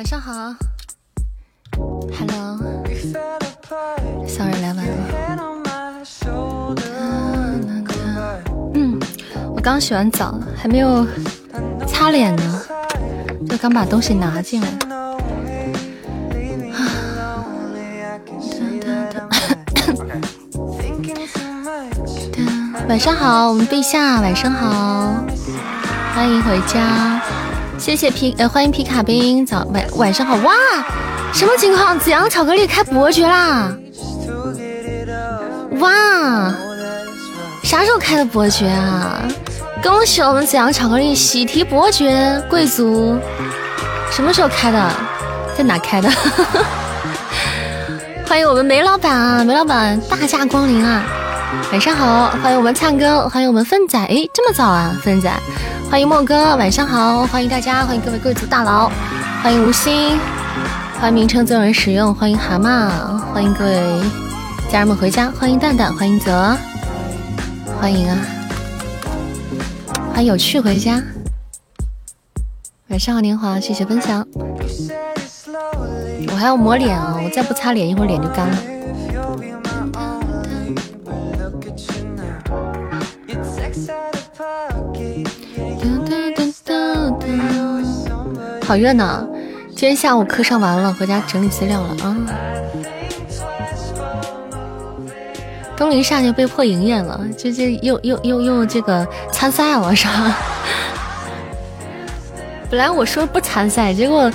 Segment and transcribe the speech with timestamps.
[0.00, 0.32] 晚上好
[2.18, 2.58] ，Hello，
[4.26, 4.92] 小人来晚了。
[8.72, 8.98] 嗯，
[9.54, 11.06] 我刚洗完澡，还没有
[11.86, 12.62] 擦脸呢，
[13.46, 14.68] 就刚把东西拿进来。
[22.88, 25.22] 晚上好，我们陛下，晚上好，
[26.14, 27.20] 欢迎回家，
[27.80, 30.52] 谢谢皮呃，欢迎皮卡兵，早晚晚上好哇，
[31.32, 31.98] 什么情况？
[31.98, 33.74] 子阳巧克力开伯爵啦，
[35.78, 36.54] 哇，
[37.62, 39.22] 啥时候开的伯爵啊？
[39.82, 43.16] 恭喜我们子阳巧克力喜提伯爵贵族，
[44.10, 44.92] 什么时候开的？
[45.56, 46.10] 在哪开的？
[48.28, 51.02] 欢迎我们梅老板啊，梅老板大驾光临啊！
[51.72, 55.32] 晚上好，欢迎我们灿哥，欢迎我们奋仔，哎，这么早啊，奋仔，
[55.90, 58.88] 欢迎莫哥，晚上好，欢迎大家，欢迎各位贵族大佬，
[59.42, 60.16] 欢迎吴昕，
[61.00, 64.00] 欢迎名称自有人使用，欢迎蛤蟆，欢迎各位
[64.70, 66.56] 家人们回家，欢迎蛋蛋，欢迎泽，
[67.80, 68.16] 欢迎啊，
[70.14, 71.02] 欢迎有趣回家，
[72.86, 74.24] 晚上好，年华，谢谢分享，
[76.28, 78.56] 我还要抹脸啊，我再不擦脸，一会儿脸就干了。
[88.70, 89.26] 好热闹！
[89.70, 92.16] 今天下午课上完了，回家整理资料了啊。
[95.76, 100.38] 东林煞就被迫营业了，就这又又又又这个参赛了是吧？
[102.70, 104.30] 本来我说不参赛，结果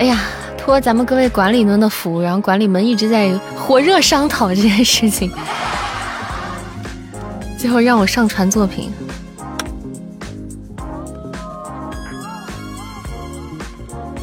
[0.00, 0.18] 哎呀，
[0.56, 5.32] 托咱们各位管理们的福，然后管理们一直在火热商讨这件事情，
[7.56, 8.92] 最后让我上传作品。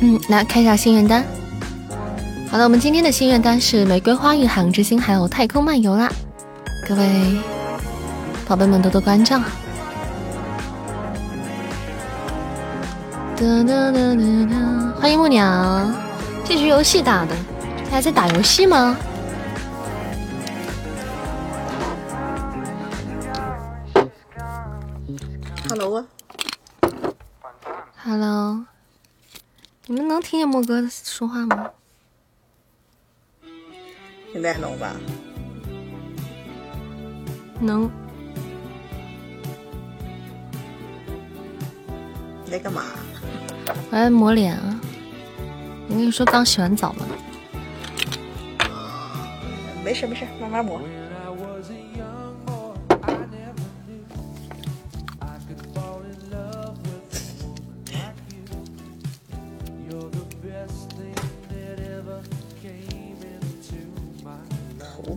[0.02, 1.24] 嗯，来看一下心愿单。
[2.50, 6.12] 好的，我们今天的心愿单是玫瑰花与海洋之心，还有太空漫游啦。
[6.88, 7.38] 各位
[8.48, 9.40] 宝贝们多多关照。
[13.38, 14.56] 哒哒哒哒哒，
[15.02, 15.92] 欢迎木鸟。
[16.46, 17.36] 这局游戏打的，
[17.90, 18.96] 还在打游戏吗
[25.68, 26.06] ？Hello。
[28.04, 28.66] Hello。
[29.88, 31.70] 你们能听见莫哥说话吗？
[34.34, 34.96] 应该能吧。
[37.60, 37.90] 能。
[42.44, 42.82] 你在干嘛？
[43.68, 44.82] 我在抹脸啊。
[45.88, 47.06] 我跟你说，刚洗完澡嘛。
[49.84, 50.82] 没事没事，慢慢抹。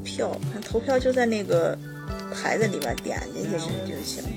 [0.08, 1.76] 票，看投票就在那个
[2.32, 4.28] 牌子里边点进去就行了。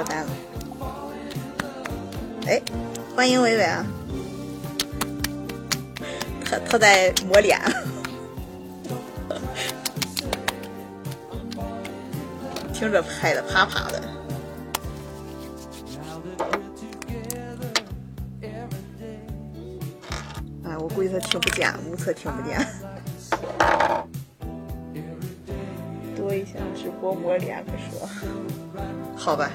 [0.00, 0.30] 歌单了，
[2.46, 2.62] 哎，
[3.14, 3.84] 欢迎伟伟啊！
[6.42, 7.60] 他他在抹脸，
[12.72, 14.02] 听着拍的啪啪的。
[20.64, 22.58] 哎，我估计他听不见，目测听不见。
[26.16, 28.08] 多一项直播抹脸不说。
[29.14, 29.50] 好吧，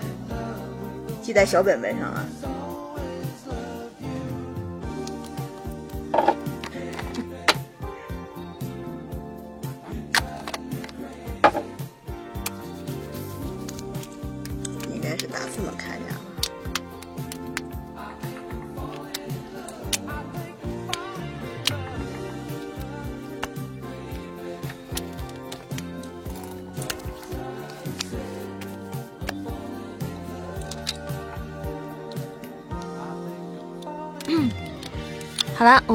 [1.25, 2.23] 记在小本本上啊。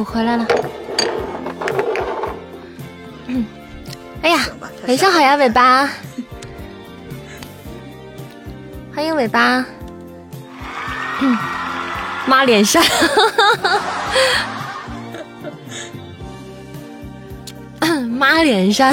[0.01, 0.47] 我回来了。
[4.23, 4.39] 哎呀，
[4.89, 5.87] 晚上好呀，尾巴！
[8.97, 9.63] 欢迎尾巴，
[11.21, 11.37] 嗯、
[12.27, 12.83] 妈脸扇，
[18.09, 18.91] 妈脸上，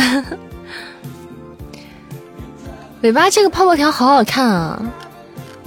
[2.99, 4.77] 尾巴这个泡泡条好好看啊，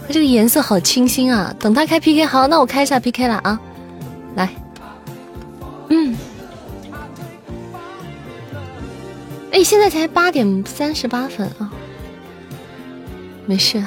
[0.07, 1.51] 它这个颜色好清新啊。
[1.59, 3.59] 等他开 PK，好，那我开一下 PK 了啊。
[9.71, 11.71] 现在才八点三十八分啊，
[13.47, 13.81] 没事。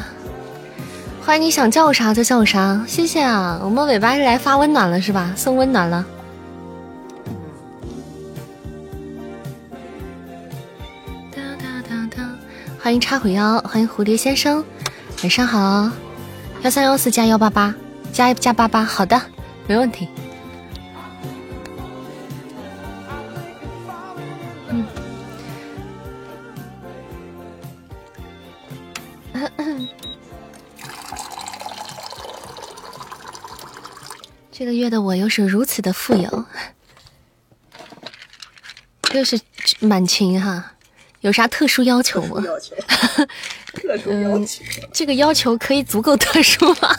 [1.22, 3.60] 欢迎你想叫我啥就叫我啥，谢谢啊！
[3.62, 5.34] 我们尾巴是来发温暖了是吧？
[5.36, 6.06] 送温暖了。
[12.80, 14.64] 欢迎插虎妖，欢迎蝴蝶先生，
[15.22, 15.92] 晚上好。
[16.62, 17.76] 幺三幺四加幺八八
[18.14, 19.22] 加加八八，好的，
[19.68, 20.08] 没问题。
[34.84, 36.46] 月的我又是如此的富有，
[39.14, 39.40] 又是
[39.80, 40.74] 满勤哈，
[41.22, 42.44] 有啥特殊要求吗？
[43.74, 46.90] 特殊要求，这个要求可以足够特殊吗？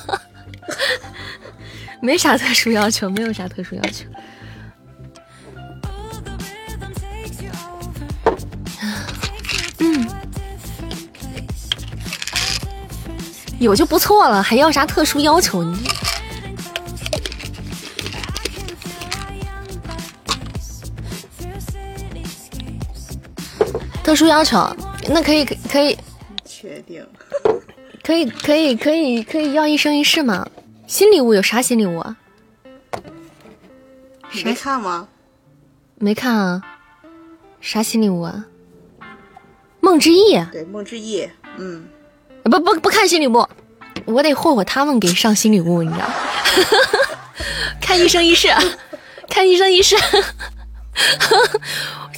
[2.01, 4.07] 没啥特殊要求，没有啥特殊要求。
[9.81, 10.09] 嗯，
[13.59, 15.63] 有就不错了，还要啥特殊要求？
[15.63, 15.87] 你。
[24.05, 24.59] 特殊要求，
[25.09, 25.97] 那可以可以，
[26.45, 27.05] 确定，
[28.03, 30.47] 可以可以可以可以要一生一世吗？
[30.87, 32.17] 新礼物有啥新礼物啊？
[34.45, 35.09] 没看吗？
[35.97, 36.63] 没看啊。
[37.63, 38.45] 啥新礼物啊？
[39.81, 40.39] 梦之翼。
[40.53, 41.27] 对，梦之翼。
[41.57, 41.87] 嗯。
[42.45, 43.49] 不不不看新礼物，
[44.05, 46.07] 我得霍霍他们给上新礼物，你知道？
[47.81, 48.49] 看一生一世，
[49.31, 49.97] 看一生一世。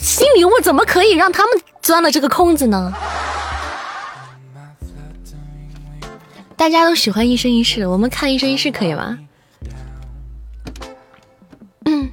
[0.00, 2.92] 新礼物怎么可以让他们钻了这个空子呢？
[6.56, 9.18] 大家都喜欢一生一世，我们看一生一世可以吗？
[11.84, 12.10] 嗯，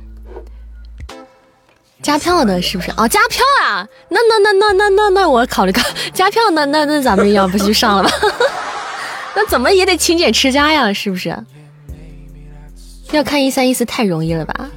[2.01, 2.91] 加票的是不是？
[2.97, 3.88] 哦，加票啊！
[4.09, 5.81] 那那那那那那那我考虑考
[6.13, 8.12] 加票，那那那咱们要不就上了吧？
[9.36, 11.36] 那怎么也得勤俭持家呀，是不是？
[13.12, 14.69] 要看一三一四太容易了吧？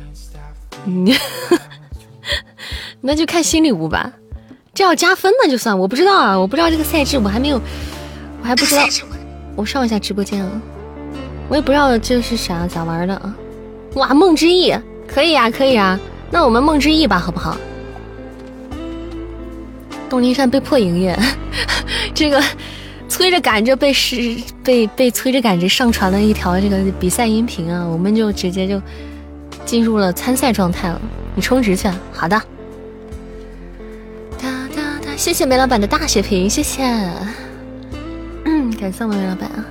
[0.86, 1.06] 嗯。
[3.06, 4.12] 那就看新礼物吧，
[4.74, 7.60] 这要加分那就算，我不知道啊，我不知道这个赛制，我还没有，
[8.42, 8.82] 我还不知道。
[9.54, 10.50] 我上一下直播间啊，
[11.48, 13.32] 我也不知道这是啥咋玩的啊。
[13.94, 14.74] 哇，梦之翼
[15.06, 15.98] 可以啊，可以啊，
[16.32, 17.56] 那我们梦之翼吧，好不好？
[20.10, 21.16] 东林山被迫营业，
[22.12, 22.42] 这个
[23.08, 28.82] 催着赶着被是被被催着赶着上传了一条这个比赛音频啊，我们就直接就
[29.64, 31.00] 进入了参赛状态了。
[31.36, 32.42] 你充值去，好的。
[35.26, 36.84] 谢谢梅老板的大血瓶，谢谢。
[38.44, 39.64] 嗯，感谢我们梅老板啊。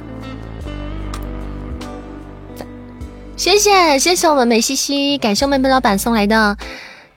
[3.37, 6.57] 谢谢谢谢我们美西西，感谢我们梅老板送来的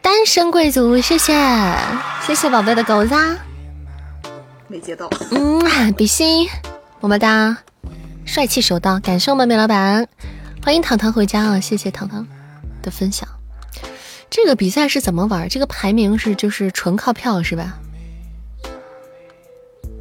[0.01, 1.35] 单身贵族，谢谢
[2.25, 3.13] 谢谢宝贝的狗子。
[4.69, 5.11] 没接到。
[5.33, 6.49] 嗯，比心，
[7.01, 7.57] 么么哒，
[8.25, 10.07] 帅气手到，感谢我们梅老板，
[10.65, 11.59] 欢迎糖糖回家啊！
[11.59, 12.25] 谢谢糖糖
[12.83, 13.29] 的分享。
[14.31, 15.49] 这个比赛是怎么玩？
[15.49, 17.81] 这个排名是就是纯靠票是吧？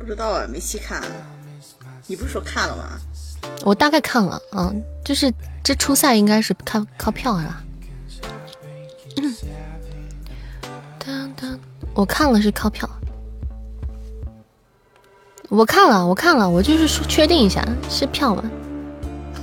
[0.07, 1.03] 不知道啊，没细看。
[2.05, 2.83] 你不是说看了吗？
[3.65, 5.29] 我大概看了，嗯，就是
[5.61, 7.61] 这初赛应该是靠靠票是吧？
[11.05, 11.59] 当当，
[11.93, 12.89] 我看了是靠票。
[15.49, 18.43] 我看了，我看了，我就是说确定一下是票吗？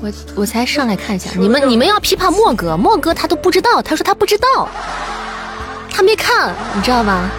[0.00, 4.66] 我我才上来看一下，你们你们要批判莫哥，莫哥他都不知道，他说他不知道，
[5.90, 7.30] 他没看，你知道吧？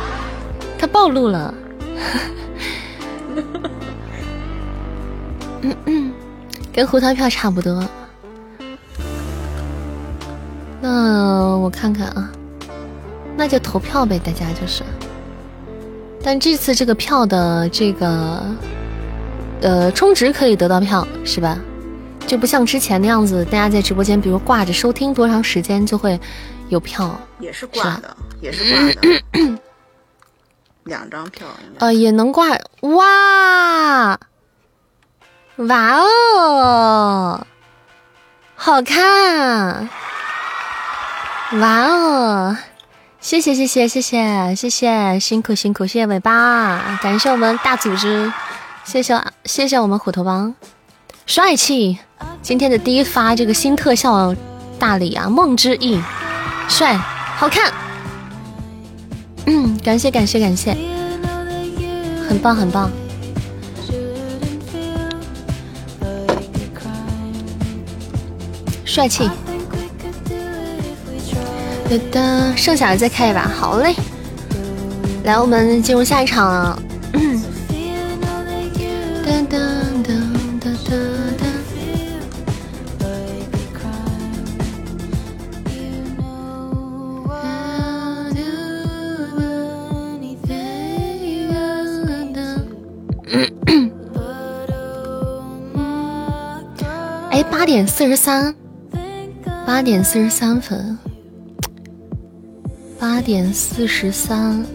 [0.77, 1.51] 他暴露了。
[5.61, 6.13] 嗯嗯，
[6.73, 7.83] 跟胡桃票差不多。
[10.81, 12.31] 那我看看啊，
[13.35, 14.83] 那就投票呗，大家就是。
[16.23, 18.43] 但这次这个票的这个，
[19.61, 21.57] 呃，充值可以得到票是吧？
[22.27, 26.19] 就不像之前那样子，大家在直播间，比如挂着收听多长时间就会
[26.69, 29.59] 有票，也是挂的，也是挂的，
[30.85, 31.47] 两张票，
[31.79, 32.47] 呃，也能挂，
[32.81, 34.19] 哇，
[35.55, 37.41] 哇哦，
[38.55, 39.89] 好看，
[41.59, 42.55] 哇哦，
[43.19, 48.31] 谢谢谢谢谢谢谢谢，辛苦辛苦，谢谢尾巴，感谢我们大组织，
[48.83, 50.53] 谢谢谢谢我们虎头帮。
[51.25, 51.97] 帅气！
[52.43, 54.35] 今天的第一发这个新特效
[54.77, 55.99] 大礼啊，梦之翼，
[56.69, 57.84] 帅，好看。
[59.47, 60.75] 嗯，感谢感谢感谢，
[62.27, 62.91] 很棒很棒，
[68.83, 69.29] 帅气。
[71.87, 73.93] 哒哒，剩下的再开一把，好嘞。
[75.23, 76.79] 来，我们进入下一场了。
[79.23, 79.57] 哒哒
[80.03, 80.13] 哒
[97.31, 98.55] 哎，八点四十三，
[99.65, 100.97] 八点四十三分，
[102.99, 104.65] 八点四十三，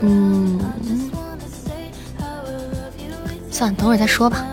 [0.00, 0.60] 嗯，
[3.50, 4.44] 算了，等会儿再说吧。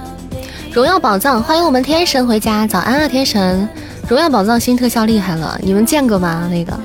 [0.71, 3.67] 荣耀宝藏，欢迎我们天神回家，早安啊，天神！
[4.07, 6.47] 荣耀宝藏新特效厉害了，你们见过吗？
[6.49, 6.79] 那个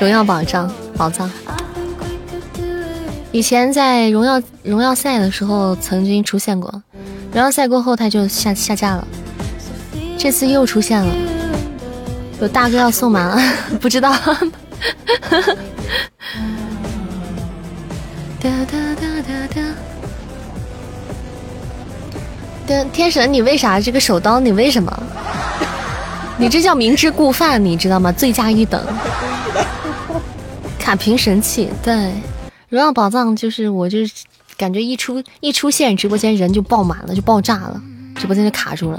[0.00, 1.30] 荣耀宝藏，宝藏，
[3.36, 6.82] 以前在荣耀荣耀赛的时候曾经出现过。
[7.34, 9.06] 荣耀赛过后，他就下下架了。
[10.16, 11.14] 这次又出现了，
[12.40, 13.38] 有大哥要送吗？
[13.78, 14.10] 不知道。
[14.10, 14.40] 哒
[18.40, 19.60] 哒哒哒哒。
[22.66, 24.40] 的天神，你为啥这个手刀？
[24.40, 25.02] 你为什么？
[26.40, 28.10] 你这叫明知故犯，你知道吗？
[28.10, 28.82] 罪加一等。
[30.80, 32.12] 卡屏神器，对，
[32.68, 34.12] 荣耀宝藏就是我就是。
[34.58, 37.82] 感觉一出一出现，直播间人就爆满了，就爆炸了，
[38.14, 38.98] 直播间就卡住了。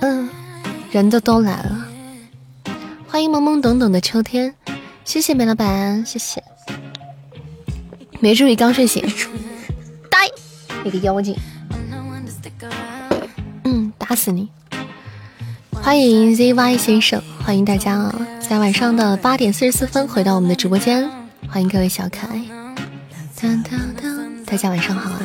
[0.00, 0.30] 嗯，
[0.92, 1.84] 人都都来了，
[3.08, 4.54] 欢迎懵懵懂懂的秋天，
[5.04, 6.40] 谢谢梅老板，谢谢。
[8.20, 9.04] 没注意刚睡醒，
[10.08, 10.30] 呆，
[10.84, 11.36] 你个妖精，
[13.64, 14.48] 嗯，打死你。
[15.72, 21.08] 欢迎 ZY 先生，欢迎大家啊，在晚上的八点四十四分回到我们的直播间，
[21.48, 22.40] 欢迎各位小可爱。
[24.46, 25.20] 大家晚上好啊！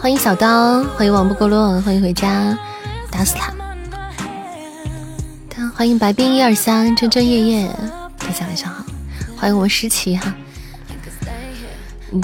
[0.00, 2.56] 欢迎小刀，欢迎王不过落，欢迎回家，
[3.10, 3.52] 打死他！
[5.74, 7.68] 欢迎白冰一二三，真真夜夜，
[8.18, 8.84] 大家晚上好！
[9.36, 10.34] 欢迎我们诗琪哈！
[12.12, 12.20] 嗯，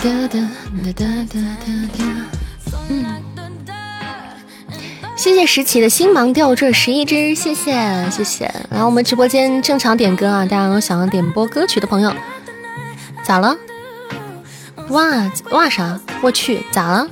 [5.24, 8.54] 谢谢石琪的星芒吊坠十一只，谢谢谢谢！
[8.68, 12.14] 然后我们直播间正常点歌啊，大家有想要点播歌曲的朋友。
[13.22, 13.56] 咋了？
[14.90, 15.02] 哇
[15.48, 15.98] 哇啥？
[16.20, 17.08] 我去，咋了？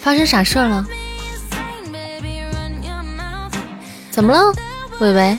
[0.00, 0.84] 发生啥事儿了？
[4.10, 4.52] 怎么了，
[4.98, 5.38] 伟伟？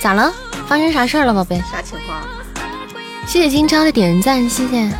[0.00, 0.32] 咋了？
[0.66, 1.62] 发生啥事儿了，宝贝？
[1.70, 2.20] 啥情况？
[3.28, 4.90] 谢谢今朝的点赞，谢谢。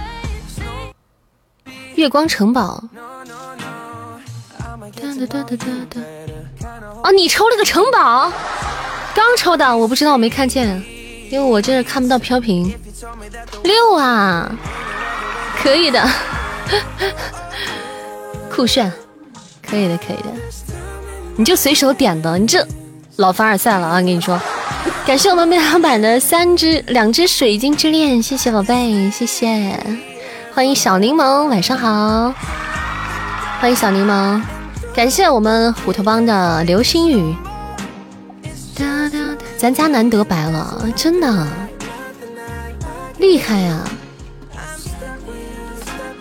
[1.95, 2.83] 月光城堡。
[7.03, 8.33] 哦，你抽了个城堡，
[9.15, 10.83] 刚抽的，我不知道，我没看见，
[11.31, 12.73] 因为我这看不到飘屏。
[13.65, 14.51] 六啊，
[15.61, 16.09] 可以的，
[18.51, 18.93] 酷炫，
[19.69, 20.31] 可以的，可以的。
[21.37, 22.67] 你就随手点的，你这
[23.17, 23.95] 老凡尔赛了啊！
[23.95, 24.41] 跟你说，
[25.07, 29.79] 感谢我们梅老板的三只两只水晶之恋，谢谢宝贝，谢谢，
[30.55, 32.35] 欢迎小柠檬，晚上好，
[33.59, 34.43] 欢迎小柠檬。
[34.95, 37.35] 感谢我们虎头帮的流星雨，
[39.57, 41.47] 咱家难得白了，真的
[43.17, 43.79] 厉害呀！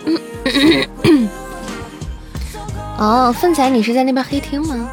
[2.96, 4.88] 哦，粪仔，你是在那边黑厅吗？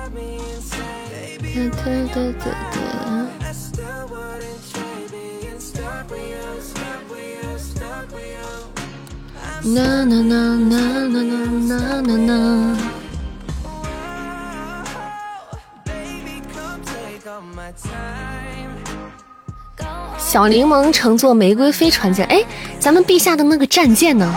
[20.18, 22.44] 小柠檬乘坐玫瑰飞船舰，哎，
[22.80, 24.34] 咱们陛下的那个战舰呢？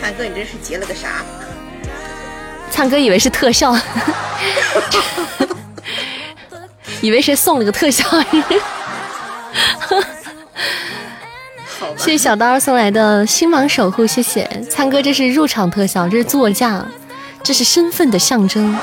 [0.00, 1.22] 灿哥，你这是接了个啥？
[2.70, 3.74] 灿哥以为是特效，
[7.00, 8.04] 以为谁送了个特效。
[11.96, 16.84] 谢谢小刀送来的星芒守护，谢谢灿哥，这是入场特效，这是座驾，
[17.42, 18.76] 这是身份的象征。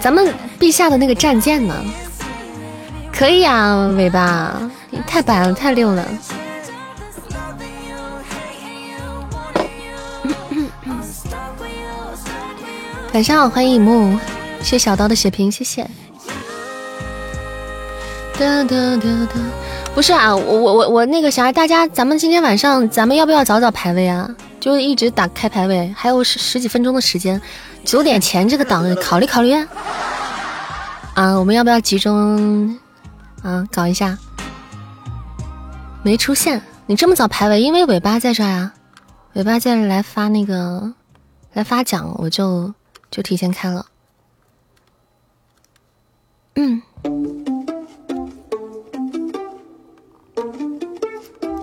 [0.00, 1.74] 咱们陛下的那个战舰呢？
[3.12, 6.04] 可以呀，尾巴，你太白了，太溜了。
[13.12, 14.18] 晚上好，欢迎一木，
[14.62, 15.86] 谢小刀的血瓶，谢谢。
[18.38, 19.34] 哒哒哒哒，
[19.94, 24.28] 不是啊，我我我我那个啥，大家咱们今天晚上咱们要不要早早排位啊？
[24.58, 27.40] 就一直打开排位，还有十十几分钟的时间，
[27.84, 29.52] 九点前这个档考虑考虑。
[29.52, 29.68] 啊，
[31.14, 32.76] 啊我们要不要集中
[33.42, 34.16] 啊搞一下？
[36.02, 38.72] 没出现，你这么早排位，因为尾巴在这啊，
[39.34, 40.92] 尾巴在这来发那个
[41.52, 42.72] 来发奖，我就
[43.10, 43.86] 就提前开了。
[46.56, 46.82] 嗯。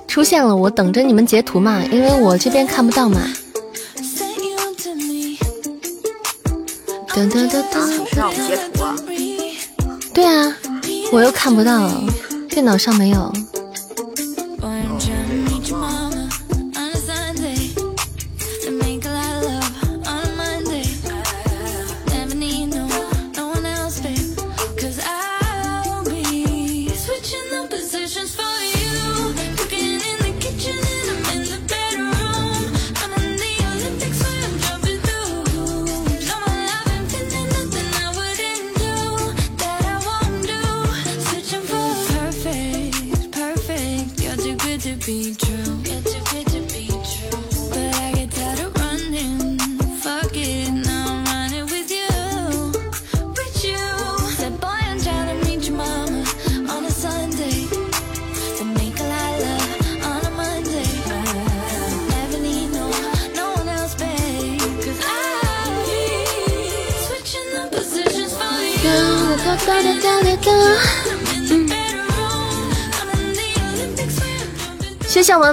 [0.10, 3.22] 出现了，我等着你们截图嘛，因为我这边看不到嘛。
[7.14, 8.96] 等等等等，让我截图啊？
[10.12, 10.58] 对啊，
[11.12, 11.92] 我又看不到，
[12.50, 13.32] 电脑上没有。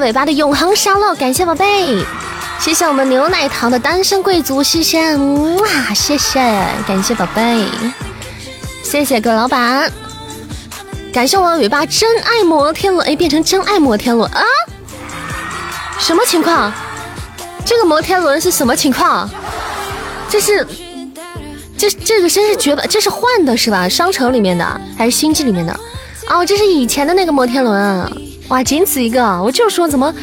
[0.07, 1.99] 尾巴的永恒沙漏，感谢宝贝。
[2.61, 6.39] 谢谢我们牛奶糖的单身贵族，谢谢哇，谢谢，
[6.87, 7.67] 感谢宝贝。
[8.85, 9.91] 谢谢各位老板，
[11.13, 14.45] 感谢我尾巴真爱摩天轮，哎，变成真爱摩天轮啊？
[15.99, 16.73] 什么情况？
[17.65, 19.29] 这个摩天轮是什么情况？
[20.31, 20.65] 这是。
[21.77, 23.89] 这这个真是绝版，这是换的是吧？
[23.89, 25.81] 商城里面的还是星际里面的？
[26.29, 28.13] 哦，这是以前的那个摩天轮，
[28.49, 29.23] 哇，仅此一个！
[29.43, 30.15] 我就说怎么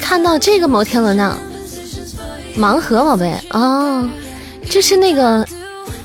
[0.00, 1.38] 看到这个摩天轮呢？
[2.56, 4.08] 盲盒宝贝，哦，
[4.68, 5.46] 这是那个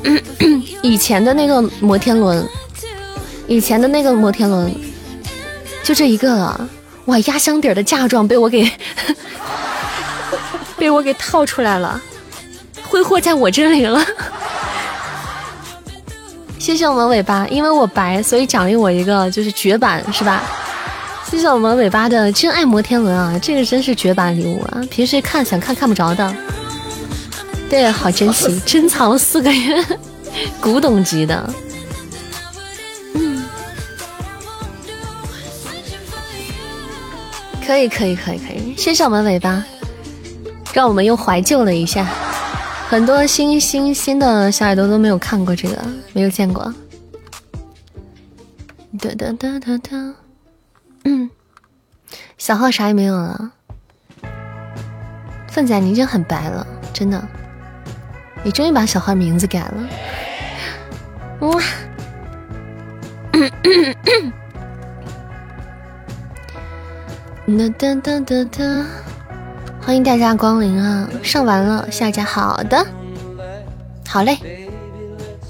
[0.84, 2.48] 以前的那个摩天轮，
[3.48, 4.72] 以前的那个摩天轮，
[5.84, 6.70] 就这一个了。
[7.06, 8.70] 哇，压箱底儿的嫁妆被我给
[10.78, 12.00] 被我给套出来了，
[12.84, 14.06] 挥霍在我这里了。
[16.60, 20.44] 谢谢我们尾巴，因为我白，所以奖励我一个就是绝版，是吧？
[21.34, 24.82] 谢谢我们尾巴的真爱摩天轮啊，这个真是绝版礼物啊！
[24.90, 26.34] 平时看想看看不着的，
[27.68, 29.84] 对，好珍惜，珍藏了四个月，
[30.62, 31.54] 古董级的。
[33.16, 33.44] 嗯，
[37.66, 39.66] 可以可以可以可以，谢谢我们尾巴，
[40.72, 42.08] 让我们又怀旧了一下。
[42.88, 46.74] 很多新新新的小耳朵都没有看过这个，没有见过。
[49.00, 50.14] 哒哒哒哒哒，
[51.04, 51.30] 嗯
[52.38, 53.52] 小号啥也没有了。
[55.50, 57.28] 凤仔，你已经很白了，真的，
[58.44, 59.88] 你终于把小号名字改了。
[61.42, 61.62] 哇！
[67.46, 68.86] 哒哒哒哒哒。
[69.86, 71.10] 欢迎大家光临啊！
[71.22, 72.86] 上完了，下家好的，
[74.08, 74.38] 好嘞，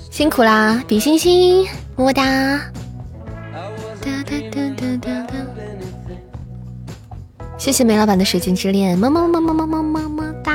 [0.09, 2.21] 辛苦啦，比心心，么么，哒
[4.01, 4.42] 哒哒
[7.63, 10.51] 谢谢梅老板的水晶之恋，么么么么么么么么哒，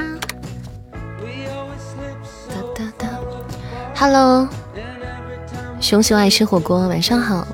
[2.50, 3.08] 哒哒哒
[3.96, 4.46] ，Hello，
[5.80, 7.48] 熊熊爱吃火锅，晚上好，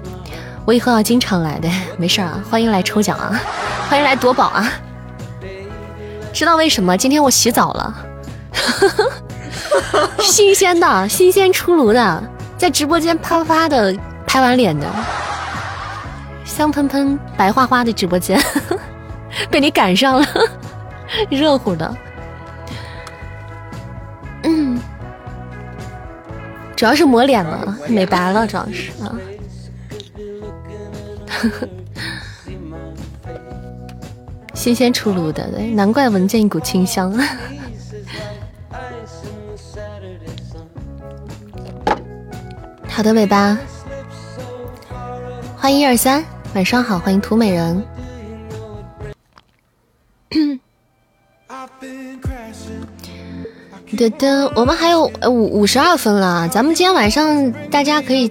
[0.65, 3.41] 我以后要经常来的， 没事啊，欢迎来抽奖啊，
[3.89, 4.69] 欢迎来夺宝啊。
[6.33, 6.97] 知道为什么？
[6.97, 7.95] 今天我洗澡了，
[10.19, 12.25] 新鲜的，新鲜出炉的，
[12.59, 14.85] 在直播间啪啪的拍完脸的，
[16.45, 18.37] 香喷喷、白花花的直播间，
[19.51, 20.27] 被你赶上了，
[21.31, 21.97] 热乎的，
[24.43, 24.81] 嗯，
[26.77, 29.15] 主要是抹脸了，美白了，主要是啊。
[34.55, 37.13] 新鲜出炉的，对，难怪闻见一股清香。
[42.89, 43.59] 好的，尾巴，
[45.57, 47.85] 欢迎一二三，晚上好，欢迎涂美人。
[53.95, 58.31] 的的，我们还有五五十二分了，咱们今天晚上大家可以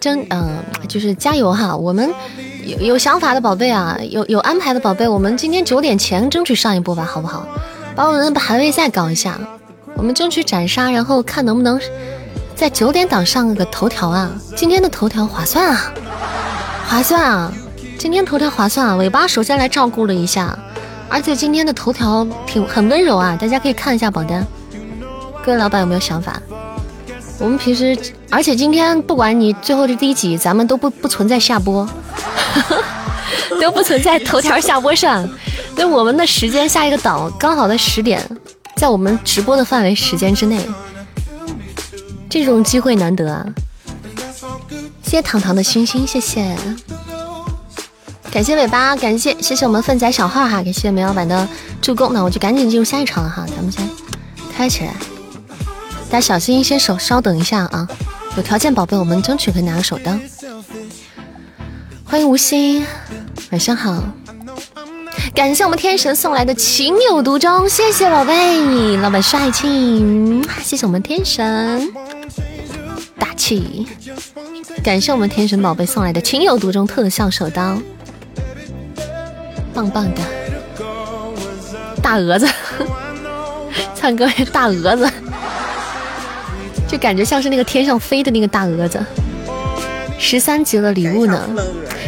[0.00, 2.10] 争，嗯，就是加油哈，我们。
[2.66, 7.46] 有有想法的宝贝啊，有有安排的宝贝，我们今天九点前争取上一波吧，好不好？
[7.96, 9.40] 把我们的排位赛搞一下，
[9.94, 11.80] 我们争取斩杀，然后看能不能
[12.54, 14.30] 在九点档上个头条啊！
[14.54, 15.92] 今天的头条划算啊，
[16.86, 17.50] 划算啊！
[17.98, 18.96] 今天头条划算啊！
[18.96, 20.56] 尾巴首先来照顾了一下，
[21.08, 24.46] 而且今天的头条挺很温柔啊，大家可以看一下榜单。
[25.44, 26.40] 各位老板有没有想法？
[27.38, 27.98] 我们平时，
[28.28, 31.88] 而且今天不管你最后是第几，咱们都不不存在下播，
[33.60, 35.26] 都不存在头条下播上。
[35.76, 38.22] 那我们的时间下一个档刚好在十点，
[38.76, 40.60] 在我们直播的范围时间之内，
[42.28, 43.46] 这种机会难得啊！
[45.02, 46.54] 谢谢糖糖的星星，谢谢。
[48.30, 51.48] 感谢尾巴，感谢谢谢我们粪仔小号哈，感谢梅老板的
[51.80, 53.88] 助攻，那我就赶紧进入下一场了哈，咱们先
[54.54, 54.94] 开起来，
[56.10, 57.88] 大家小心一些手稍等一下啊，
[58.36, 60.12] 有条件宝贝我们争取可以拿个手刀。
[62.04, 62.84] 欢迎无心，
[63.52, 64.02] 晚上好，
[65.32, 71.88] 感谢我们天神送来的情有独钟，谢谢宝贝，老板帅气，谢谢我们天神。
[73.16, 73.86] 大气，
[74.82, 77.78] 感谢我们天神宝贝送来的情有独钟特效手刀。
[79.72, 80.20] 棒棒的，
[82.02, 82.48] 大蛾子，
[83.94, 85.08] 唱歌大蛾子，
[86.90, 89.00] 就感觉像是那个天上飞的那个大蛾子。
[90.18, 91.48] 十三级了，礼物呢？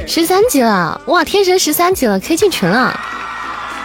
[0.06, 1.22] 十三级了，哇！
[1.22, 2.98] 天神十三级了，可以进群了，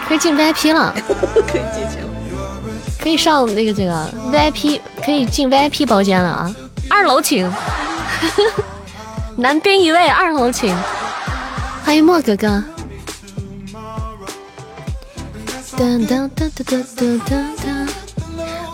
[0.08, 0.92] 可以进 VIP 了，
[1.46, 2.02] 可以进群，
[3.00, 6.54] 可以上那个这个 VIP，可以进 VIP 包间了啊！
[6.90, 7.50] 二楼请，
[9.36, 10.76] 男宾一位，二楼请，
[11.84, 12.62] 欢迎莫哥哥。
[15.76, 17.88] 噔噔噔噔噔噔噔！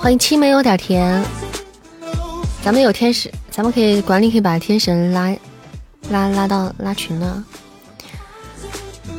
[0.00, 1.22] 欢迎青梅有点甜，
[2.64, 5.36] 咱们有天使，咱们可以管理可以把天神拉
[6.08, 7.44] 拉拉到拉群了。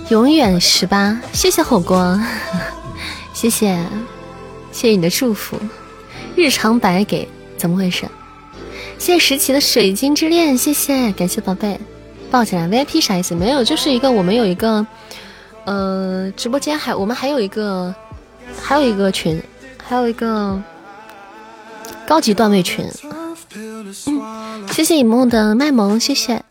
[0.10, 2.20] 永远十八，谢谢火锅，
[3.34, 3.78] 谢谢
[4.72, 5.56] 谢谢你的祝福。
[6.36, 8.08] 日常白给，怎么回事？
[8.98, 11.80] 谢谢石奇的水晶之恋，谢谢感谢宝贝，
[12.32, 13.36] 抱起来 VIP 啥意思？
[13.36, 14.84] 没有，就是一个我们有一个。
[15.66, 17.94] 呃，直播间还我们还有一个，
[18.60, 19.40] 还有一个群，
[19.88, 20.60] 还有一个
[22.08, 22.88] 高级段位群。
[24.08, 26.44] 嗯，谢谢以梦的卖萌，谢谢。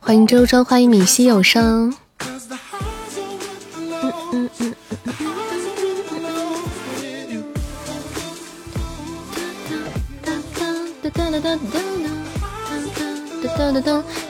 [0.00, 1.94] 欢迎周周，欢迎米西有声。
[4.02, 4.74] 嗯嗯嗯。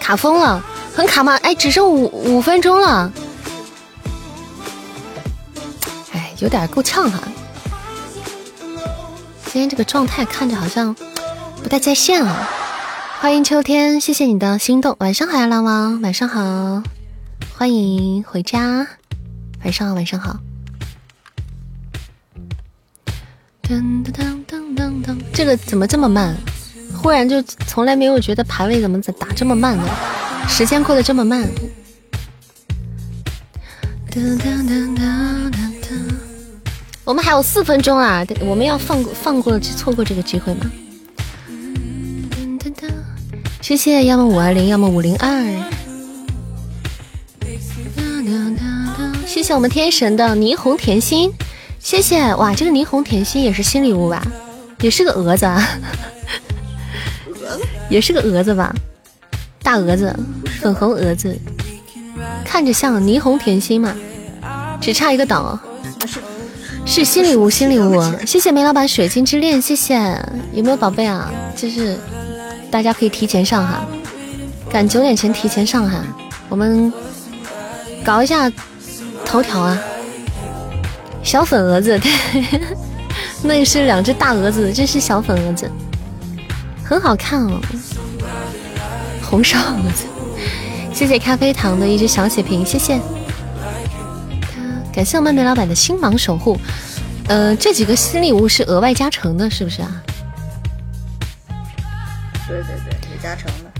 [0.01, 0.63] 卡疯了，
[0.95, 1.37] 很卡吗？
[1.43, 3.11] 哎，只剩五五分钟了，
[6.41, 7.23] 有点够呛哈。
[9.47, 10.95] 今天这个状态看着好像
[11.63, 12.49] 不太在线了。
[13.21, 14.97] 欢迎秋天，谢谢你的心动。
[15.01, 16.83] 晚上好，呀，狼王，晚上好，
[17.57, 18.87] 欢迎回家。
[19.63, 20.39] 晚上好，晚上好。
[23.63, 26.35] 噔噔噔噔噔噔，这个怎么这么慢？
[26.97, 29.85] 忽然就从来没有觉得排位怎么打这么慢呢？
[30.49, 31.47] 时间过得这么慢。
[34.11, 35.60] 噔噔噔噔噔
[37.11, 40.71] 我们还有四分钟啊，我们要放过放过错过这个机会吗？
[43.61, 45.45] 谢谢，要么五二零，要么五零二。
[49.27, 51.33] 谢谢我们天神的霓虹甜心，
[51.81, 54.25] 谢谢哇，这个霓虹甜心也是新礼物吧？
[54.81, 55.69] 也是个蛾子啊。
[57.91, 58.73] 也是个蛾子吧，
[59.65, 60.17] 大蛾子，
[60.61, 61.37] 粉红蛾子，
[62.45, 63.97] 看着像霓虹甜心嘛，
[64.81, 65.59] 只差一个档。
[66.87, 69.95] 是新礼物，新礼物，谢谢梅老板水晶之恋，谢谢。
[70.53, 71.31] 有没有宝贝啊？
[71.57, 71.97] 就是
[72.71, 73.85] 大家可以提前上哈，
[74.69, 76.03] 赶九点前提前上哈，
[76.49, 76.93] 我们
[78.05, 78.51] 搞一下
[79.25, 79.79] 头条啊。
[81.23, 82.11] 小粉蛾子，对，
[83.43, 85.71] 那是两只大蛾子，这是小粉蛾子。
[86.83, 87.61] 很好看哦，
[89.23, 90.07] 红烧蛾子，
[90.93, 92.99] 谢谢咖啡糖的一只小血瓶，谢谢，
[94.93, 96.59] 感谢我们梅老板的星芒守护。
[97.29, 100.03] 呃，这几个新礼物是额外加成的，是不是啊？
[102.49, 103.71] 对对对，有加成的。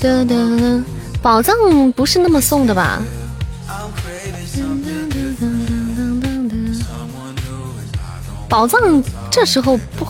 [0.00, 0.82] 噔噔，
[1.22, 1.54] 宝藏
[1.92, 3.00] 不是那么送的吧？
[8.48, 10.06] 宝藏这时候不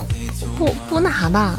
[0.56, 1.58] 不不那啥吧？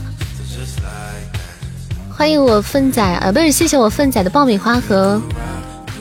[2.17, 5.21] 欢迎我粪仔啊，不是谢谢我粪仔的爆米花和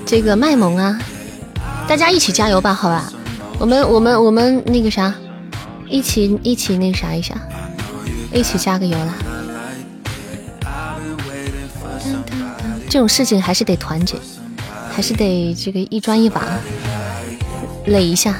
[0.06, 0.96] 这个卖萌啊！
[1.88, 3.12] 大家一起加油吧，好吧？
[3.58, 5.12] 我们我们我们那个啥，
[5.88, 7.34] 一起一起那啥一下，
[8.32, 9.14] 一起加个油啦！
[12.88, 14.16] 这种事情还是得团结，
[14.94, 16.44] 还是得这个一砖一瓦
[17.86, 18.36] 垒一下。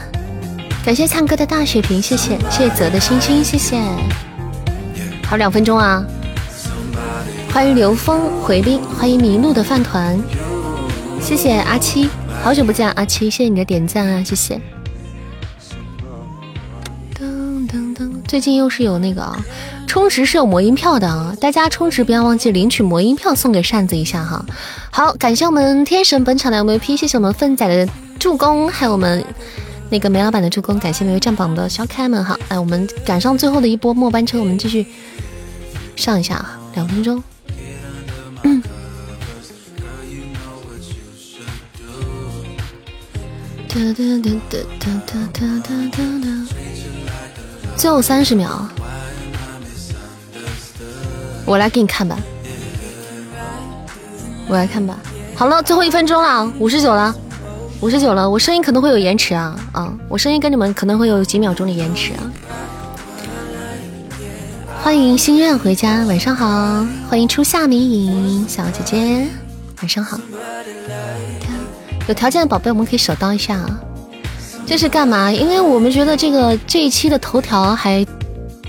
[0.84, 3.76] 感谢灿哥的大血瓶，谢谢谢谢泽的星星，谢谢。
[5.24, 6.04] 还有两分钟啊！
[7.54, 10.20] 欢迎刘峰回兵，欢迎迷路的饭团，
[11.20, 12.10] 谢谢阿七，
[12.42, 14.60] 好久不见阿七，谢谢你的点赞啊，谢谢。
[17.16, 19.38] 噔噔噔，最近又是有那个啊，
[19.86, 24.44] 充值是有魔音票的啊，大家充值不要忘记领取魔音票送给扇子一下哈。
[24.90, 27.88] 好，感谢我们天神本场的 MVP，谢谢我们粪仔的
[28.18, 29.24] 助攻，还有我们。
[29.90, 32.36] 那个梅老板的助攻，感谢每位站榜的小可爱们哈！
[32.48, 34.84] 哎，我们赶上最后的一波末班车，我们继续
[35.94, 37.22] 上一下，两分钟。
[47.76, 48.68] 最后三十秒，
[51.44, 52.16] 我来给你看吧，
[54.46, 54.96] 我来看吧。
[55.34, 57.12] 好了，最后一分钟了，五十九了。
[57.80, 59.92] 五十九了，我声音可能会有延迟啊啊！
[60.08, 62.30] 我声音跟你们可能会有几秒钟的延迟啊。
[64.84, 66.86] 欢迎心愿回家，晚上好。
[67.10, 69.26] 欢迎初夏迷影小姐姐，
[69.80, 70.16] 晚上好。
[72.06, 73.80] 有条件的宝贝，我们可以手刀一下啊。
[74.66, 75.30] 这是干嘛？
[75.30, 78.04] 因为我们觉得这个这一期的头条还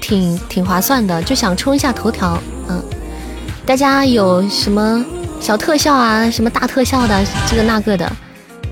[0.02, 2.38] 挺挺划算的，就想冲一下头条。
[2.68, 2.84] 嗯，
[3.66, 5.06] 大家有什么
[5.40, 6.30] 小特效啊？
[6.30, 7.26] 什么大特效的？
[7.50, 8.12] 这个那个的。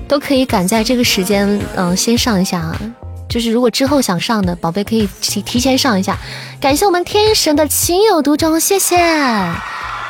[0.06, 2.78] 都可以赶在这个时间，嗯，先上一下啊。
[3.26, 6.16] 就是如果之后想上的宝贝，可以提提前上一下。
[6.60, 8.98] 感谢我们天神的情有独钟，谢谢，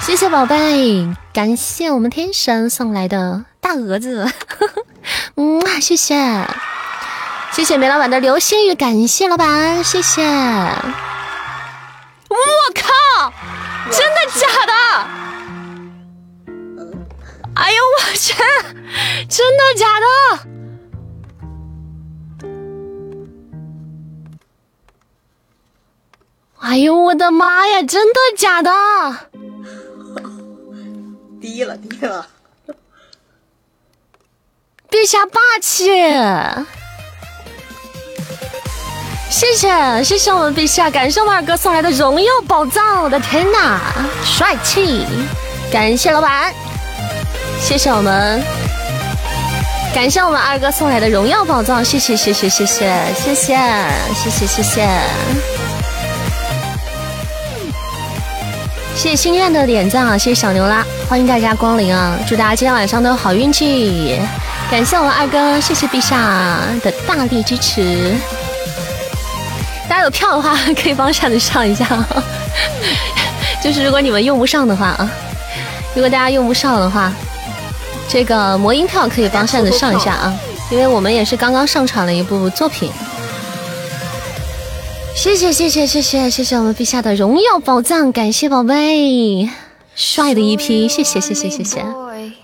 [0.01, 4.31] 谢谢宝贝，感谢我们天神送来的大蛾子，
[5.37, 6.15] 嗯，谢谢，
[7.51, 10.23] 谢谢梅老板的流星雨，感谢老板，谢谢。
[10.23, 10.77] 我
[12.75, 13.33] 靠，
[13.91, 14.73] 真的假的？
[17.55, 18.35] 哎呦我去！
[19.31, 20.07] 真的假的？
[26.61, 27.83] 哎呦我的妈呀！
[27.83, 28.71] 真的假的？
[31.41, 32.27] 低 了低了！
[34.95, 35.87] 陛下霸气！
[39.29, 43.03] 谢谢谢谢我们陛下，感谢我们二哥送来的荣耀宝藏！
[43.03, 43.81] 我的天哪，
[44.25, 45.05] 帅气！
[45.73, 46.55] 感谢老板。
[47.61, 48.41] 谢谢我们，
[49.93, 53.57] 感谢我们二哥送来的荣耀宝藏，谢谢谢谢谢谢谢谢
[54.15, 54.89] 谢谢谢谢，
[58.95, 60.17] 谢谢心愿的点赞啊！
[60.17, 62.17] 谢谢小牛啦，欢迎大家光临啊！
[62.29, 64.21] 祝大家今天晚上都有好运气！
[64.71, 68.15] 感谢我们二哥，谢谢陛下的大力支持。
[69.89, 71.87] 大家有票的话可以帮扇子上一下，
[73.63, 75.09] 就是如果你们用不上的话啊，
[75.95, 77.13] 如果大家用不上的话。
[78.07, 80.39] 这个魔音票可以帮扇子上一下啊，
[80.71, 82.93] 因为我们也是刚刚上传了一部作品。
[85.17, 89.49] 谢谢谢谢谢谢谢谢我们陛下的荣耀宝藏，感谢宝贝，
[89.97, 91.83] 帅的一批，谢谢谢谢谢谢，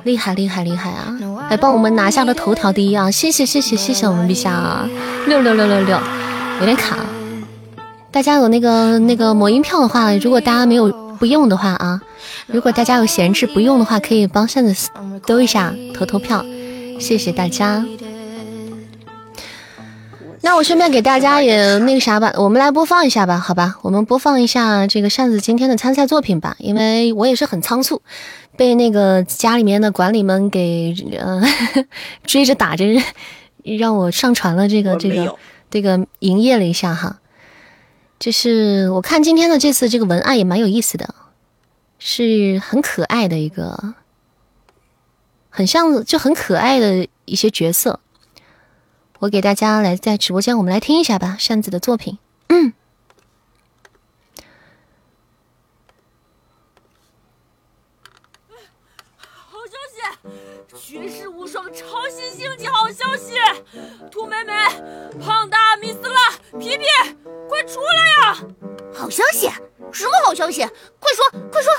[0.03, 1.15] 厉害厉害厉害啊！
[1.51, 3.11] 来帮我们拿下了头条第一啊！
[3.11, 4.89] 谢谢谢谢谢谢我们陛下！
[5.27, 5.99] 六六六六六，
[6.61, 6.97] 有点卡。
[8.13, 12.01] 大家有那个那个魔音票的话，如果大家没有不用的话啊。
[12.47, 14.91] 如果大家有闲置不用的话，可以帮扇子
[15.27, 16.45] 兜一下投投票，
[17.01, 17.85] 谢谢大家。
[20.43, 23.75] 那我顺便给大家也那个啥吧，我们来播放一下吧，好吧？
[23.83, 28.01] 我们播放一下这个扇子今天的参赛作品吧，因为我也是很仓促，
[28.61, 31.41] 被那个家里面的管理们给呃
[32.25, 32.85] 追着打着，
[33.65, 35.39] 让我上传了这个这个
[35.71, 37.21] 这个营业了一下哈。
[38.19, 41.15] 就是我看今天的这次这个文案也蛮有意思的。
[41.99, 43.95] 是很可爱的一个，
[45.49, 48.01] 很像就很可爱的一些角色。
[49.21, 52.19] 我给大家来在直播间，我们来听一下吧，扇子的作品。
[52.49, 52.75] 嗯。
[61.51, 63.35] 绝世无双超新星级好消息！
[64.09, 64.53] 兔美美、
[65.19, 66.85] 胖大、米斯拉、皮皮，
[67.49, 68.39] 快出来呀！
[68.95, 69.51] 好消息。
[69.91, 70.61] 什么好消息？
[71.01, 71.73] 快说，快说！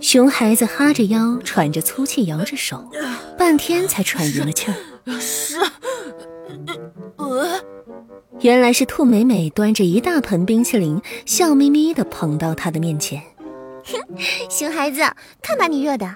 [0.00, 2.90] 熊孩子哈着腰，喘着粗气，摇着手，
[3.38, 4.74] 半天才喘匀了气儿。
[5.20, 5.60] 是，
[7.16, 7.60] 呃，
[8.40, 13.22] 原来是兔美美端着一大盆冰淇淋，笑眯眯的捧到他的面前。
[13.92, 14.16] 哼，
[14.50, 15.00] 熊孩子，
[15.42, 16.14] 看把你热的，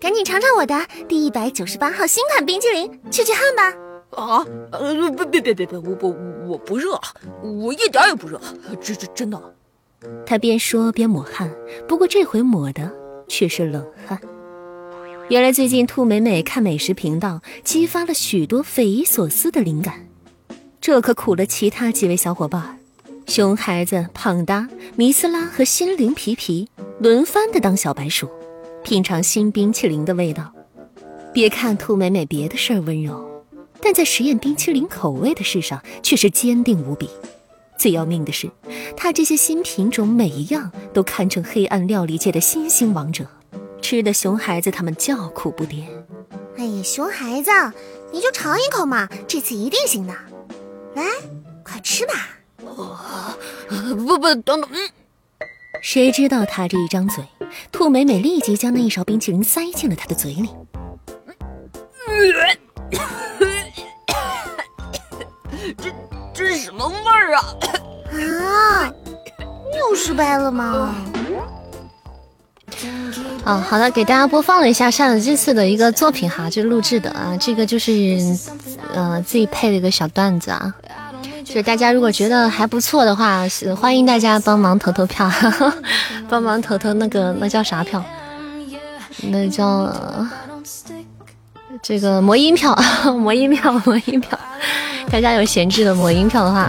[0.00, 3.74] 赶紧尝尝我的第一百九十八号新款冰淇淋，去去汗吧。
[4.10, 6.16] 啊，呃，别别别别别，我我
[6.48, 6.98] 我不热，
[7.42, 8.40] 我一点也不热，
[8.80, 9.40] 这这真的。
[10.24, 11.50] 他边说边抹汗，
[11.88, 12.90] 不过这回抹的
[13.28, 14.20] 却是冷汗。
[15.28, 20.06] 原来最近兔美美看美食频道，激发了许多匪夷所思的灵感，
[20.80, 22.78] 这可苦了其他几位小伙伴。
[23.26, 26.68] 熊孩子、胖哒、米斯拉和心灵皮皮
[27.00, 28.30] 轮番的当小白鼠，
[28.84, 30.52] 品尝新冰淇淋的味道。
[31.34, 33.44] 别看兔美美别的事儿温柔，
[33.82, 37.10] 但在实验冰淇淋口味的事上却是坚定无比。
[37.76, 38.48] 最要命的是，
[38.96, 43.26] 她这些新品种每一样都堪称黑暗料理界的新兴王者，
[43.82, 45.84] 吃的熊孩子他们叫苦不迭。
[46.56, 47.50] 哎呀，熊孩子，
[48.12, 50.14] 你就尝一口嘛，这次一定行的。
[50.94, 51.04] 来，
[51.64, 52.14] 快吃吧。
[52.76, 54.78] 不不，等等，嗯，
[55.82, 57.24] 谁知道他这一张嘴，
[57.72, 60.50] 兔美美立即将那一勺冰淇淋塞进了他的嘴里。
[65.78, 65.90] 这
[66.34, 67.56] 这是什么味儿啊？
[68.44, 68.92] 啊，
[69.78, 70.94] 又失败了吗？
[73.44, 78.20] 啊，好的，给大家播放了一下扇子这次的一个作品哈，就是录制的啊，这个就是
[78.92, 80.74] 呃自己配的一个小段子啊。
[81.46, 85.30] 就是大家如果觉得还不错的话，是欢迎大家帮忙投投票，
[86.28, 88.04] 帮忙投投那个那叫啥票？
[89.30, 89.94] 那叫
[91.80, 92.76] 这个魔音票，
[93.16, 94.36] 魔音票，魔音票。
[95.08, 96.68] 大家有闲置的魔音票的话，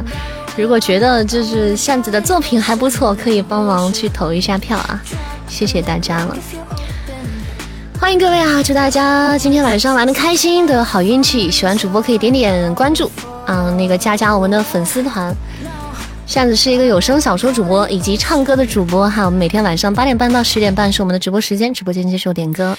[0.55, 5.01] 如果觉得就是扇子的作品还不错，可以帮忙去投一下票啊！
[5.47, 6.37] 谢谢大家了，
[7.99, 8.61] 欢迎各位啊！
[8.61, 11.49] 祝大家今天晚上玩的开心，都有好运气。
[11.49, 13.11] 喜欢主播可以点点关注。
[13.47, 15.33] 嗯，那个加加我们的粉丝团，
[16.25, 19.23] 扇子是一个有声小说主播以及唱歌的主播哈。
[19.23, 22.77] 我们每天晚上八点半到十点半是我们的直播时间，直播间接受点歌，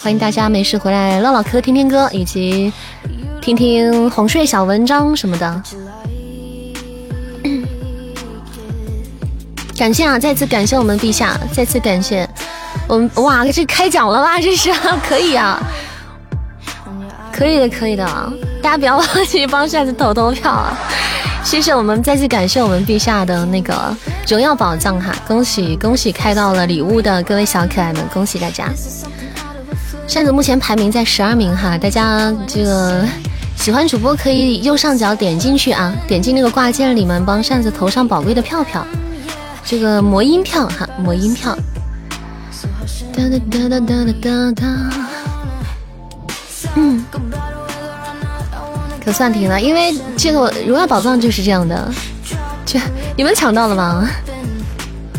[0.00, 2.72] 欢迎大家没事回来唠唠嗑、听听歌，以及
[3.40, 5.62] 听听哄睡小文章什么的。
[9.78, 12.28] 感谢啊，再次感谢我们陛下，再次感谢
[12.88, 14.40] 我们哇，这开奖了吧？
[14.40, 14.72] 这是
[15.08, 15.62] 可以啊。
[17.32, 20.78] 可以的，可以的，大家不要 忘记帮扇子投投票啊！
[21.42, 23.94] 谢谢我们，再次感谢我们陛下的那个
[24.28, 25.14] 荣耀宝藏哈！
[25.26, 28.68] 恭喜恭喜，开到了礼物的各位小可爱们，恭喜大家！
[30.06, 33.04] 扇子目前排名在十二名哈，大家这个
[33.56, 38.86] 喜欢主播可以右上角点进去啊，点进那个挂件里面，帮扇子投上宝贵的票票，
[39.64, 41.56] 这个魔音票哈，魔音票。
[43.12, 44.66] 哒哒哒哒哒哒哒。
[46.76, 47.04] 嗯，
[49.10, 51.92] 可算停了，因为这个荣耀宝藏就是这样的。
[52.64, 52.78] 这
[53.16, 54.08] 你们抢到了吗？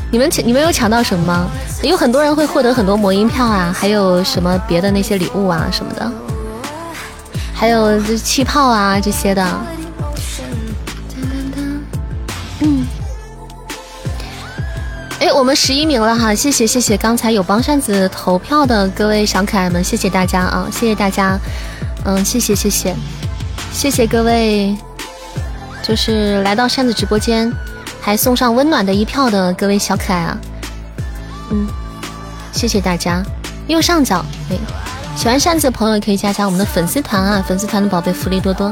[0.10, 1.46] 你们抢，你们有抢到什么吗？
[1.84, 6.10] 有很多人会获得很多魔音票啊，还有什么别的那些礼物啊什么的，
[7.54, 9.46] 还有这气泡啊这些的。
[12.62, 12.88] 嗯，
[15.20, 21.38] 哎，我们十一名了哈，谢谢谢谢，刚才有帮扇子投票的各位小可爱们，谢谢大家啊，谢谢大家。
[22.06, 22.96] 嗯，谢谢谢谢，
[23.72, 24.76] 谢谢各位，
[25.82, 27.52] 就是来到扇子直播间，
[28.00, 30.38] 还送上温暖的一票的各位小可爱啊，
[31.50, 31.68] 嗯，
[32.52, 33.24] 谢谢大家。
[33.68, 34.58] 右上角，哎，
[35.16, 38.72] 喜欢扇子的朋友可以加加我们的粉丝团啊，粉丝团的宝贝福利多多。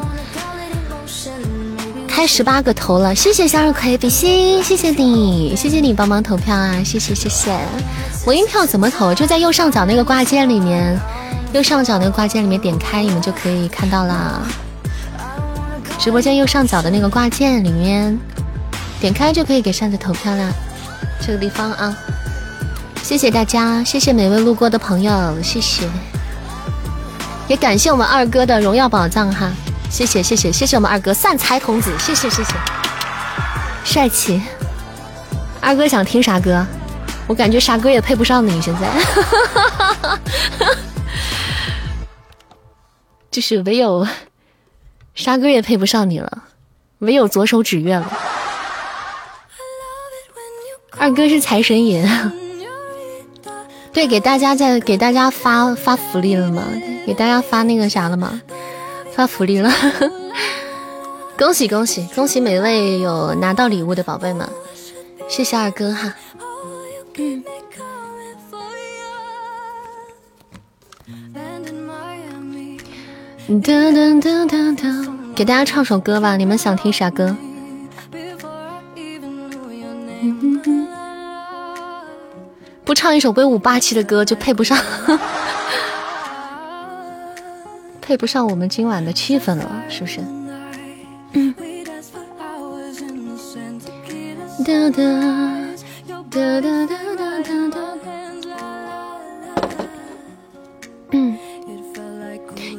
[2.07, 7.57] 开十八个头了，谢谢向日葵比心，谢谢你，谢谢你帮忙投票啊，谢谢谢谢。
[8.25, 9.13] 我音票怎么投？
[9.13, 10.99] 就在右上角那个挂件里面。
[11.51, 14.45] 右上角那个挂件里面点开，你们就可以看到了。
[15.99, 18.17] 直播间右上角的那个挂件里面
[19.01, 20.49] 点开就可以给扇子投票了。
[21.19, 21.93] 这个地方啊，
[23.03, 25.87] 谢谢大家，谢谢每位路过的朋友，谢谢。
[27.49, 29.51] 也感谢我们二哥的荣耀宝藏哈，
[29.89, 32.53] 谢谢谢谢谢谢我们二哥散财童子，谢谢谢谢，
[33.83, 34.41] 帅气。
[35.59, 36.65] 二哥想听啥歌？
[37.27, 38.89] 我感觉啥歌也配不上你现在。
[43.29, 44.07] 就是唯有
[45.15, 46.43] 沙哥也配不上你了，
[46.99, 48.11] 唯有左手指月了。
[50.97, 52.05] 二哥是财神爷，
[53.93, 56.63] 对，给大家在给大家发发福利了吗？
[57.05, 58.41] 给大家发那个啥了吗？
[59.13, 59.71] 发福利了，
[61.37, 64.47] 恭喜恭喜恭喜每位有拿到礼物的宝贝们，
[65.27, 66.13] 谢谢二哥哈。
[73.49, 77.35] 噔噔噔噔噔，给大家唱首歌吧，你们想听啥歌？
[82.85, 84.77] 不唱一首威武霸气的歌就配不上，
[87.99, 90.19] 配不上我们今晚的气氛了，是不是？
[94.63, 95.01] 哒哒
[96.07, 96.29] 嗯，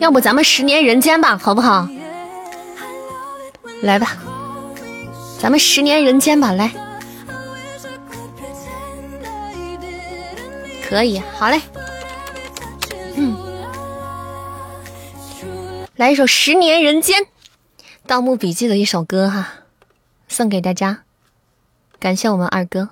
[0.00, 1.86] 要不咱们十年人间吧，好不好？
[3.82, 4.16] 来吧，
[5.38, 6.72] 咱们十年人间吧，来。
[10.88, 11.60] 可以，好嘞。
[13.14, 13.36] 嗯，
[15.96, 17.22] 来一首《十年人间》，
[18.06, 19.52] 《盗墓笔记》的一首歌哈，
[20.28, 21.02] 送给大家，
[21.98, 22.88] 感谢我们二哥。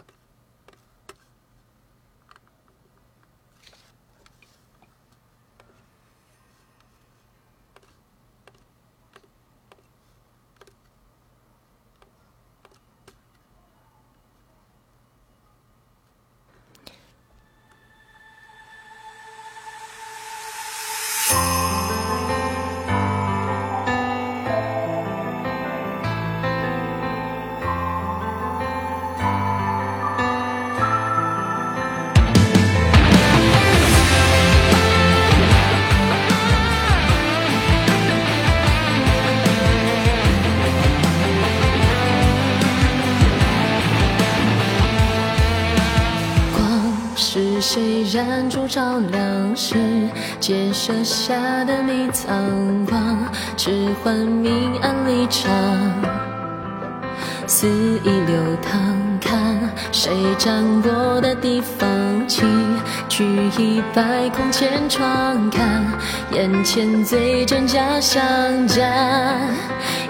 [64.89, 65.85] 窗，看
[66.33, 68.23] 眼前最真假相
[68.67, 68.83] 加，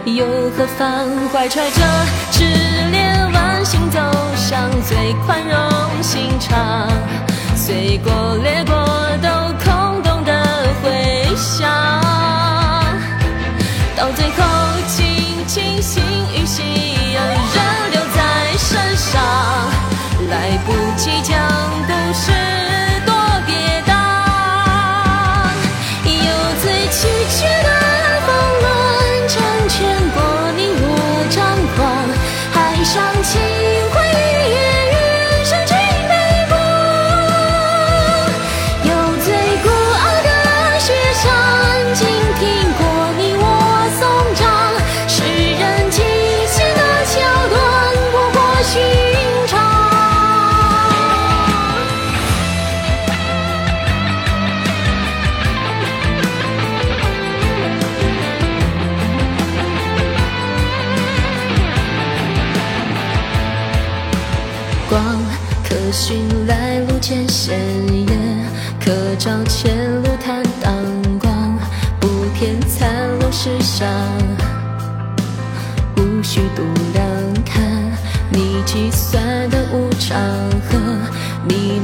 [0.05, 0.25] 又
[0.57, 1.29] 何妨？
[1.33, 1.83] 怀揣着
[2.31, 2.45] 炽
[2.91, 3.01] 烈，
[3.33, 3.99] 万心走
[4.37, 6.89] 向最宽容心肠。
[7.57, 8.75] 随过掠过
[9.21, 9.29] 都
[9.65, 10.33] 空洞的
[10.83, 11.69] 回响，
[13.97, 14.45] 到最后
[14.87, 16.03] 尽情心
[16.35, 16.63] 与夕
[17.15, 19.21] 阳仍留在身上，
[20.31, 21.37] 来不及讲
[21.87, 22.31] 故事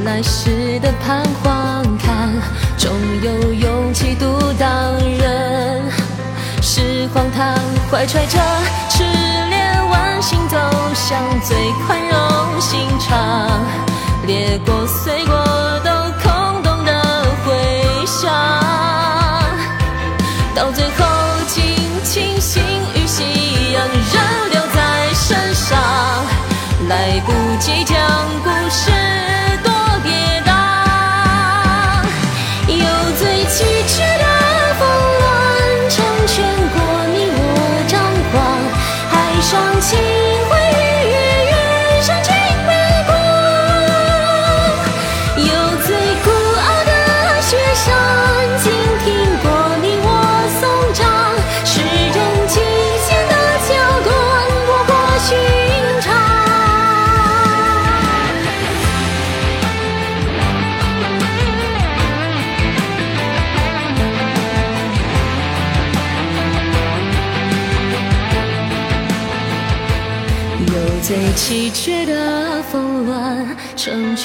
[0.05, 2.31] 来时的彷徨，看
[2.77, 2.91] 终
[3.23, 5.81] 有勇气独当人。
[6.61, 7.55] 是荒唐，
[7.89, 8.37] 怀揣着
[8.87, 9.03] 炽
[9.49, 10.57] 烈，万心走
[10.93, 13.49] 向最宽容心肠。
[14.27, 15.35] 裂过、碎过，
[15.83, 15.89] 都
[16.21, 18.31] 空洞的回响。
[20.53, 21.05] 到最后，
[21.47, 21.63] 尽
[22.03, 22.61] 情心
[22.93, 23.23] 与夕
[23.73, 25.79] 阳仍留在身上，
[26.89, 27.97] 来不及讲
[28.43, 28.91] 故事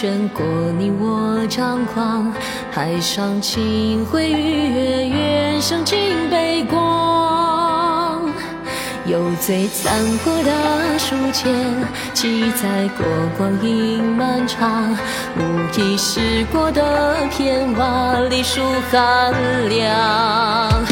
[0.01, 0.42] 卷过
[0.78, 2.32] 你我张狂，
[2.70, 5.98] 海上清辉与月，远胜尽
[6.30, 8.24] 背光。
[9.05, 11.55] 有最残破的书签，
[12.14, 13.05] 记载过
[13.36, 14.96] 光阴漫长，
[15.36, 19.34] 无意识过的片瓦历数寒
[19.68, 20.82] 凉。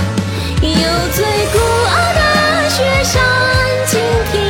[0.60, 0.68] 有
[1.14, 3.22] 最孤傲的雪山，
[3.86, 3.98] 静
[4.30, 4.47] 听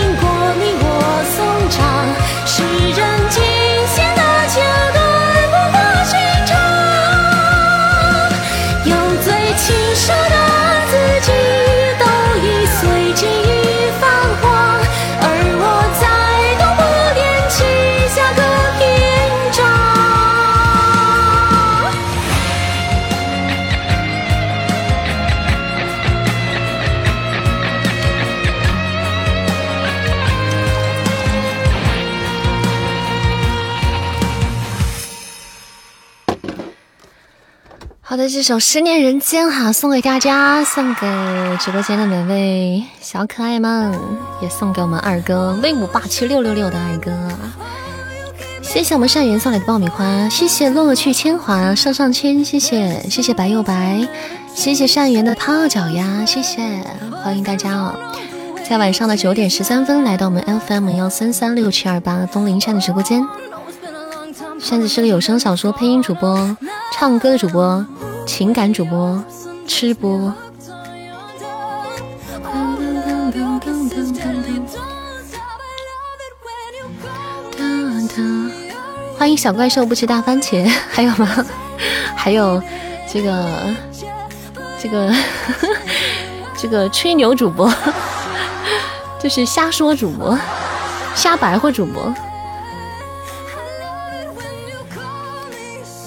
[38.19, 41.07] 的，这首《十年人间》哈，送给大家，送给
[41.61, 43.61] 直播间的每位小可爱。
[43.61, 43.97] 们，
[44.43, 47.13] 也送给我们二哥威武霸气六六六的二哥。
[48.61, 54.07] 谢谢我们善缘送来的爆米花，谢谢落去铅华上上签，谢谢谢谢白又白，
[54.53, 56.61] 谢谢善缘的泡脚丫，谢谢
[57.23, 57.95] 欢迎大家哦，
[58.69, 63.25] 在晚上的九点十三分来到我们 FM 幺三三六七二八东林山的直播间。
[64.61, 66.57] 扇子是个有声小说配音主播，
[66.93, 67.87] 唱歌的主播，
[68.29, 69.25] 情感主播，
[69.67, 70.31] 吃播。
[79.17, 81.47] 欢迎小怪兽不吃大番茄， 还有吗？
[82.15, 82.63] 还有
[83.11, 83.75] 这个
[84.79, 85.11] 这个
[86.55, 87.73] 这个吹牛主播，
[89.19, 90.39] 就是瞎说主播，
[91.15, 92.15] 瞎白话主播。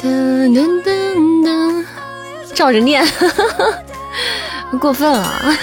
[0.04, 1.61] 噔噔噔噔，
[2.62, 3.04] 照着念，
[4.80, 5.18] 过分了！
[5.18, 5.58] 啊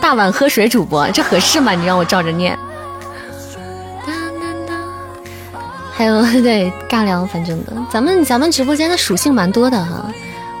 [0.00, 1.72] 大碗喝水主播，这合适吗？
[1.72, 2.58] 你让我照着念。
[5.92, 10.10] 还有对尬聊，反正的，咱们咱们直播间的属性蛮多的哈，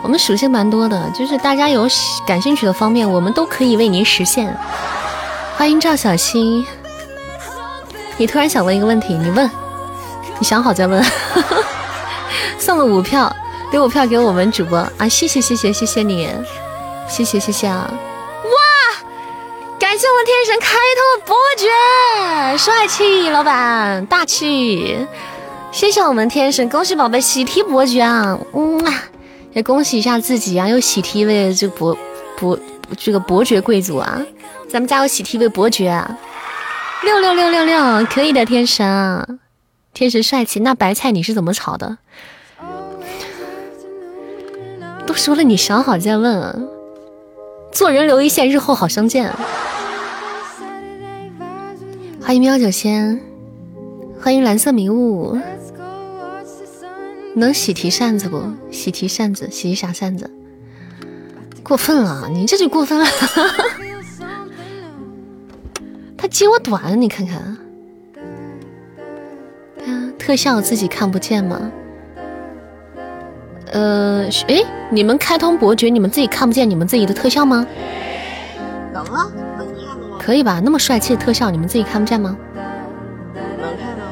[0.02, 1.88] 我们属性蛮多的，就是大家有
[2.26, 4.54] 感兴趣的方面，我们都可以为您实现。
[5.56, 6.66] 欢迎赵小溪，
[8.18, 9.50] 你突然想问一个问题，你问，
[10.38, 11.02] 你想好再问。
[12.60, 13.34] 送了五票，
[13.70, 15.06] 六五票给我们主播啊！
[15.06, 16.26] 谢谢谢谢谢谢你，
[17.06, 17.90] 谢谢谢谢啊！
[18.44, 19.04] 哇，
[19.78, 25.06] 感谢我们天神开通伯爵，帅气老板大气！
[25.70, 28.38] 谢谢我们天神，恭喜宝贝喜提伯爵啊！
[28.54, 29.02] 嗯啊，
[29.52, 31.94] 也恭喜一下自己啊，又喜提一位这伯
[32.38, 32.58] 伯
[32.96, 34.18] 这个伯爵贵族啊！
[34.70, 36.18] 咱们家有喜提一位伯爵啊！
[37.02, 39.38] 六六六六六，可以的天神，
[39.92, 40.60] 天神帅气！
[40.60, 41.98] 那白菜你是怎么炒的？
[45.08, 46.68] 都说了，你想好再问。
[47.72, 49.32] 做人留一线，日后好相见。
[52.20, 53.18] 欢迎喵九仙，
[54.20, 55.38] 欢迎蓝色迷雾。
[57.34, 58.42] 能喜提扇子不？
[58.70, 60.30] 喜提扇子，喜提啥扇子？
[61.62, 63.06] 过分了，你这就过分了。
[66.18, 67.56] 他接我短，你看看。
[70.18, 71.72] 特效自己看不见吗？
[73.72, 77.66] 呃，哎，你们开通伯爵，你们自己看不见你们自己的特效吗？
[78.92, 80.18] 能啊，能看吗？
[80.18, 80.60] 可以吧？
[80.64, 82.36] 那么帅气的特效，你们自己看不见吗？
[83.34, 84.02] 能看到。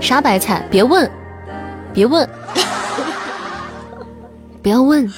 [0.00, 0.66] 啥白菜？
[0.70, 1.10] 别问，
[1.92, 2.28] 别问，
[4.62, 5.10] 不要问。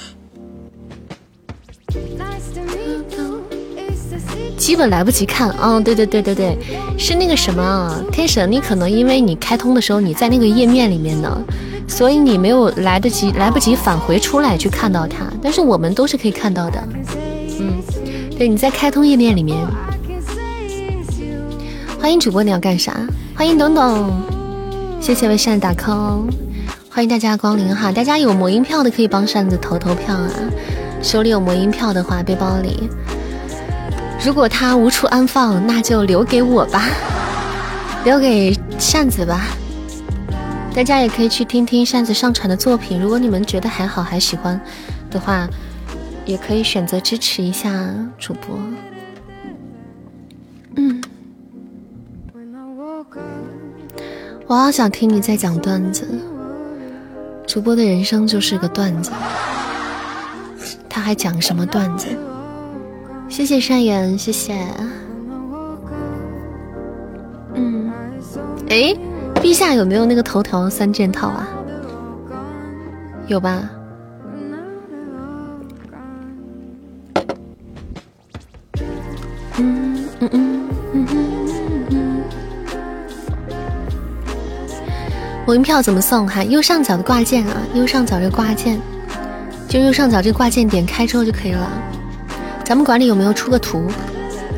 [4.57, 6.57] 基本来不及看，嗯，对对对对对，
[6.97, 11.43] 是那个什么天神，你可能因为你开通的时候你在那个页面里面呢。
[11.87, 16.83] 所以你没有来得及，来不及返回出来去看到它，但是我们都是可以看到的。
[17.59, 17.81] 嗯，
[18.37, 19.57] 对，你在开通页面里面。
[21.99, 22.93] 欢迎主播，你要干啥？
[23.35, 24.11] 欢迎董董，
[24.99, 26.23] 谢谢为扇子打 call，
[26.89, 27.91] 欢迎大家光临哈！
[27.91, 30.29] 大家有魔音票的可以帮扇子投投票啊！
[31.01, 32.89] 手里有魔音票的话，背包里，
[34.25, 36.83] 如果他无处安放，那就留给我吧，
[38.03, 39.45] 留给扇子吧。
[40.75, 44.59] 大家也可以去听听扇子上传的作品，如果你们觉得还好还喜欢
[45.09, 45.47] 的话，
[46.25, 47.71] 也可以选择支持一下
[48.17, 48.59] 主播。
[50.75, 51.01] 嗯，
[54.47, 56.07] 我好想听你在讲段子。
[57.45, 59.11] 主播的人生就是个段子，
[60.89, 62.07] 他还讲什么段子？
[63.29, 64.57] 谢谢善缘，谢谢。
[67.53, 67.91] 嗯，
[68.69, 69.12] 哎。
[69.43, 71.45] 陛下有没有那个头条三件套啊？
[73.27, 73.69] 有吧？
[79.57, 81.07] 嗯嗯嗯嗯
[81.91, 82.23] 嗯。
[85.45, 86.25] 我票怎么送？
[86.25, 88.79] 哈，右上角的挂件啊，右上角这挂件，
[89.67, 91.69] 就右上角这挂件点开之后就可以了。
[92.63, 93.91] 咱们管理有没有出个图？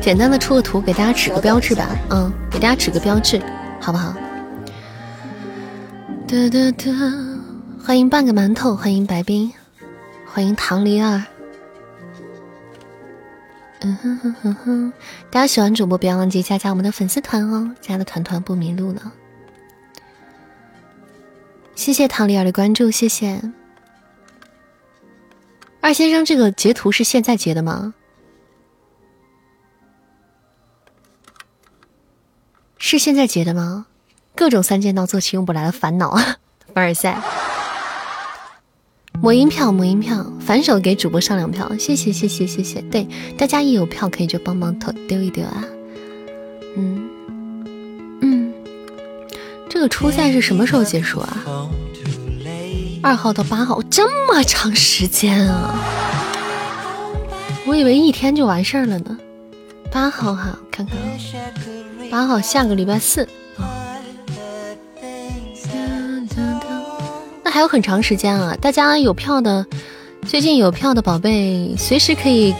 [0.00, 1.88] 简单的出个图，给大家指个标志吧。
[2.10, 3.42] 嗯，给大家指个标志，
[3.80, 4.14] 好不好？
[6.28, 6.90] 哒哒哒！
[7.80, 9.52] 欢迎半个馒头，欢迎白冰，
[10.26, 11.22] 欢迎唐离儿。
[13.82, 14.92] 嗯哼哼哼哼！
[15.30, 19.12] 大家喜欢主播，不要忘记加加我们的粉丝团哦，加了团团不迷路呢。
[21.76, 23.40] 谢谢唐丽儿的关注，谢谢
[25.80, 26.24] 二先生。
[26.24, 27.94] 这个截图是现在截的吗？
[32.78, 33.86] 是现在截的吗？
[34.36, 36.36] 各种三件套做起用不来的烦恼啊，
[36.74, 37.20] 凡尔赛。
[39.22, 42.82] 魔音票，魔音票，反手给主播上两票，谢谢谢谢谢谢。
[42.82, 43.08] 对，
[43.38, 45.64] 大家一有票可以就帮忙投丢一丢啊。
[46.76, 47.08] 嗯
[48.20, 48.52] 嗯，
[49.70, 51.68] 这个初赛是什么时候结束啊？
[53.02, 55.74] 二号到八号，这么长时间啊！
[57.66, 59.16] 我以为一天就完事儿了呢。
[59.90, 60.98] 八号哈，看看，
[62.10, 63.26] 八号下个礼拜四。
[67.50, 68.56] 还有很长时间啊！
[68.60, 69.64] 大家有票的，
[70.26, 72.54] 最近有票的宝贝，随时可以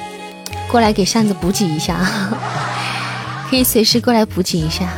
[0.71, 1.99] 过来给扇子补给一下，
[3.51, 4.89] 可以随时过来补给一下。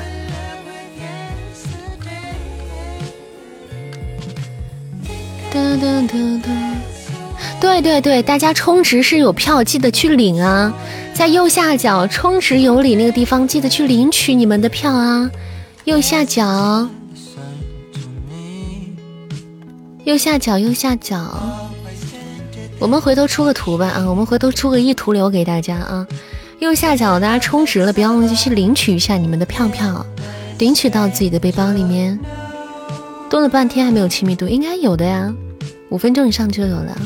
[7.60, 10.72] 对对对，大家充值是有票，记得去领啊，
[11.12, 15.28] 在右下角充值有礼那个地方，记得去领取你们的票啊，
[15.84, 16.88] 右下角。
[20.08, 21.38] 右下角，右下角，
[22.78, 24.06] 我们回头出个图吧啊！
[24.08, 26.06] 我们回头出个一图流给大家啊！
[26.60, 30.06] 右下角大家充值了，不要忘记去领取一下你们的票票，
[30.60, 32.18] 领取到自己的背包里面。
[33.28, 35.30] 蹲了半天还没有亲密度，应该有的呀，
[35.90, 36.98] 五分钟以上就有了。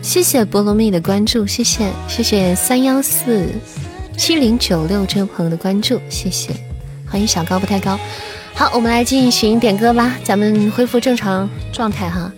[0.00, 3.50] 谢谢菠萝蜜的关注，谢谢谢谢三幺四
[4.16, 6.54] 七零九六这位朋友的关注，谢谢，
[7.06, 8.00] 欢迎小高不太高。
[8.54, 12.32] 好，我们来进行点歌吧，咱们恢复正常状态哈。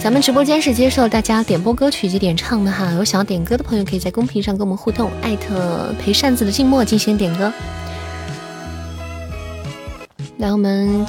[0.00, 7.52] 咱们直播间是接受大家点播歌曲及点唱的哈，有想要点歌的朋友可以在公屏上跟我们互动，艾特陪扇子的静默进行点歌。
[10.36, 11.06] 来，我们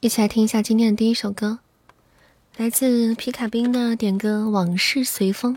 [0.00, 1.60] 一起来听一下今天的第一首歌，
[2.56, 5.54] 来自皮卡兵的点歌《往事随风》，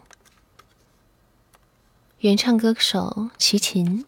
[2.20, 4.06] 原唱歌手齐秦。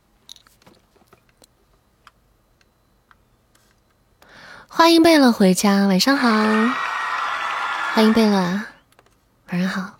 [4.78, 6.30] 欢迎贝勒回家，晚上好。
[7.94, 8.62] 欢迎贝勒，
[9.48, 10.00] 晚上好。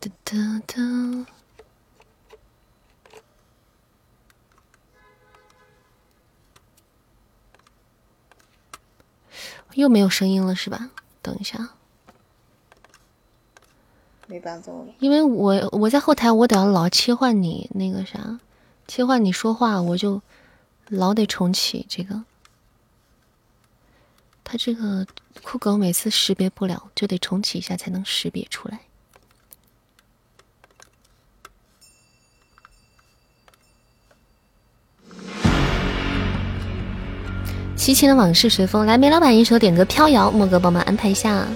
[0.00, 0.36] 嘟嘟
[0.66, 1.24] 嘟，
[9.74, 10.90] 又没有声音了是吧？
[11.22, 11.68] 等一下，
[14.26, 14.92] 没伴奏了。
[14.98, 18.40] 因为我我在后台，我得要老切换你那个啥，
[18.88, 20.20] 切换你说话，我就。
[20.88, 22.22] 老得重启这个，
[24.44, 25.04] 它这个
[25.42, 28.78] 酷狗每次识别不了，就得重启一下才能识别出来。
[37.76, 41.46] 齐秦的往事随风，来梅老板一首点歌《飘摇》，莫哥帮忙安排一下。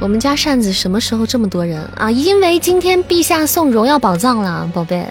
[0.00, 2.10] 我们家扇子什么时候这么多人啊？
[2.10, 5.06] 因为今天陛下送荣耀宝藏了，宝贝。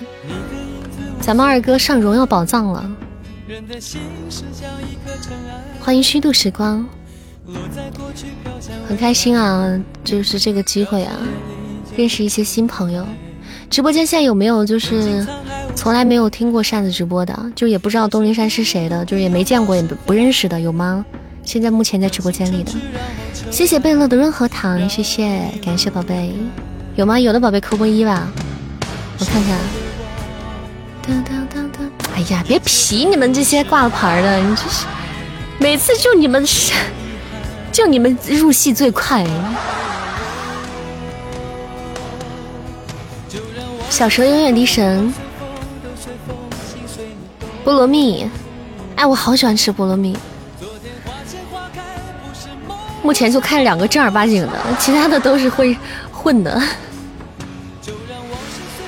[1.22, 2.89] 咱们二哥上荣耀宝藏了，
[5.80, 6.86] 欢迎虚度时光，
[8.88, 11.13] 很开心啊，就是这个机会啊，
[11.95, 13.05] 认识一些新朋友。
[13.69, 15.26] 直播间现在有没有就是
[15.76, 21.05] 从来没有听过扇子直播的，就也不知道东林山是谁的，就是也没见过也不认识的，有吗？
[21.43, 22.72] 现在目前在直播间里的，
[23.49, 26.34] 谢谢贝乐的润和糖，谢谢，感谢宝贝，
[26.95, 27.19] 有吗？
[27.19, 28.28] 有的宝贝扣波一吧，
[29.19, 29.57] 我看看。
[32.16, 34.86] 哎呀，别皮你们这些挂牌的，你这是
[35.57, 36.74] 每次就你们是，
[37.72, 39.26] 就你们入戏最快。
[43.89, 45.14] 小蛇永远的神，
[47.66, 48.30] 菠萝蜜，
[48.95, 50.16] 哎，我好喜欢吃菠萝蜜。
[53.03, 55.76] 目前就开两个正儿八经的，其他的都是会
[56.12, 56.62] 混的。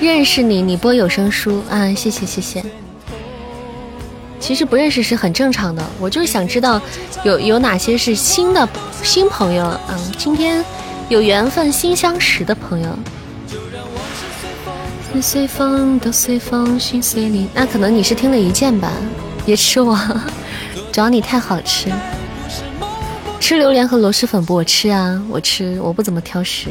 [0.04, 2.62] 认识你，你播有声书啊，谢谢谢谢。
[4.38, 6.78] 其实不认识是很正常的，我就是想知道
[7.24, 8.68] 有有哪些是新的
[9.02, 10.62] 新朋友，嗯，今天
[11.08, 12.88] 有缘分新相识的朋友。
[15.22, 17.48] 随风都随风，心随你。
[17.54, 18.92] 那可能你是听了一件吧？
[19.46, 19.96] 别吃我，
[20.92, 21.88] 主要你太好吃。
[23.40, 24.56] 吃榴莲和螺蛳粉不？
[24.56, 26.68] 我吃啊，我吃，我不怎么挑食。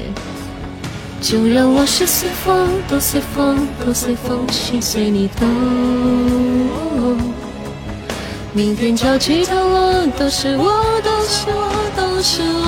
[1.23, 5.47] 就让往事随风，都随风，都随风，心随你动。
[8.51, 12.67] 明天潮起潮落，都是我，都是我，都是我。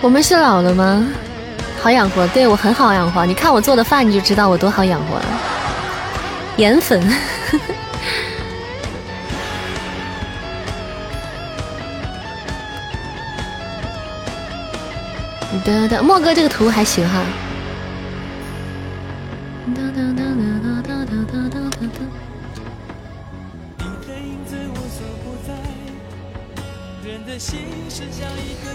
[0.00, 1.06] 我们是老了吗？
[1.82, 3.26] 好养活，对我很好养活。
[3.26, 5.26] 你看我做的饭，你就知道我多好养活了。
[6.56, 7.06] 盐粉。
[15.66, 17.24] 哒哒，莫哥这个图还行哈。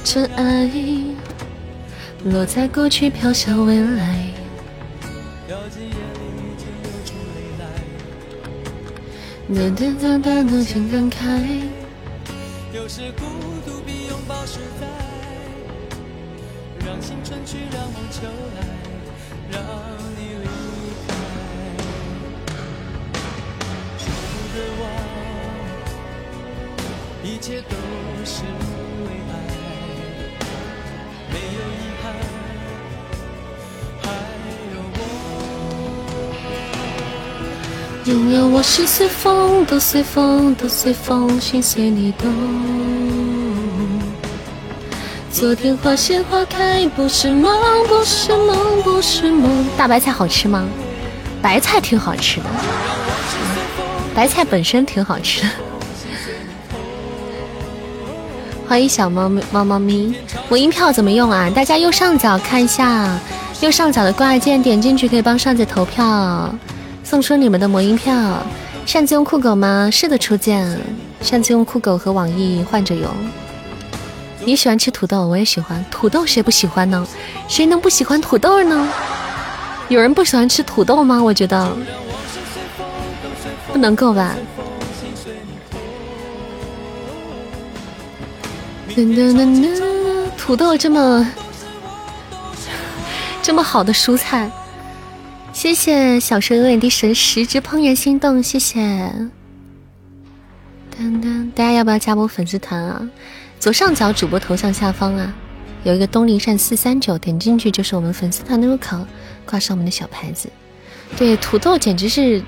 [0.03, 0.69] 尘埃
[2.25, 4.27] 落在过去，飘向未来。
[5.47, 5.55] 哒
[9.77, 11.41] 哒哒哒哒，请分开。
[12.73, 13.23] 有时孤
[13.65, 14.70] 独比拥抱实在，让
[17.11, 18.21] 青春去，让梦秋
[18.55, 18.59] 来，
[19.51, 19.61] 让
[20.15, 20.47] 你离
[21.05, 21.09] 开。
[23.97, 24.05] 说
[24.55, 24.83] 的忘，
[27.21, 27.75] 一切都
[28.23, 28.43] 是
[29.03, 29.33] 为爱，
[31.33, 32.03] 没有遗憾，
[34.03, 34.05] 还
[34.71, 34.99] 有我。
[38.05, 43.40] 拥有我是随风，都随风，都随风，心随你动。
[45.31, 47.51] 昨天花谢花开，不是梦，
[47.87, 49.65] 不是梦，不是梦。
[49.77, 50.65] 大白菜好吃吗？
[51.41, 52.45] 白菜挺好吃的，
[54.13, 55.49] 白菜本身挺好吃的。
[58.67, 60.13] 欢迎小猫咪猫猫咪，
[60.49, 61.49] 魔音票怎么用啊？
[61.49, 63.17] 大家右上角看一下，
[63.61, 66.53] 右上角的挂件点进去可以帮上姐投票。
[67.05, 68.13] 送出你们的魔音票，
[68.85, 69.89] 擅自用酷狗吗？
[69.91, 70.77] 是的，初见，
[71.21, 73.09] 擅自用酷狗和网易换着用。
[74.43, 77.07] 你喜欢吃土豆，我也喜欢土豆，谁不喜欢呢？
[77.47, 78.87] 谁能不喜欢土豆呢？
[79.89, 81.21] 有人不喜欢吃土豆吗？
[81.21, 81.75] 我觉得
[83.71, 84.35] 不能够吧。
[90.37, 91.27] 土豆这么
[93.41, 94.51] 这么好的蔬菜。
[95.53, 98.79] 谢谢小蛇有点滴神十只怦然心动，谢谢。
[100.97, 103.01] 噔噔，大家要不要加我粉丝团啊？
[103.61, 105.31] 左上角主播头像下方啊，
[105.83, 109.05] 有一个东林善四三九，点进去就是我们粉丝团的入口，
[109.45, 110.49] 挂上我们的小牌子。
[111.15, 112.43] 对，土豆简直是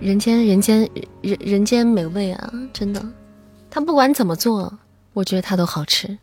[0.00, 0.88] 人间人间
[1.20, 2.50] 人人间美味啊！
[2.72, 3.06] 真的，
[3.70, 4.78] 它不管怎么做，
[5.12, 6.16] 我觉得它都好吃。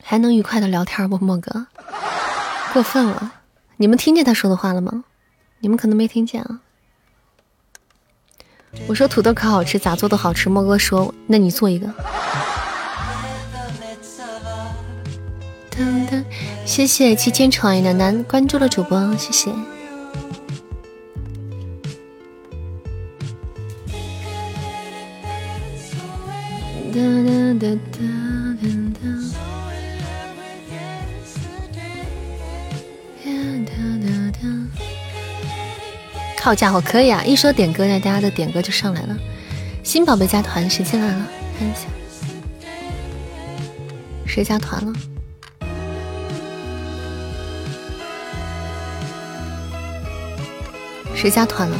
[0.00, 1.66] 还能愉快的聊天不，莫哥？
[2.72, 3.32] 过分了！
[3.78, 5.02] 你们听见他说的话了吗？
[5.58, 6.60] 你们可能没听见啊。
[8.88, 10.48] 我说土豆可好吃，咋做都好吃。
[10.48, 11.88] 莫哥说，那你做一个。
[16.64, 19.50] 谢谢七千宠爱楠楠关注了主播，谢谢。
[26.92, 27.98] 哒哒哒哒
[36.42, 37.22] 好家伙，可以啊！
[37.24, 39.16] 一说点歌呢，大家的点歌就上来了。
[39.84, 41.26] 新宝贝加团，谁进来了？
[41.56, 41.86] 看一下，
[44.26, 44.92] 谁加团了？
[51.14, 51.78] 谁加团了？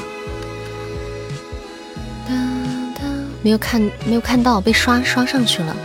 [3.43, 5.77] 没有看，没有看到，被刷刷上去了。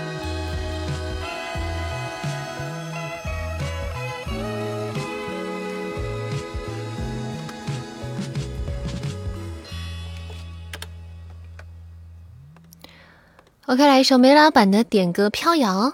[13.67, 15.91] OK，来一首梅老板的点歌《飘摇》，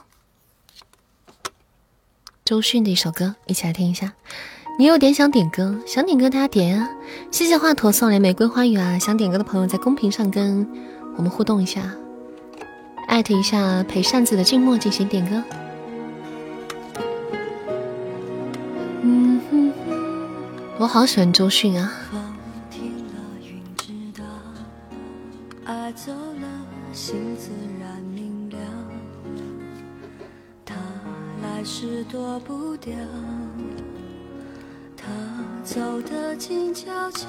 [2.46, 4.14] 周迅的一首歌，一起来听一下。
[4.78, 6.88] 你有点想点歌，想点歌大家点啊！
[7.32, 9.00] 谢谢华佗送来玫瑰花语啊！
[9.00, 10.70] 想点歌的朋友在公屏上跟
[11.18, 11.92] 我们互动一下，
[13.08, 15.44] 艾特一下陪扇子的静默进行点歌。
[19.02, 19.74] 嗯哼，
[20.78, 21.92] 我好喜欢周迅啊。
[25.66, 26.48] 爱走了，
[26.92, 27.33] 心
[31.66, 32.94] 是躲不掉，
[34.98, 35.08] 他
[35.64, 37.28] 走得静悄悄，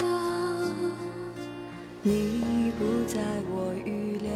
[2.03, 4.33] 你不在我预料，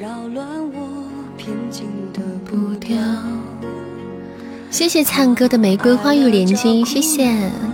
[0.00, 2.96] 扰乱我平静的步调。
[4.68, 7.24] 谢谢灿哥的玫瑰花语连金，谢谢，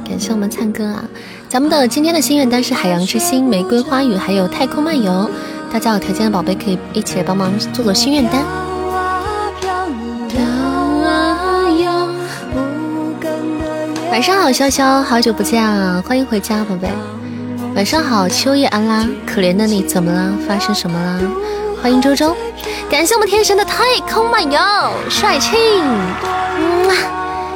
[0.05, 1.05] 感谢我们灿哥啊！
[1.49, 5.30] 咱们的今天的心愿单是海洋之心、玫瑰花语，还有太空漫游。
[5.72, 8.45] 大家有条件的宝贝可以一起来帮忙做做心愿单。
[14.12, 16.04] 晚上好，潇潇，好久不见啊！
[16.06, 16.86] 欢迎回家，宝贝。
[17.74, 20.34] 晚上好，秋叶安拉，可怜的你怎么了？
[20.46, 21.18] 发生什么了？
[21.82, 22.36] 欢迎周周，
[22.90, 24.60] 感谢我们天神的太空漫游，
[25.08, 25.56] 帅气。
[26.58, 26.94] 嗯，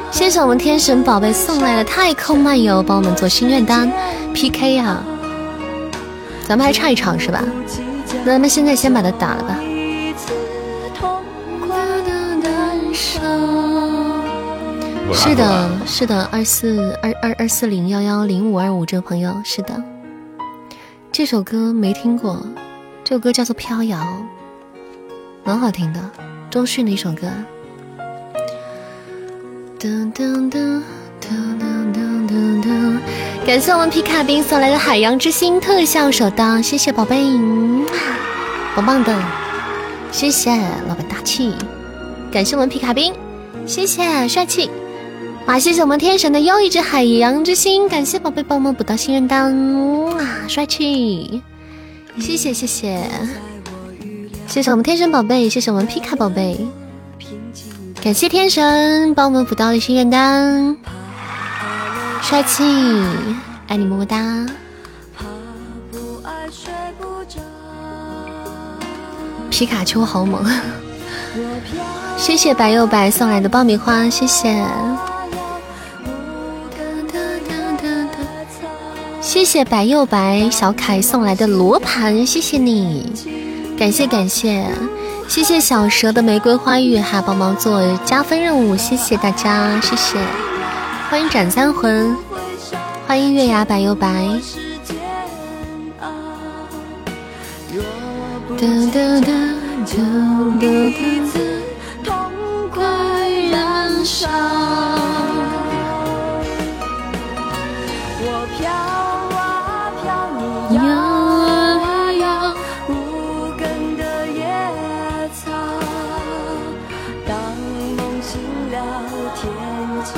[0.09, 3.91] 谢谢我们天神宝贝送来的太空漫游，帮我们做心愿单
[4.33, 4.97] PK 呀。
[6.47, 7.43] 咱们还差一场是吧？
[8.25, 9.55] 那咱们现在先把它打了吧。
[15.13, 19.83] 是的，是的，二四二二二四零幺幺零五二五这个朋友是的，
[21.11, 22.45] 这首歌没听过，
[23.03, 23.97] 这首歌叫做《飘摇》，
[25.43, 25.99] 蛮好听的，
[26.49, 27.27] 周迅的一首歌。
[29.79, 30.81] 噔噔噔
[31.21, 32.99] 噔噔噔噔噔，
[33.45, 37.37] 感谢我们皮卡兵送来的海洋之心特效手刀，谢谢宝贝，
[38.75, 39.15] 棒棒的，
[40.11, 40.51] 谢谢
[40.87, 41.53] 老板大气，
[42.31, 43.13] 感谢我们皮卡兵，
[43.65, 44.69] 谢谢帅气。
[45.47, 45.57] 哇！
[45.57, 51.41] 谢谢我们天神的又一只海洋之心，感谢宝贝帮忙补到信任单哇，帅气！
[52.19, 53.01] 谢谢谢谢，
[54.45, 56.67] 谢谢我们天神宝贝，谢谢我们皮卡宝贝，
[58.03, 60.75] 感谢天神帮我们补到的心愿单，
[62.21, 62.63] 帅气，
[63.67, 64.45] 爱你么么哒！
[69.49, 70.43] 皮卡丘好猛！
[72.17, 74.61] 谢谢白又白送来的爆米花，谢谢。
[79.27, 83.11] 谢谢白又白小凯送来的罗盘，谢谢你，
[83.77, 84.63] 感谢感谢，
[85.27, 90.17] 谢谢小蛇的玫瑰花语哈，帮忙做加分任务，谢谢大家，谢谢，
[91.09, 92.15] 欢迎斩三魂，
[93.05, 94.07] 欢迎月牙白又白。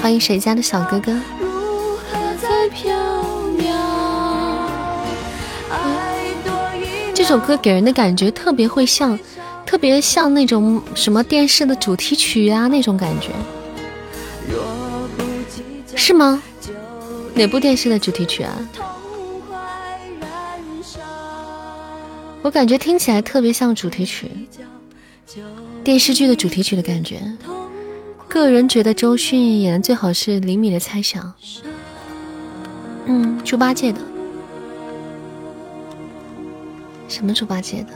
[0.10, 1.16] 欢迎谁家的小哥哥？
[7.14, 9.20] 这首歌给人的感觉特别会像，
[9.68, 13.30] 特别像那种什么电视的主题曲啊，那种感觉，
[15.96, 16.42] 是吗？
[17.36, 18.58] 哪部电视的主题曲啊？
[22.42, 24.32] 我感觉听起来特别像主题曲，
[25.84, 27.22] 电视剧的主题曲的感觉。
[28.30, 31.34] 个人觉得周迅演的最好是李米的猜想，
[33.08, 34.00] 嗯，猪八戒的，
[37.08, 37.90] 什么猪八戒的，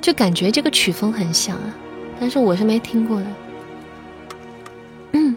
[0.00, 1.74] 就感觉这个曲风很像啊，
[2.18, 3.26] 但是我是没听过的。
[5.12, 5.36] 嗯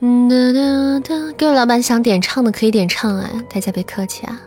[0.00, 0.06] 哒
[0.52, 4.40] 哒哒，各位老板想点唱的可以点唱啊，大家别客气啊。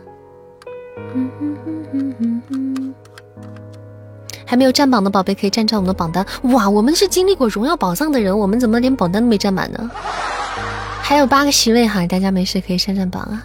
[4.46, 6.24] 还没有占榜的宝贝可以占占我们的榜单。
[6.44, 9.90] 哇，我们是经历过荣耀宝藏的人，我们怎么连榜单都没占满呢？
[11.02, 13.44] 还有八个席位哈，大家没事可以上上榜啊。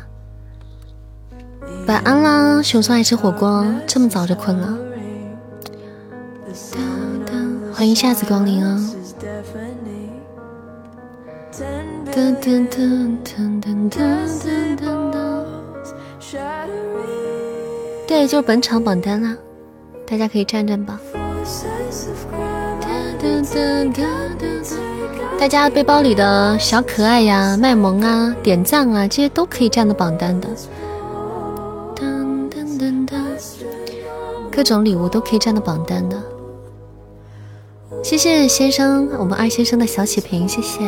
[1.88, 4.78] 晚安啦，熊松爱吃火锅，这么早就困了。
[7.74, 8.94] 欢迎下次光临啊。
[18.08, 19.36] 对，就是本场榜单啦，
[20.08, 20.98] 大家可以站站榜。
[25.40, 30.48] 大家背包里的小可爱呀、卖萌啊、点赞啊，这些都可以占到榜单的。
[34.52, 36.20] 各种礼物都可以占到榜单的。
[38.04, 40.80] 谢谢先生，我们二先生的小血瓶，谢谢。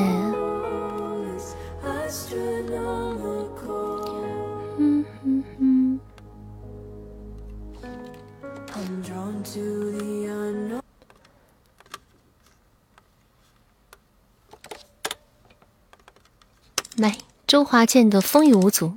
[17.50, 18.90] 周华健的《风雨无阻》，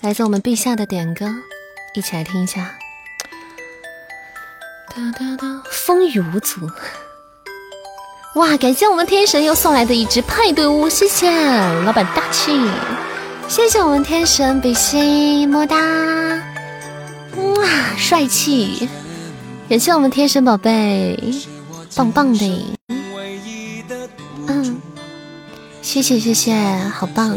[0.00, 1.34] 来自我们陛下的点歌，
[1.94, 2.78] 一起来听一下。
[4.88, 6.66] 哒哒哒，风雨无阻。
[8.36, 11.30] 哇，感谢我们天神又送来的一只派对屋，谢谢
[11.84, 12.58] 老板大气，
[13.48, 15.76] 谢谢我们天神比心，么哒，
[17.36, 17.68] 哇，
[17.98, 18.88] 帅气，
[19.68, 21.22] 感谢我们天神宝贝，
[21.94, 22.76] 棒棒的，
[24.46, 24.80] 嗯。
[25.82, 26.54] 谢谢谢谢，
[26.94, 27.36] 好棒！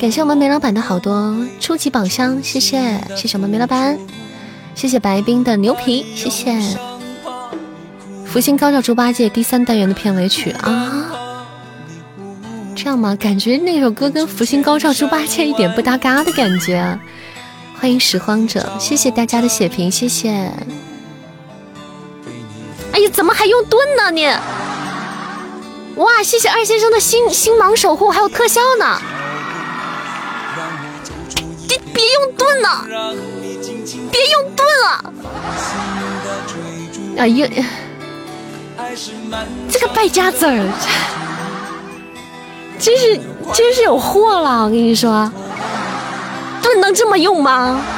[0.00, 3.98] 感谢我们煤老板的好多初级宝箱，谢谢谢谢我们煤老板，
[4.74, 6.58] 谢谢白冰的牛皮，谢谢
[8.26, 11.06] 福星高照猪八戒第三单元的片尾曲啊，
[12.76, 13.16] 这样吗？
[13.16, 16.98] 感觉那首歌跟福星高照猪八戒一点不搭嘎的感觉。
[17.80, 20.30] 欢迎拾荒者，谢谢大家的血瓶，谢谢。
[22.92, 24.26] 哎呀，怎么还用盾呢你？
[25.96, 29.00] 哇，谢谢二先生的星星芒守护，还有特效呢！
[31.94, 32.84] 别用盾了，
[34.10, 35.14] 别用盾了！
[37.16, 37.48] 哎呀，
[39.70, 40.66] 这个败家子儿，
[42.78, 43.18] 真是
[43.52, 44.64] 真是有货了！
[44.64, 45.30] 我跟你说，
[46.60, 47.80] 盾能这么用吗？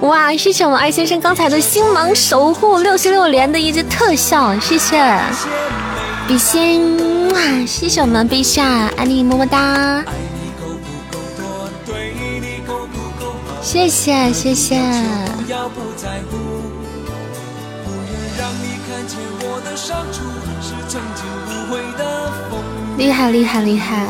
[0.00, 0.34] 哇！
[0.34, 4.96] 谢谢我们二先生刚才的星芒守护六十六连的一只特效，谢谢
[6.26, 7.66] 比心，哇！
[7.66, 10.02] 谢谢我们陛下，爱你么么哒！
[13.60, 14.80] 谢谢谢谢，
[22.96, 24.06] 厉害厉害厉害！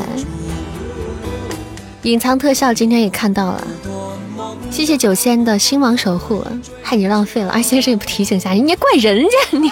[2.02, 3.62] 隐藏特效今天也看到了，
[4.70, 6.44] 谢谢九仙的星芒守护，
[6.82, 7.50] 害你浪费了。
[7.50, 9.70] 二先生也不提醒一下，你怪人家你，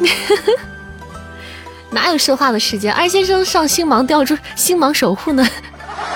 [1.90, 2.92] 哪有说话的时间？
[2.92, 5.46] 二先生上星芒吊住星芒守护呢。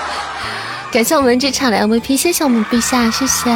[0.91, 3.51] 感谢我们这场的 MVP，谢谢我们陛下，谢谢，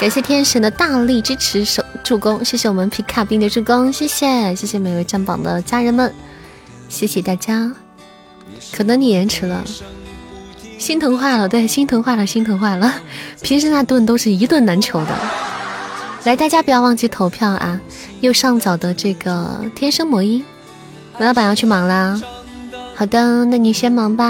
[0.00, 6.14] 感谢天神的大力支持守助攻，谢谢我们皮卡兵的助攻，谢谢，谢谢每位占榜的家人们，
[6.88, 7.70] 谢谢大家。
[8.72, 9.62] 可能你延迟了，
[10.78, 12.92] 心疼坏了，对，心疼坏了，心疼坏了。
[13.42, 15.16] 平时那顿都是一顿难求的。
[16.24, 17.80] 来，大家不要忘记投票啊！
[18.20, 20.44] 右上角的这个天生魔音，
[21.18, 22.20] 梅老板要去忙啦。
[22.94, 24.26] 好的，那你先忙吧。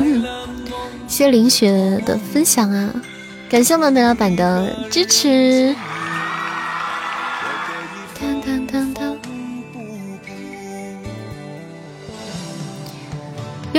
[0.00, 0.24] 嗯，
[1.06, 2.90] 谢林雪的分享啊，
[3.48, 5.74] 感谢我们梅老板的支持。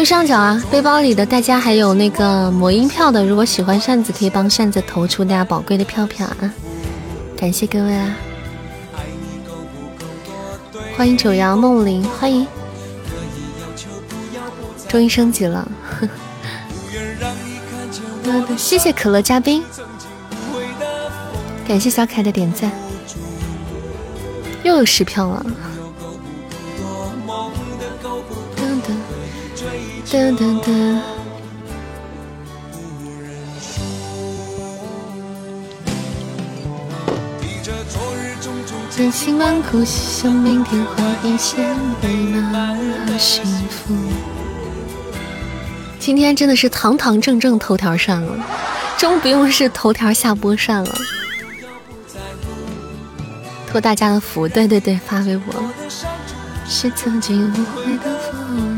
[0.06, 6.54] 上角啊，背包里的大家还有那个魔音票的，如果喜欢扇子，可以帮扇子投出大家宝贵的票票啊！
[7.36, 8.16] 感谢各位啊！
[10.96, 12.46] 欢迎九阳梦灵，欢迎，
[14.88, 16.08] 终于升级了，呵
[18.32, 19.64] 呵谢谢可乐嘉宾，
[21.68, 22.72] 感谢小凯的点赞，
[24.64, 25.46] 又有十票了。
[30.16, 30.98] 噔噔噔！
[38.90, 41.60] 千辛万苦，想明天花一线
[42.02, 42.80] 美满
[43.20, 43.94] 幸福。
[46.00, 48.46] 今天真的是堂堂正正头条上了，
[48.98, 50.96] 终不用是头条下播上了。
[53.68, 55.54] 托大家的福，对对对，发微博。
[56.66, 58.75] 是曾经无悔的风。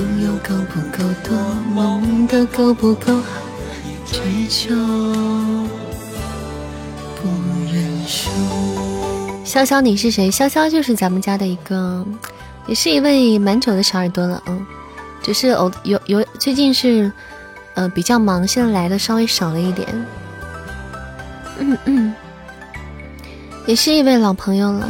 [0.00, 1.36] 拥有够不够多，
[1.74, 3.42] 梦的够不够好，
[4.06, 4.74] 追求
[7.16, 7.28] 不
[7.70, 8.30] 认输。
[9.44, 10.30] 潇潇，你是谁？
[10.30, 12.02] 潇潇就是咱们家的一个，
[12.66, 14.64] 也是一位蛮久的小耳朵了，嗯，
[15.22, 17.12] 只是偶有有最近是
[17.74, 19.86] 呃比较忙，现在来的稍微少了一点，
[21.58, 22.14] 嗯嗯，
[23.66, 24.88] 也是一位老朋友了。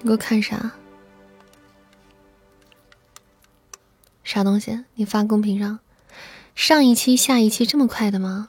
[0.00, 0.56] 你给我看啥？
[4.24, 4.84] 啥东西？
[4.94, 5.78] 你发公屏上？
[6.56, 8.48] 上一期、下一期这么快的吗？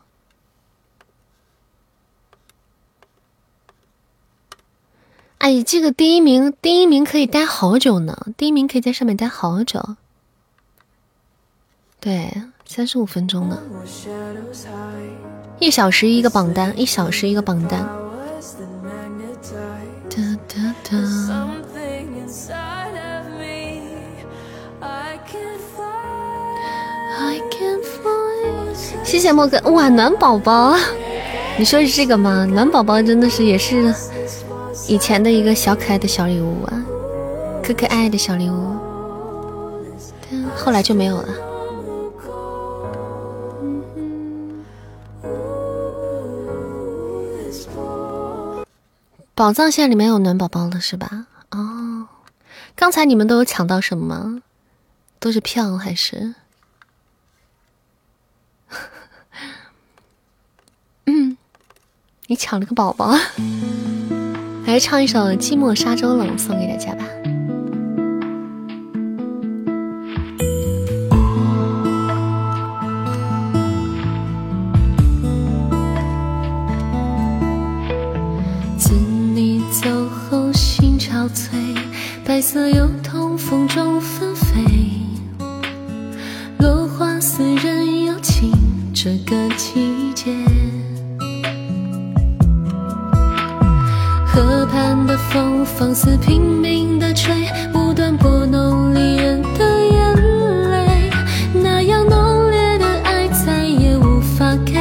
[5.39, 8.27] 哎，这个第一名，第一名可以待好久呢。
[8.37, 9.95] 第一名可以在上面待好久。
[11.99, 13.61] 对，三十五分钟呢。
[15.59, 18.04] 一小时一个榜单，一小时一个榜单。
[29.15, 30.75] 谢谢莫哥，哇，暖宝宝，
[31.57, 32.43] 你说是这个吗？
[32.43, 33.95] 暖宝宝真的是也是
[34.89, 36.85] 以前的一个小可爱的小礼物啊，
[37.63, 38.75] 可可爱爱的小礼物，
[40.53, 41.29] 后来就没有了。
[49.33, 51.27] 宝藏线里面有暖宝宝了是吧？
[51.51, 52.05] 哦，
[52.75, 54.41] 刚才你们都有抢到什么吗？
[55.21, 56.35] 都是票还是？
[61.07, 61.37] 嗯，
[62.27, 63.15] 你抢了个宝宝，
[64.65, 67.05] 来唱一首《寂寞沙洲冷》送给大家吧。
[78.77, 81.77] 自你走后，心憔悴，
[82.25, 84.63] 白色油桐风中纷飞，
[86.57, 88.51] 落花似人有情。
[88.93, 89.94] 这个季
[94.75, 97.33] 畔的风放肆拼命的吹，
[97.71, 100.15] 不断拨弄离人的眼
[100.69, 101.09] 泪。
[101.53, 104.73] 那样浓烈的爱再也无法给，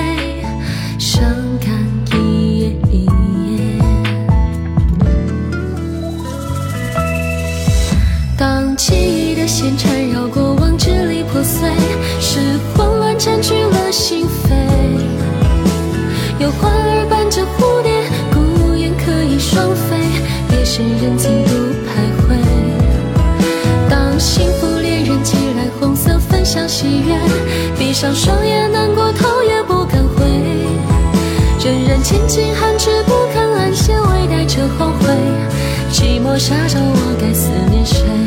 [0.98, 1.22] 伤
[1.60, 1.70] 感
[2.18, 3.78] 一页一页。
[8.36, 11.70] 当记忆的线缠绕过往，支离破碎，
[12.20, 12.40] 是
[12.74, 14.26] 混乱占据了心。
[26.54, 27.18] 像喜悦，
[27.76, 30.24] 闭上双眼难过头也不敢回。
[31.58, 35.12] 仍然千金寒枝不肯安歇，微带着后悔。
[35.90, 38.23] 寂寞沙洲，我该思念谁？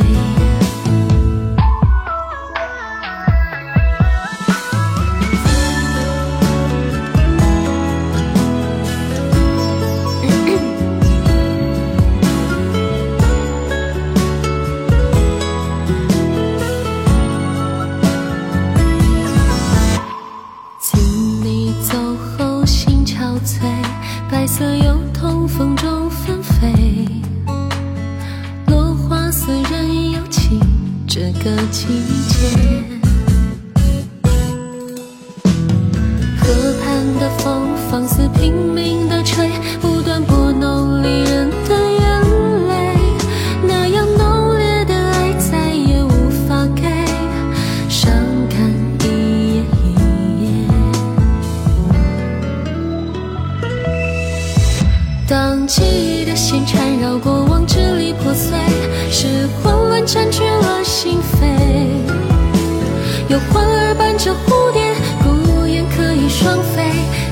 [64.28, 66.84] 的蝴蝶，孤雁可以双飞，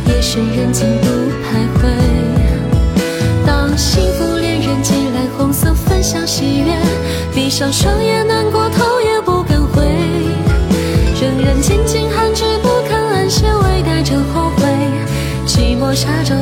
[0.08, 1.08] 夜深人静独
[1.44, 1.90] 徘徊。
[3.46, 6.74] 当幸福恋人寄来红色分享喜悦，
[7.34, 9.84] 闭上双眼难过头也不敢回。
[11.22, 14.64] 仍然千金寒枝不肯安歇，微带着后悔。
[15.46, 16.34] 寂寞沙洲，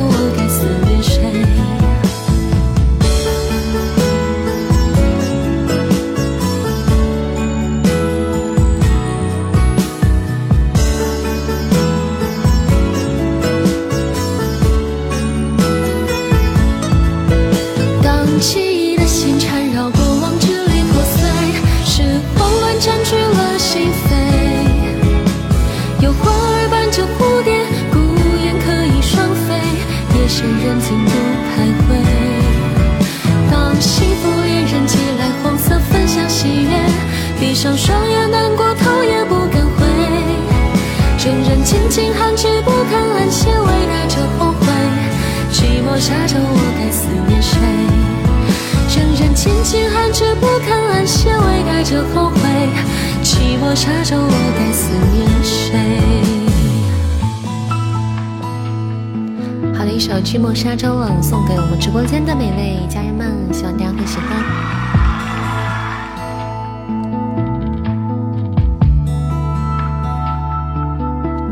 [60.64, 64.28] 沙洲冷》送给我们直播间的每位家人们，希望大家会喜欢。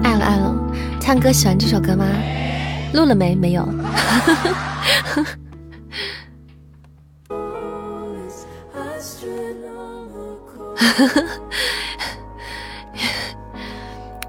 [0.03, 0.57] 爱了爱了，
[0.99, 2.07] 唱歌喜欢这首歌吗？
[2.95, 3.35] 录了没？
[3.35, 3.69] 没有。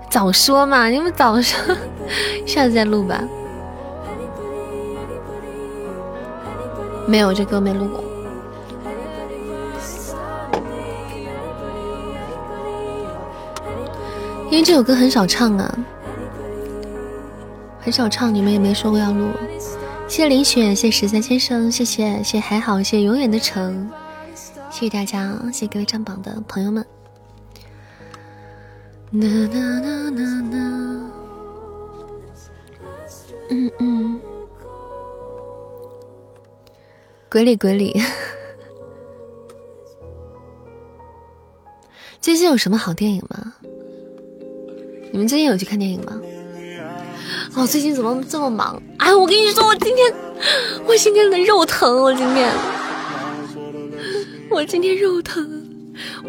[0.09, 0.89] 早说嘛！
[0.89, 1.73] 你们早说，
[2.45, 3.23] 下次再录吧。
[7.13, 8.03] 没有，这歌没录过。
[14.49, 15.77] 因为这首歌很少唱啊，
[17.79, 19.27] 很少唱，你们也没说过要录。
[20.07, 23.87] 谢谢林雪，谢谢十三先生，谢谢谢谢还好，谢谢永远的城，
[24.71, 26.83] 谢谢大家，谢谢各位站榜的朋友们。
[33.51, 34.19] 嗯嗯，
[37.33, 37.99] 鬼里鬼里。
[42.21, 43.55] 最近有什么好电影吗？
[45.11, 46.21] 你们最近有去看电影吗？
[47.55, 48.79] 哦，最近怎么这么忙？
[48.99, 50.13] 哎，我跟你说，我今天，
[50.85, 52.51] 我今天的肉疼，我今天，
[54.51, 55.65] 我今天肉疼，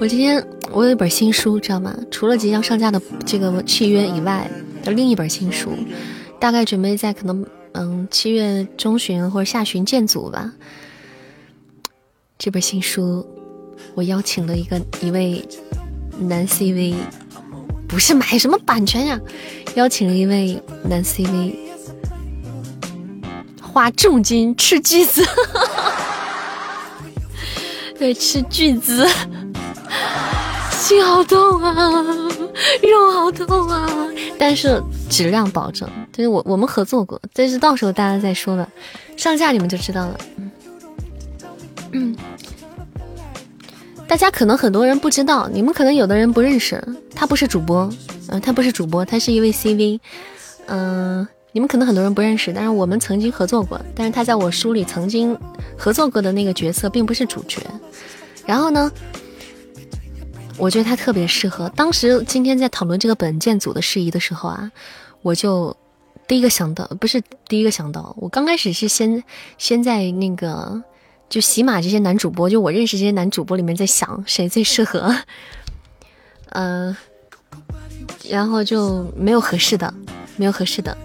[0.01, 1.95] 我今天我有一本新书，知道吗？
[2.11, 4.51] 除了即将上架的这个契约以外
[4.83, 5.69] 的另一本新书，
[6.41, 10.51] 大概准备在可能嗯七月中旬或者下旬见组吧。
[12.39, 13.27] 这本新书，
[13.95, 15.47] 我邀请了一个一位
[16.19, 16.95] 男 CV。
[17.87, 19.21] 不是买什么版权呀，
[19.77, 21.55] 邀请了一位男 CV，
[23.63, 25.23] 花重金斥巨资，
[27.97, 29.07] 对，斥巨资，
[30.73, 32.03] 心好痛啊，
[32.83, 33.89] 肉好痛啊，
[34.39, 38.69] 但是质量保证，就是我我们合作过，但是到时候大家再说吧，
[39.17, 40.51] 上架你们就知道了，嗯。
[41.95, 42.15] 嗯。
[44.07, 46.81] 大家可能很多人不知道，你们可能有的人不认识，
[47.15, 47.91] 他不是主播，
[48.29, 49.99] 嗯，他不是主播，他是一位 CV，
[50.67, 55.37] 嗯，你们可能很多人不认识，但是我们曾经合作过，但是他在我书里曾经
[55.77, 57.61] 合作过的那个角色并不是主角，
[58.45, 58.93] 然后呢，
[60.59, 61.69] 我觉得他特别适合。
[61.71, 64.71] 当时今天在讨论这个本建组的事宜的时候啊，
[65.23, 65.75] 我就
[66.29, 69.25] 第一个想到，不是第一个想到，我刚开始是先
[69.57, 70.85] 先在那个。
[71.35, 75.13] 就喜马这些男主播，就我认识这些男主播里面，在想谁最适合，
[76.51, 76.97] 嗯，
[78.31, 79.93] 然后就没有合适的，
[80.37, 80.97] 没有合适的。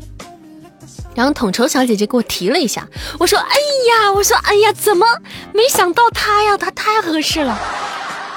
[1.15, 2.87] 然后统筹小姐姐给我提了一下，
[3.19, 3.55] 我说：“哎
[3.89, 5.03] 呀，我说哎呀，怎么
[5.51, 6.55] 没想到他呀？
[6.55, 7.59] 他太合适了，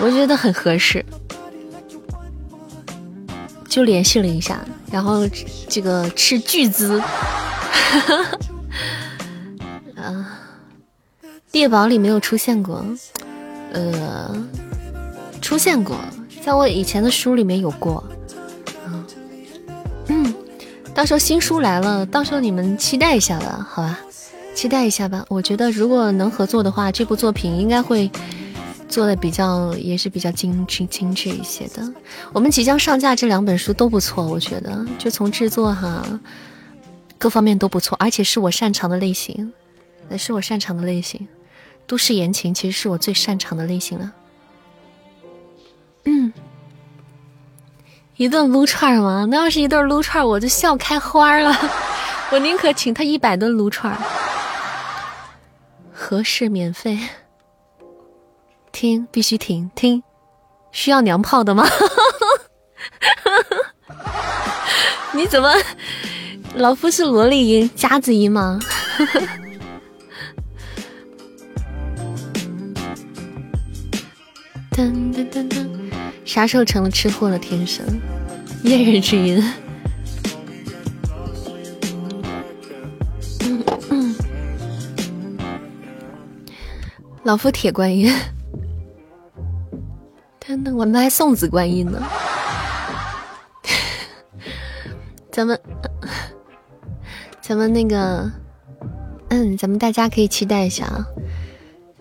[0.01, 1.05] 我觉得很合适。”
[3.69, 5.29] 就联系了一下，然后
[5.69, 6.99] 这个斥巨资，
[9.95, 10.32] 啊。
[11.53, 12.83] 猎宝里没有出现过，
[13.73, 14.35] 呃，
[15.43, 15.97] 出现过，
[16.43, 18.03] 在我以前的书里面有过，
[20.07, 20.35] 嗯，
[20.95, 24.01] 到时候新书来了，到时候你们期待一下吧，好吧，
[24.55, 25.25] 期待一下吧。
[25.29, 28.11] 我觉得如果能合作的话，这部作品应该会
[28.89, 31.87] 做的比较，也是比较精致精致一些的。
[32.33, 36.03] 我们即将上架这两本书都不错，我觉得就从制作哈，
[37.19, 39.53] 各方面都不错，而且是我擅长的类型，
[40.11, 41.29] 也是我擅长的类型。
[41.93, 44.11] 都市言情其实是我最擅长的类型了。
[46.07, 46.33] 嗯，
[48.17, 49.27] 一顿撸串吗？
[49.31, 51.55] 那要是一顿撸串，我就笑开花了。
[52.33, 53.95] 我宁可请他一百顿撸串。
[55.93, 56.99] 合适免费，
[58.73, 60.03] 听必须听听，
[60.71, 61.69] 需要娘炮的吗？
[65.13, 65.53] 你怎么，
[66.55, 68.59] 老夫是萝莉音夹子音吗？
[74.73, 75.69] 噔噔噔噔，
[76.25, 77.39] 啥时候成了吃货了？
[77.39, 77.85] 天生
[78.65, 79.43] 夜人之音。
[87.23, 88.13] 老夫铁观音。
[90.41, 92.03] 等等，我们还送子观音呢。
[95.31, 95.61] 咱们，
[97.41, 98.31] 咱们那个，
[99.29, 101.07] 嗯，咱们大家可以期待一下啊。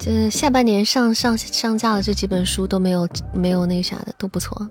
[0.03, 4.67] 这下半年上上上架的这几本书都没有没有那啥的都不错，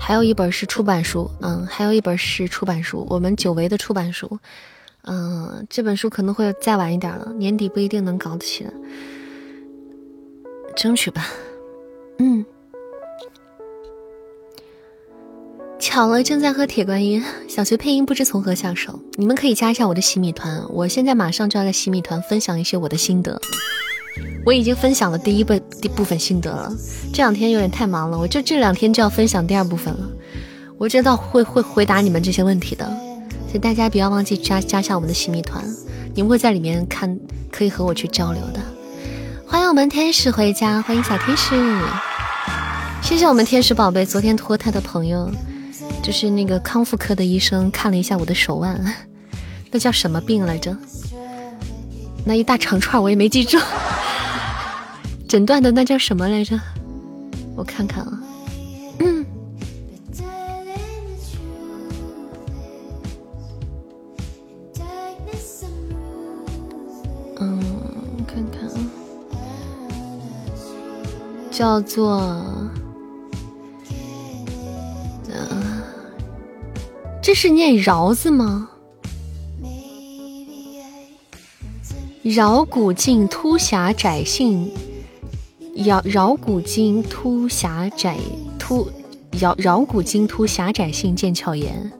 [0.00, 4.38] 还有一本是出版书，嗯，还有一本是出版书，我们久违的出版书，
[5.02, 8.70] 嗯，这本书可能会再晚一点了，年底不一定能搞得起来，
[10.74, 11.28] 争取吧，
[12.18, 12.42] 嗯，
[15.78, 23.38] 巧了，正在喝铁观音，小学配音不知从何下手，你们可以加一下我的洗米团，我现在马上就要在洗米团分享一些我的心得。
[24.44, 26.72] 我已经分享了第一部第部分心得了，
[27.12, 30.08] 这两天有点太忙了，我就这两天就要分享第二部分了。
[30.78, 32.84] 我知道会会回答你们这些问题的，
[33.46, 35.64] 所以大家不要忘记加加下我们的新密团，
[36.14, 37.16] 你们会在里面看，
[37.52, 38.60] 可以和我去交流的。
[39.46, 41.54] 欢迎我们天使回家，欢迎小天使，
[43.00, 44.04] 谢谢我们天使宝贝。
[44.04, 45.30] 昨天托他的朋友，
[46.02, 48.82] 就是那个康复科的医生看了一下我的手腕，
[49.70, 50.76] 那叫什么病来着？
[52.24, 53.58] 那一大长串我也没记住。
[55.28, 56.60] 诊断的那叫什么来着？
[57.54, 58.18] 我看看啊，
[58.98, 59.26] 嗯，
[67.38, 67.60] 嗯，
[68.26, 68.76] 看看啊，
[71.50, 72.42] 叫做，
[77.22, 78.70] 这是念饶字吗？
[82.24, 84.70] 桡骨茎突狭窄性。
[85.74, 88.16] 桡桡骨茎突狭窄
[88.58, 88.88] 突
[89.32, 91.90] 桡桡骨茎突狭窄性腱鞘炎，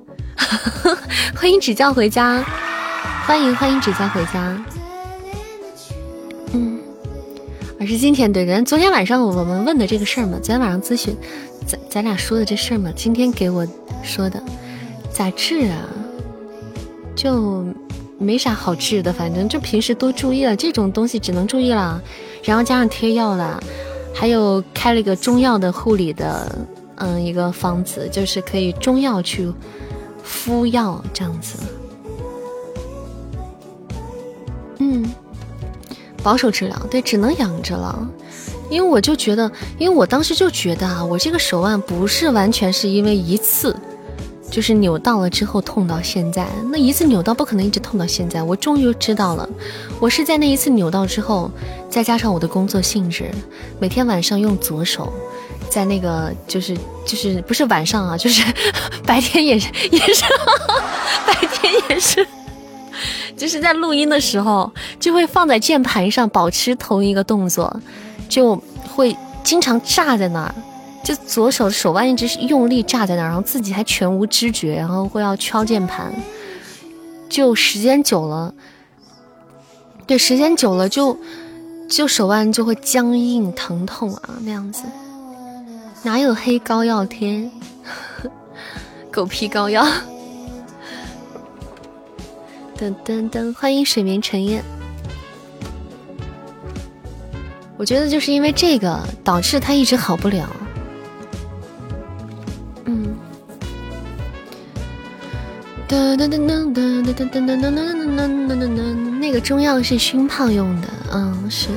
[1.35, 2.45] 欢迎指教回家，
[3.27, 4.65] 欢迎欢迎指教回家。
[6.53, 6.79] 嗯，
[7.81, 11.17] 而是今天对人昨天晚上我们问的这个事儿嘛，昨天晚上咨询
[11.67, 13.67] 咱咱俩说的这事儿嘛，今天给我
[14.03, 14.41] 说的
[15.11, 15.89] 咋治啊？
[17.17, 17.65] 就
[18.23, 22.01] 没啥好治的，反正就平时多注意了，这种东西只能注意了。
[22.43, 23.63] 然后加上贴药了，
[24.15, 26.57] 还有开了一个中药的护理的
[26.97, 29.53] 嗯，一个方子，就是可以中药去
[30.23, 31.59] 敷药这样子。
[34.79, 35.13] 嗯，
[36.23, 38.09] 保守治疗，对，只能养着了。
[38.71, 43.77] 因为我就觉得，因为我当时就觉得啊，我这个手腕不是完全是因为一次
[44.53, 48.43] 就是扭到了之后痛到现在，那一次扭到不可能一直痛到现在。
[48.43, 49.49] 我终于知道了，
[49.99, 51.51] 我是在那一次扭到之后，
[51.89, 53.31] 再加上我的工作性质，
[53.81, 55.11] 每天晚上用左手，
[55.71, 56.77] 在那个就是
[57.07, 58.45] 就是不是晚上啊，就是
[59.07, 60.23] 白天也是也是
[61.27, 62.27] 白天也是。
[63.35, 64.71] 就是在录音的时候，
[65.01, 67.75] 就会放在键盘上保持同一个动作，
[68.29, 68.55] 就
[68.95, 70.55] 会经常炸在那儿，
[71.05, 76.13] 就左手手腕一直是用力炸在那儿，然后自己还全无知觉，然后会要敲键盘，
[77.29, 78.55] 就时间久了，
[80.07, 81.19] 对，时间久了就
[81.89, 84.85] 就手腕就会僵硬疼痛啊那样子，
[86.03, 87.51] 哪有黑膏药贴，
[89.11, 89.87] 狗皮膏药。
[92.79, 93.55] 噔噔噔！
[93.55, 94.61] 欢迎水眠沉烟。
[97.77, 100.49] 我觉得就是因为这个导致他一直好不了。
[105.93, 109.19] 噔噔噔噔噔噔噔噔噔噔噔噔噔噔噔。
[109.21, 111.69] 那个中药是熏泡用的，嗯，是。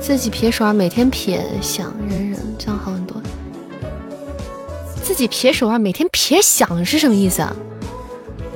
[0.00, 3.22] 自己撇手腕，每天撇想忍忍，这样好很多。
[5.00, 7.54] 自己撇手腕，每天撇想是什么意思啊？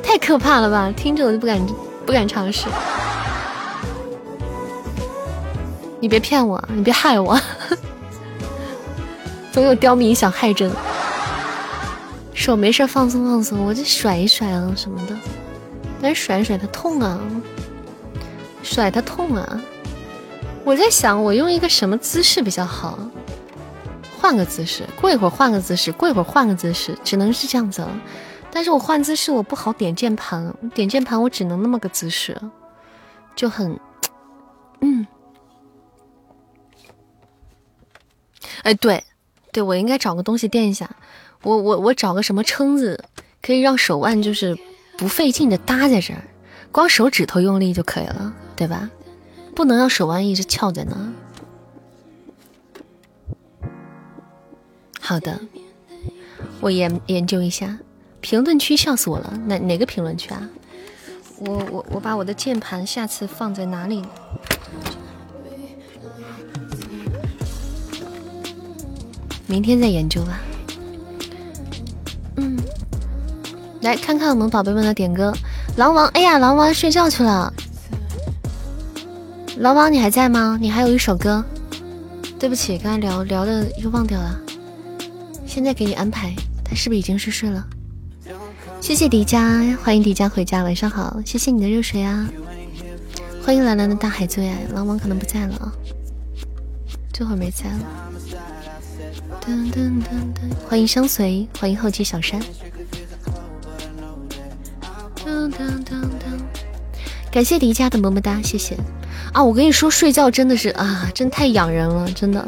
[0.03, 0.93] 太可怕了吧！
[0.97, 1.65] 听着我就不敢
[2.05, 2.67] 不敢尝试。
[6.01, 7.41] 你别骗我，你别害我。
[9.53, 10.69] 总有刁民想害朕。
[12.35, 15.17] 手没事放松放松，我就甩一甩啊什么的。
[16.01, 17.21] 但是甩一甩它痛啊，
[18.63, 19.63] 甩它痛啊。
[20.65, 22.99] 我在想，我用一个什么姿势比较好？
[24.21, 28.01] 换个姿势，过一会儿换个姿势，过一会儿换个姿势，只能是这样子了。
[28.53, 32.41] 但是我换姿势我不好点键盘，点键盘我只能那么个姿势，
[33.35, 33.79] 就很，
[34.81, 35.07] 嗯，
[38.63, 39.03] 哎对，
[39.51, 40.89] 对我应该找个东西垫一下，
[41.43, 43.05] 我我我找个什么撑子，
[43.43, 44.57] 可以让手腕就是
[44.97, 46.23] 不费劲的搭在这儿，
[46.71, 48.91] 光手指头用力就可以了，对吧？
[49.55, 51.13] 不能让手腕一直翘在那。
[55.01, 55.41] 好的，
[56.61, 57.79] 我研研究一下。
[58.21, 60.49] 评论区笑死我了，哪哪个评论区啊？
[61.39, 64.05] 我我我把我的键盘下次放在哪里？
[69.49, 70.41] 明天再研究吧。
[72.37, 72.59] 嗯，
[73.83, 75.33] 来看看我们宝贝们的点歌。
[75.77, 77.53] 狼王，哎呀，狼王睡觉去了。
[79.59, 80.59] 狼王，你还在吗？
[80.61, 81.45] 你还有一首歌。
[82.39, 84.39] 对不起，刚才聊聊的又忘掉了。
[85.47, 86.35] 现在给你安排，
[86.65, 87.65] 他是不是已经是睡了？
[88.81, 91.21] 谢谢迪迦，欢迎迪迦回家，晚上好。
[91.25, 92.29] 谢谢你的热水啊，
[93.45, 94.59] 欢迎蓝蓝的大海最爱。
[94.75, 95.73] 狼王可能不在了啊，
[97.13, 98.12] 这会儿没在了。
[99.45, 102.41] 噔噔噔噔，欢迎相随，欢迎后期小山。
[105.25, 106.41] 噔噔噔噔，
[107.33, 108.77] 感谢迪迦的么么哒，谢谢
[109.33, 109.43] 啊！
[109.43, 112.47] 我跟你说，睡觉真的是啊，真太养人了，真的。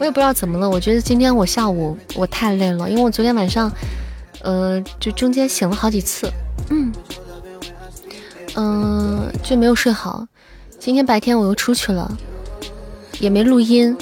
[0.00, 3.70] 我也不知道怎么了，我觉得今天我下午我太累了，因为我昨天晚上。
[4.42, 6.32] 呃，就中间醒了好几次，
[6.70, 6.92] 嗯，
[8.54, 10.24] 嗯，就没有睡好。
[10.78, 12.16] 今天白天我又出去了，
[13.18, 13.96] 也没录音。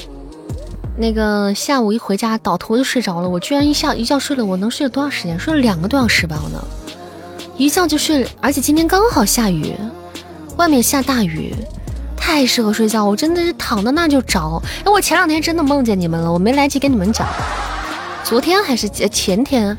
[0.98, 5.38] 那个下午一回家倒头就睡着了，我居然一下一觉睡了，我能睡了多长时间？
[5.38, 6.60] 睡了两个多小时吧，我能
[7.56, 8.28] 一觉就睡了。
[8.40, 9.74] 而且今天刚好下雨，
[10.56, 11.54] 外面下大雨，
[12.16, 13.04] 太适合睡觉。
[13.04, 14.62] 我真的是躺到那就着。
[14.84, 17.26] 哎，我前两天真的梦见你们了，我没来及跟你们讲。
[18.24, 19.76] 昨天还是前天？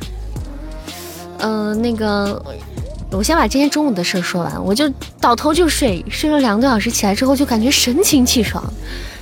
[1.39, 2.41] 嗯，那个，
[3.11, 4.63] 我先把今天中午的事说完。
[4.63, 4.87] 我就
[5.19, 8.63] 倒头就睡，睡了两个多小时，起来之后就感觉神清气爽。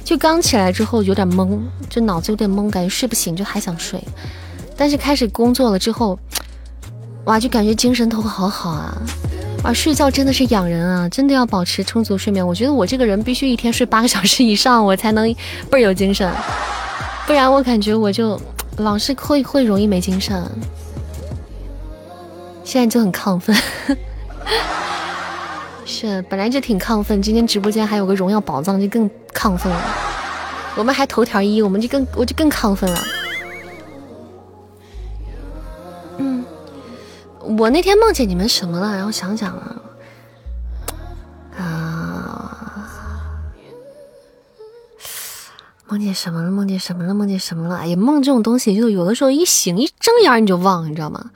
[0.06, 1.60] 就刚起来之后有点懵，
[1.90, 4.02] 就脑子有点懵，感觉睡不醒，就还想睡。
[4.78, 6.18] 但是开始工作了之后，
[7.24, 8.96] 哇，就感觉精神头好好啊！
[9.64, 12.46] 哇，睡觉真的是养人啊，真的要保持充足睡眠。
[12.46, 15.34] 我觉得我这个人必须一天睡八个小时以上，我才能
[15.72, 16.32] 倍儿有精神，
[17.26, 18.40] 不然我感觉我就
[18.78, 20.48] 老是会会容易没精神。
[22.64, 23.56] 现在就很亢奋，
[25.96, 29.82] 是本来就挺亢奋，今天直播间还有个荣耀宝藏，就更亢奋了。
[30.76, 33.02] 我们还头条一，我们就更我就更亢奋了。
[36.18, 36.44] 嗯，
[37.58, 38.98] 我那天梦见你们什么了？
[38.98, 39.82] 让我想想啊，
[41.58, 42.78] 啊
[45.88, 46.52] 梦见什么了？
[46.52, 47.14] 梦见什么了？
[47.14, 47.78] 梦见什么了？
[47.78, 51.32] 哎呀，梦这种东西，就有的时候一醒一睁眼你就忘，你知道吗？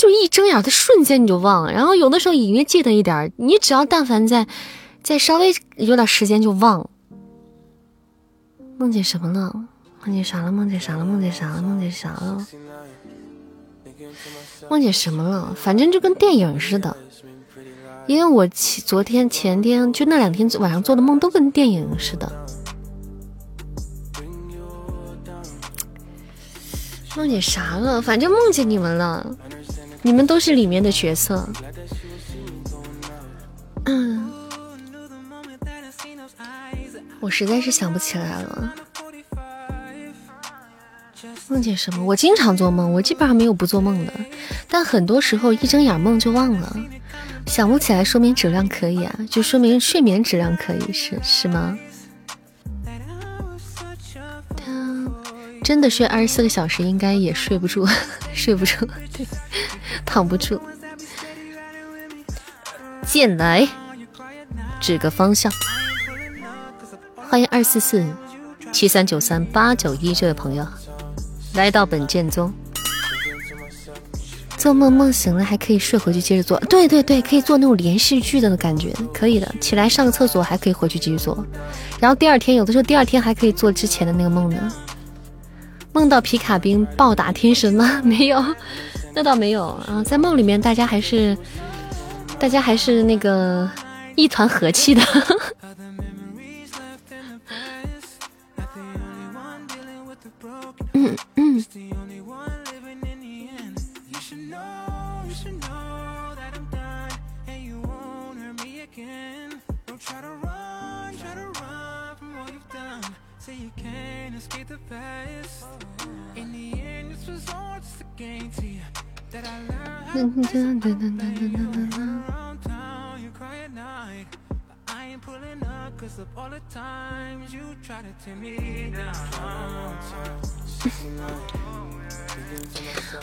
[0.00, 1.70] 就一睁眼的瞬间你就忘了。
[1.70, 4.46] 然后有的时候隐约记得一点你只要但凡在
[5.02, 6.88] 再稍微有点时间就忘了。
[8.78, 9.54] 梦见什么了？
[10.02, 10.50] 梦见啥了？
[10.50, 11.04] 梦见啥了？
[11.04, 11.60] 梦见啥了？
[11.60, 12.46] 梦见啥了？
[14.70, 15.52] 梦见什么了？
[15.54, 16.96] 反正就跟电影似的。
[18.06, 22.32] 因为我前昨天前天就那两天晚上做的梦都跟电影似的。
[27.14, 28.00] 梦见啥了？
[28.00, 29.36] 反正梦见你们了，
[30.02, 31.48] 你们都是里面的角色。
[33.84, 34.30] 嗯，
[37.20, 38.74] 我实在是想不起来了。
[41.48, 42.04] 梦见什么？
[42.04, 44.12] 我经常做梦，我基本上没有不做梦的，
[44.68, 46.76] 但很多时候一睁眼梦就忘了，
[47.46, 51.76] 想不起来，说明质量可以啊，就说明睡眠质量可以，是是吗？
[55.62, 57.86] 真的睡二十四个小时，应该也睡不住，
[58.34, 59.26] 睡不住，对，
[60.04, 60.60] 躺不住。
[63.06, 63.68] 进来，
[64.80, 65.52] 指个方向。
[67.28, 68.04] 欢迎二四四
[68.72, 70.66] 七三九三八九一这位朋友
[71.54, 72.52] 来到本剑宗。
[74.56, 79.54] 做梦梦醒了还可以睡回去接着做，对对对，可以做那种连续剧的感觉，可以的。
[79.58, 81.42] 起来上个厕所还可以回去继续做，
[81.98, 84.70] 然后第二天有的时候第二天还可以做之前的那个梦呢。
[85.92, 88.00] 梦到皮卡兵暴打天神吗？
[88.04, 88.42] 没有，
[89.14, 90.02] 那倒没有啊。
[90.04, 91.36] 在梦里面，大家还是
[92.38, 93.68] 大家还是那个
[94.14, 95.02] 一团和气的。
[100.92, 101.64] 嗯嗯。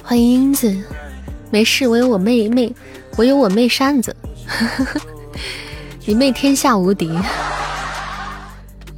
[0.03, 0.83] 欢迎英子，
[1.51, 2.73] 没事，我有我妹妹，
[3.17, 4.15] 我有我妹扇子，
[6.05, 7.19] 你妹天下无敌，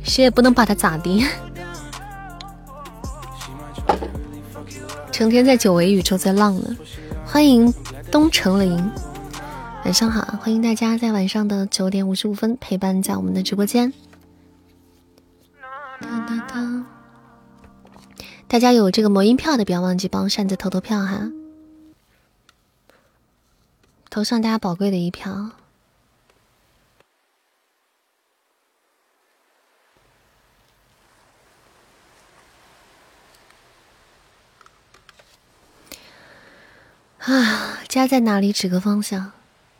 [0.04, 1.26] 谁也不能把她咋的。
[5.12, 6.78] 成天在久违宇宙在浪呢，
[7.26, 7.74] 欢迎
[8.12, 8.78] 东城林，
[9.84, 13.92] 晚上好，欢迎大家在晚上的九点五十五分陪伴在我们的直播间。
[18.48, 21.30] 大家有这个魔音票的，不要忘记帮扇子投投票哈，
[24.10, 25.52] 投上大家宝贵的一票。
[37.30, 38.52] 啊，家在哪里？
[38.52, 39.32] 指个方向。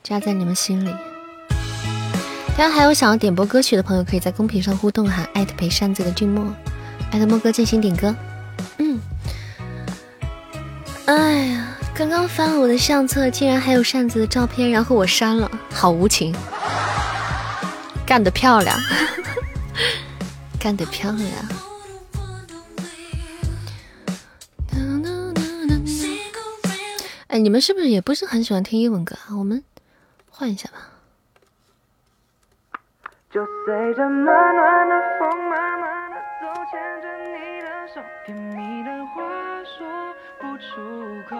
[0.04, 0.94] 家在你们心里。
[2.56, 6.54] 大家还有想要点播歌曲的朋友，可以在公屏上互动哈，艾特陪扇子的俊墨，
[7.12, 8.16] 艾特墨哥进行点歌。
[8.78, 9.00] 嗯。
[11.06, 16.36] 哎呀，刚刚翻了我的相册，竟然还有扇子的照片，然后我删了，好无情。
[18.06, 18.78] 干得漂亮，
[20.60, 21.30] 干得漂亮。
[27.30, 29.38] 哎你们是不是也不是很喜欢听英文歌啊？
[29.38, 29.64] 我们
[30.32, 30.90] 换一下吧。
[33.32, 39.22] 就随着暖暖的风慢慢的走牵着你的手甜蜜的话
[39.64, 39.86] 说
[40.40, 41.36] 不出口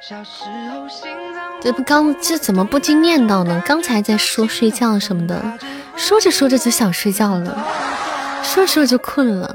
[0.00, 3.62] 小时候心脏这不刚这怎么不经念叨呢？
[3.66, 5.58] 刚才在说睡觉什么的
[5.96, 7.62] 说着说着就想睡觉了
[8.42, 9.54] 说着说着就困了。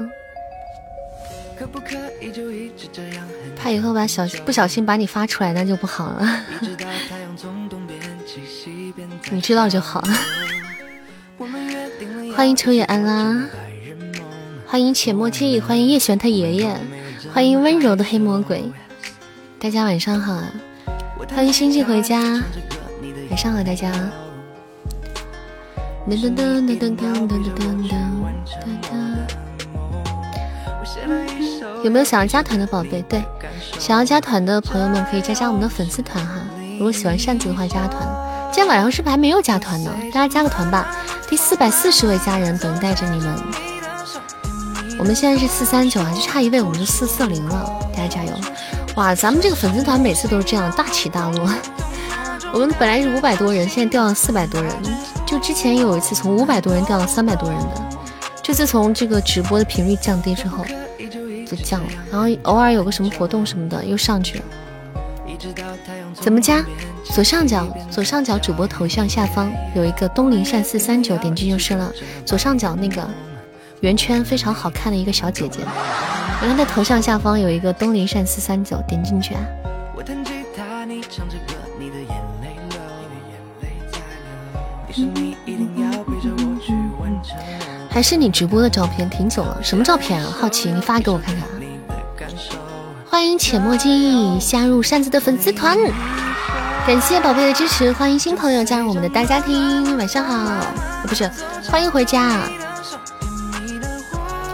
[1.58, 3.26] 可不可以就一直这样？
[3.62, 6.26] 怕以后把小不小心把你发出来，那就不好了。
[9.30, 10.02] 你知道就好。
[12.34, 13.44] 欢迎秋叶安啦，
[14.66, 16.74] 欢迎且莫介意，欢迎叶璇他爷爷，
[17.34, 18.64] 欢迎温柔的黑魔鬼。
[19.58, 20.42] 大家晚上好，
[21.34, 22.40] 欢迎星际回家，
[23.28, 23.92] 晚上好大家。
[26.08, 27.92] 噔噔噔噔噔噔噔噔噔噔。
[31.82, 33.02] 有没有想要加团的宝贝？
[33.08, 33.22] 对，
[33.78, 36.34] 想要加团的朋友们可以加加我们的粉丝团哈。
[36.78, 38.06] 如果喜欢扇子的话，加团。
[38.52, 39.90] 今天晚上是不是还没有加团呢？
[40.12, 40.94] 大家加个团吧。
[41.28, 43.34] 第四百四十位家人等待着你们。
[44.98, 47.72] 我们现在是四三九啊，就差一位，我们就四四零了。
[47.96, 48.32] 大家加油！
[48.96, 51.48] 哇，咱们这个粉丝团每次都是这样大起大落。
[52.52, 54.70] 我们本来是五百多人，现在掉了四百多人。
[55.24, 57.88] 就之前有一次从五百多人掉到三百多人的。
[58.42, 60.64] 就自从这个直播的频率降低之后，
[61.56, 61.88] 就降了。
[62.10, 64.44] 然后偶尔有个什么活动什么的，又上去了。
[66.14, 66.64] 怎么加？
[67.04, 71.90] 左上角，左上角主播头像下方有一个东林善四三九，点进就是了。
[72.26, 73.08] 左上角那个
[73.80, 75.60] 圆圈非常好看的一个小姐姐，
[76.42, 79.40] 原来在头像下方有一个东林善四三九，点进去啊。
[88.00, 90.34] 还是你直播的照片，挺久了，什么照片啊？
[90.40, 91.44] 好奇，你发给我看看。
[93.10, 95.76] 欢迎浅墨记忆加入扇子的粉丝团，
[96.86, 100.66] 感谢宝贝的支持，欢迎新朋友加入我们的大家庭，晚上好，
[101.06, 101.30] 不是，
[101.70, 102.38] 欢迎回家，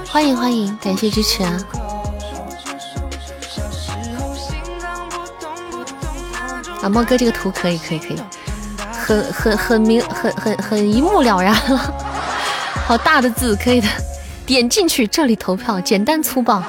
[0.08, 1.56] 欢迎欢迎，感谢支持啊！
[6.82, 8.20] 啊，墨哥这个图可以可以可以，
[8.90, 11.94] 很很很明很很很一目了然了，
[12.86, 13.88] 好大的字，可以的，
[14.46, 16.62] 点进去这里投票，简单粗暴。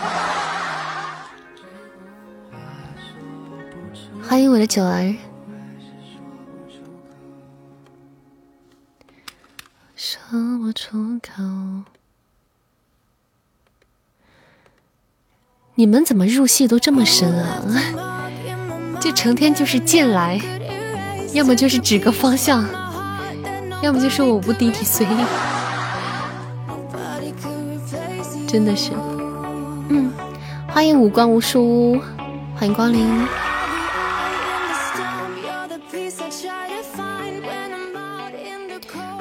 [4.28, 5.16] 欢迎我的九儿。
[9.96, 10.28] 说
[10.58, 11.44] 不出口。
[15.76, 17.62] 你们怎么入戏都这么深啊？
[19.00, 20.42] 就成天就是进来，
[21.36, 22.68] 要么就是指个方向，
[23.84, 25.26] 要么就是我无敌体随意。
[28.48, 28.92] 真的是，
[29.90, 30.10] 嗯，
[30.70, 32.00] 欢迎五官无数，
[32.56, 33.28] 欢迎光临。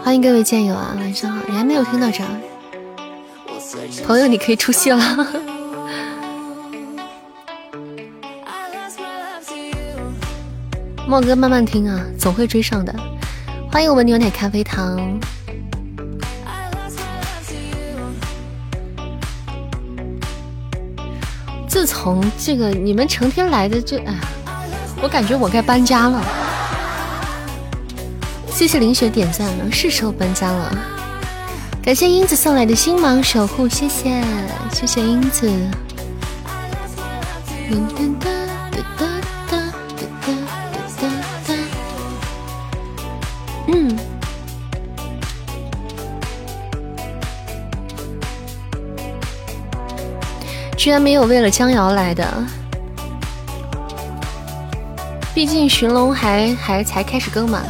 [0.02, 1.42] 欢迎各位剑友啊，晚上好！
[1.48, 2.30] 你还没有听到这儿，
[4.06, 4.98] 朋友你可以出戏了。
[11.08, 12.94] 莫哥慢慢听啊，总会追上的。
[13.72, 15.18] 欢迎我们牛奶咖啡糖。
[22.06, 24.14] 从这个你们成天来的就，哎，
[25.02, 26.24] 我感觉我该搬家了。
[28.48, 30.78] 谢谢林雪点赞了，是时候搬家了。
[31.82, 34.22] 感谢英子送来的星芒守护，谢谢
[34.72, 35.50] 谢谢英子。
[50.86, 52.24] 居然没有为了江瑶来的，
[55.34, 57.60] 毕竟寻龙还还才开始更嘛。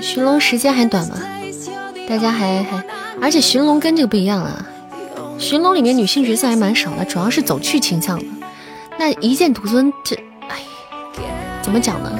[0.00, 1.16] 寻龙时间还短吗，
[2.08, 2.84] 大家还还，
[3.20, 4.64] 而且寻龙跟这个不一样啊，
[5.36, 8.24] 寻龙里面女性角色还蛮少的，主要是走去倾向的。
[8.96, 10.14] 那一剑独尊这，
[10.48, 10.60] 哎，
[11.62, 12.12] 怎么讲呢？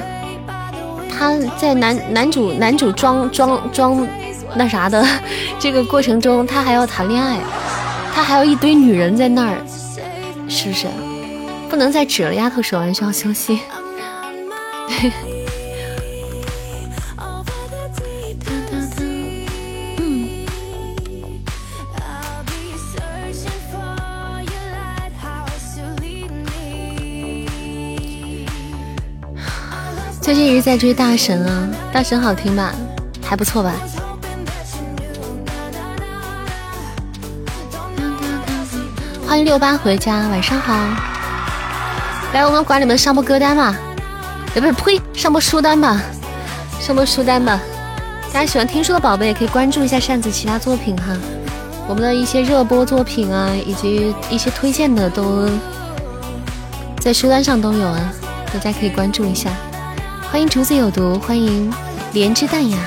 [1.09, 4.05] 他在男男主男主装装装
[4.55, 5.07] 那啥的
[5.61, 7.39] 这个过程中，他还要谈恋爱，
[8.15, 9.61] 他还有一堆女人在那儿，
[10.49, 10.87] 是不是？
[11.69, 13.59] 不能再指了，丫头手完需要休息。
[30.21, 32.73] 最近一直在追大神啊，大神好听吧？
[33.23, 33.75] 还不错吧？
[39.31, 40.73] 欢迎六八回家，晚上好。
[42.33, 43.73] 来，我们管理们上播歌单吧，
[44.53, 46.01] 哎，不是，呸，上播书单吧，
[46.81, 47.57] 上播书单吧。
[48.33, 51.15] 大家喜欢听书的宝贝可以关注一下扇子其他作品哈，
[51.87, 55.49] 我们的一些热播作品啊，以及一些推荐的都
[56.99, 58.13] 在书单上都有啊，
[58.53, 59.49] 大家可以关注一下。
[60.29, 61.73] 欢迎竹子有毒，欢迎
[62.11, 62.77] 莲之淡雅，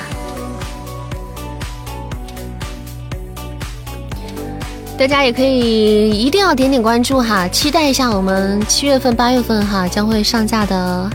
[4.97, 11.09] 大家也可以一定要点点关注哈，期待一下我们七月份、八月份哈将会上架的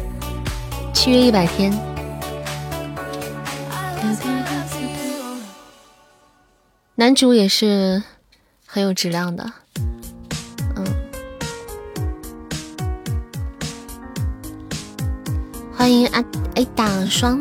[0.92, 1.72] 七月一百天，
[6.94, 8.02] 男主也是
[8.66, 9.50] 很有质量的。
[10.76, 10.86] 嗯
[15.74, 16.22] 欢迎阿
[16.54, 17.40] A 打双，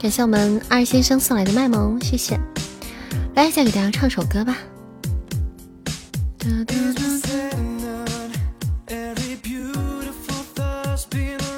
[0.00, 2.40] 感谢我们二先生送来的卖萌，谢谢。
[3.38, 4.58] 来，再给大家唱首歌吧。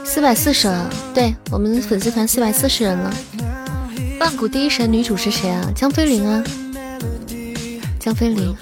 [0.04, 3.10] 四百四十了，对我们粉丝团四百四十人了。
[4.18, 5.72] 万古第一神女主是谁啊？
[5.74, 6.44] 江飞林啊，
[7.98, 8.54] 江飞林。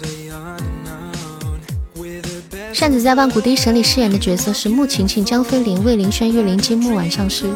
[2.73, 7.51] 扇子在《万古第一神》里饰演的角色是穆晴晴、江飞林、魏凌轩、岳灵金、木婉上师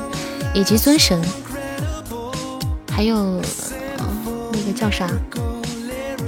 [0.55, 1.23] 以及尊神。
[2.91, 3.41] 还有
[4.53, 5.09] 那个叫啥，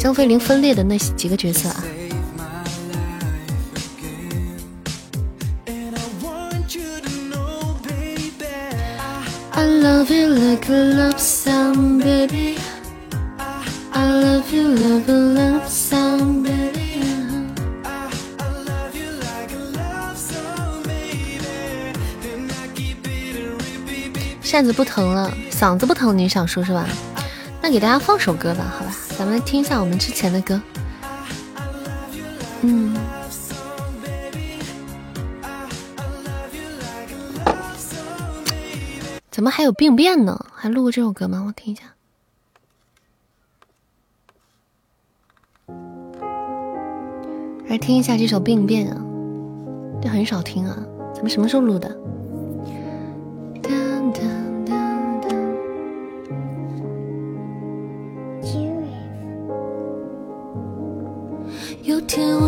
[0.04, 1.82] 张飞林分裂的那几个角色啊。
[9.52, 12.58] I love you like a love song, baby.
[13.92, 16.82] I love you like a love song, baby.
[24.42, 26.86] 扇子不疼了，嗓子不疼，你想说是吧？
[27.64, 30.60] 那给大家放首歌吧，好吧，咱们听一下我们之前的歌。
[32.60, 32.94] 嗯，
[39.30, 40.44] 怎么还有病变呢？
[40.54, 41.42] 还录过这首歌吗？
[41.46, 41.84] 我听一下。
[47.66, 49.00] 来听一下这首《病变》啊，
[50.02, 50.76] 这很少听啊，
[51.14, 51.96] 咱们什么时候录的？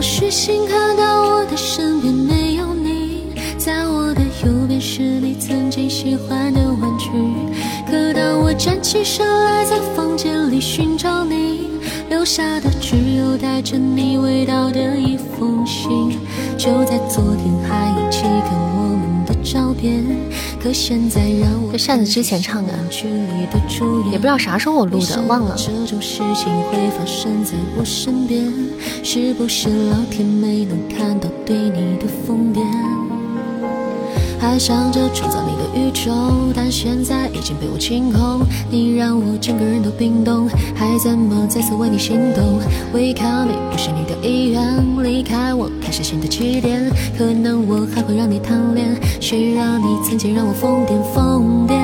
[0.07, 3.25] 我睡醒，看到我的身边没有你，
[3.59, 7.11] 在我的右边是你曾经喜欢的玩具。
[7.91, 11.71] 可当我站起身来，在房间里寻找你，
[12.09, 16.17] 留下的只有带着你味道的一封信。
[16.57, 20.05] 就在昨天还一起看我们的照片，
[20.67, 22.73] 可现在让我这扇子之前唱的，
[24.11, 25.55] 也不知道啥时候我录的，忘了。
[25.57, 28.53] 这种事情会发生在我身边，
[29.05, 32.67] 是不是老天没能看到对你的疯癫？
[34.39, 36.13] 还想着创造你的宇宙，
[36.55, 38.41] 但现在已经被我清空。
[38.71, 42.61] 你让我整个人都冰冻，还怎么再次为你心动
[42.95, 46.91] ？Wake up，不是你的意愿，离开我，开始新的起点。
[47.17, 51.75] 可能我还会让你贪恋，谁让你曾经让我疯癫疯癫？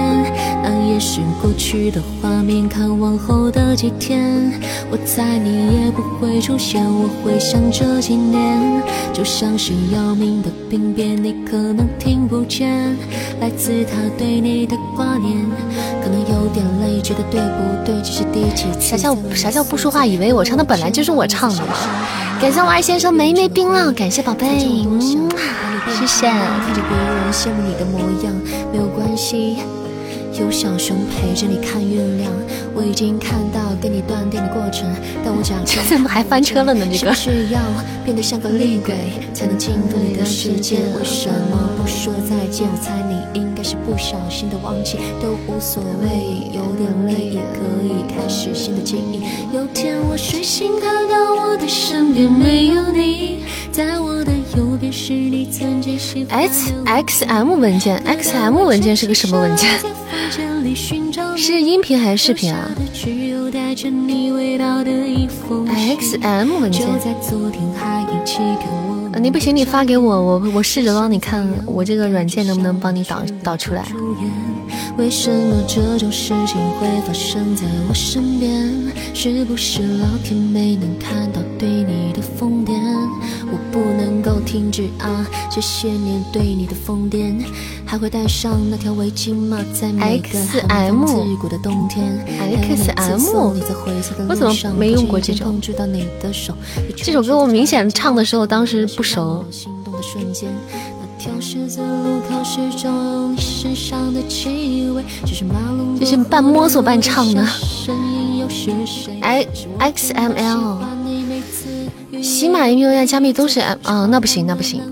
[0.62, 4.52] 那也是过去的画面，看往后的几天，
[4.90, 6.84] 我猜你也不会出现。
[6.84, 12.96] 我回想这几年，就像是要命的病变，你可能听不见，
[13.40, 15.36] 来自他对你的挂念。
[16.02, 17.94] 可能有点累，觉得对不对？
[18.02, 18.80] 这是第几次？
[18.80, 20.04] 啥叫啥叫不说话？
[20.04, 21.62] 以为我唱的本来就是我唱的。
[22.40, 24.46] 感谢我爱先生梅梅冰了，感谢宝贝，
[24.86, 26.26] 嗯谢谢。
[26.26, 28.32] 看着别人羡慕你的模样，
[28.72, 29.58] 没有关系。
[30.40, 32.32] 有小熊陪着你看月亮，
[32.74, 34.88] 我已经看到跟你断电的过程，
[35.24, 36.86] 但我讲 怎么还翻车了呢？
[36.90, 37.60] 这个是不是要
[38.04, 38.94] 变得像个厉鬼
[39.34, 40.76] 才能进入你的世界？
[40.98, 42.66] 为什么不说再见？
[42.66, 49.20] 我猜你应该是不小心的忘记，都无所谓，有点累也可以开始新的记忆。
[49.54, 54.32] 有天我睡醒，看到我的身边没有你，在我的
[56.28, 59.70] X X M 文件，X M 文件是个什么文件？
[61.36, 62.70] 是音频还是视频啊
[65.68, 66.86] ？X M 文件。
[69.12, 73.84] 啊，你不行，你发给我，我我试着帮你看，我这个软件能不能帮你导导出来。
[74.96, 78.70] 为什么这种事情会发生在我身边？
[79.14, 82.72] 是不是老天没能看到对你的疯癫？
[83.52, 87.44] 我不能够停止啊，这些年对你的疯癫，
[87.84, 89.58] 还会带上那条围巾吗？
[89.78, 90.38] 在每个
[90.68, 92.18] 寒风刺骨的冬天
[92.62, 93.20] ，X M，
[94.28, 95.60] 我怎么没用过这种？
[96.96, 99.44] 这首歌我明显唱的时候，当时不熟。
[105.98, 107.46] 这是半摸索半唱的。
[109.20, 110.78] X X M L，
[112.20, 114.82] 喜马音乐加密都是 M 啊，那不行，那不行，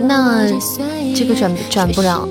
[0.00, 0.48] 那
[1.14, 2.28] 这个转转不了。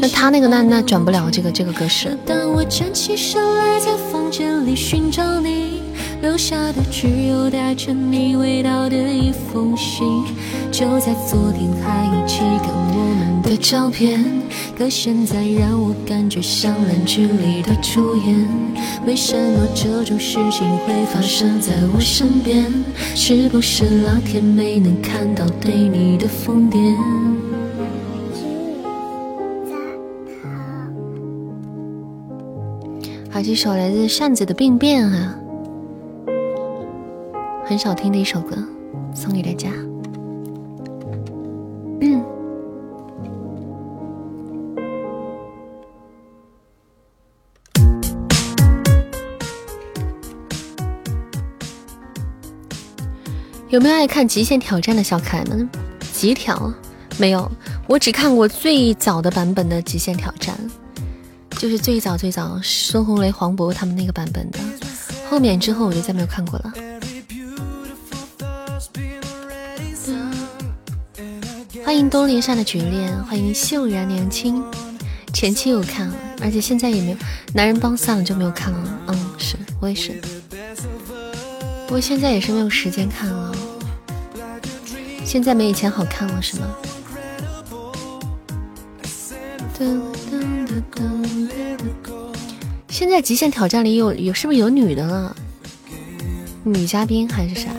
[0.00, 2.16] 那他那个那那转不了这个这个格式。
[6.20, 10.24] 留下的只有带着你味道的一封信，
[10.72, 14.24] 就在昨天还一起看我们的照片，
[14.76, 18.48] 可现在让我感觉像烂剧里的主演。
[19.06, 22.66] 为什么这种事情会发生在我身边？
[23.14, 26.96] 是不是老天没能看到对你的疯癫？
[33.30, 35.38] 好，这首来自扇子的病变啊。
[37.68, 38.56] 很少听的一首歌，
[39.14, 39.68] 送给大家。
[42.00, 42.24] 嗯，
[53.68, 55.68] 有没有爱看《极限挑战》的小可爱们？
[56.10, 56.72] 极挑
[57.18, 57.52] 没有，
[57.86, 60.58] 我只看过最早的版本的《极限挑战》，
[61.60, 64.58] 就是最早最早孙红雷、黄渤他们那个版本的。
[65.28, 66.72] 后面之后我就再没有看过了。
[71.88, 74.62] 欢迎东林上的绝恋，欢迎秀然年轻。
[75.32, 76.12] 前期有看，
[76.42, 77.16] 而且现在也没有。
[77.54, 78.98] 男人帮散了就没有看了。
[79.06, 80.20] 嗯，是我也是。
[81.86, 83.54] 不过现在也是没有时间看了。
[85.24, 86.66] 现在没以前好看了，是吗？
[92.90, 95.34] 现在极限挑战里有有是不是有女的了？
[96.64, 97.70] 女嘉宾还是啥？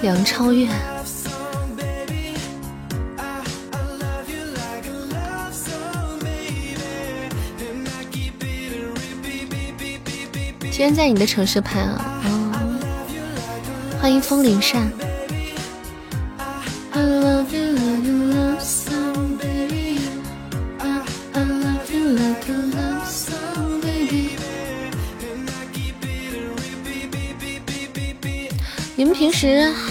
[0.00, 0.66] 梁超越，
[10.60, 12.22] 今天在你的城市拍啊！
[14.00, 14.90] 欢迎风铃扇。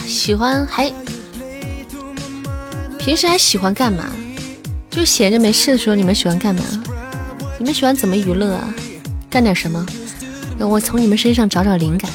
[0.05, 0.91] 喜欢还
[2.97, 4.05] 平时还喜欢干嘛？
[4.89, 6.63] 就闲着没事的时候，你们喜欢干嘛？
[7.59, 8.73] 你们喜欢怎么娱乐啊？
[9.29, 9.85] 干点什么？
[10.59, 12.11] 我从你们身上找找灵感。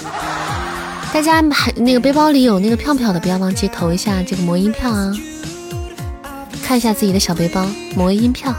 [1.12, 5.14] 大家还那个背包里有那个票票的，不要忘记投一下这个魔音票啊！
[6.64, 8.54] 看一下自己的小背包，魔音票。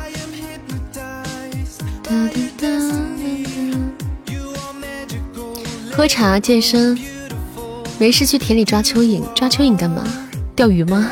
[5.92, 6.98] 喝茶健身。
[8.04, 10.04] 没事去田里抓蚯蚓，抓蚯蚓干嘛？
[10.58, 11.10] 钓鱼吗？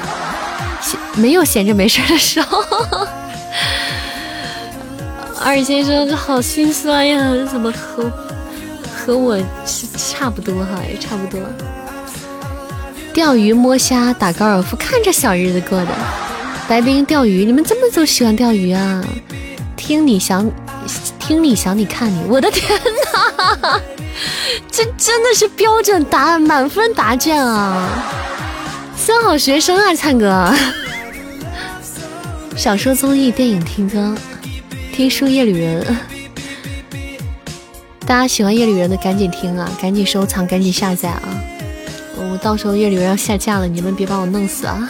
[0.81, 2.61] 闲没有闲着没事的时候。
[5.41, 8.11] 二先生这好心酸呀，这怎么和
[8.93, 9.39] 和我
[9.95, 11.39] 差不多哈，也差不多。
[13.13, 15.87] 钓鱼、摸虾、打高尔夫，看着小日子过的。
[16.67, 19.01] 白冰钓鱼，你们这么都喜欢钓鱼啊？
[19.77, 20.51] 听你想，
[21.19, 22.77] 听你想，你看你，我的天
[23.13, 23.79] 哪！
[24.71, 27.89] 这真的是标准答案，满分答卷啊！
[28.95, 30.53] 三好学生啊，灿哥。
[32.55, 34.15] 小说、综艺、电影、听歌、
[34.93, 35.83] 听书，《夜旅人》。
[38.05, 41.21] 大家喜欢《夜旅人》的赶紧听啊，赶紧收藏，赶紧下载啊！
[42.17, 44.89] 我到时候《夜旅人》要下架了，你们别把我弄死啊！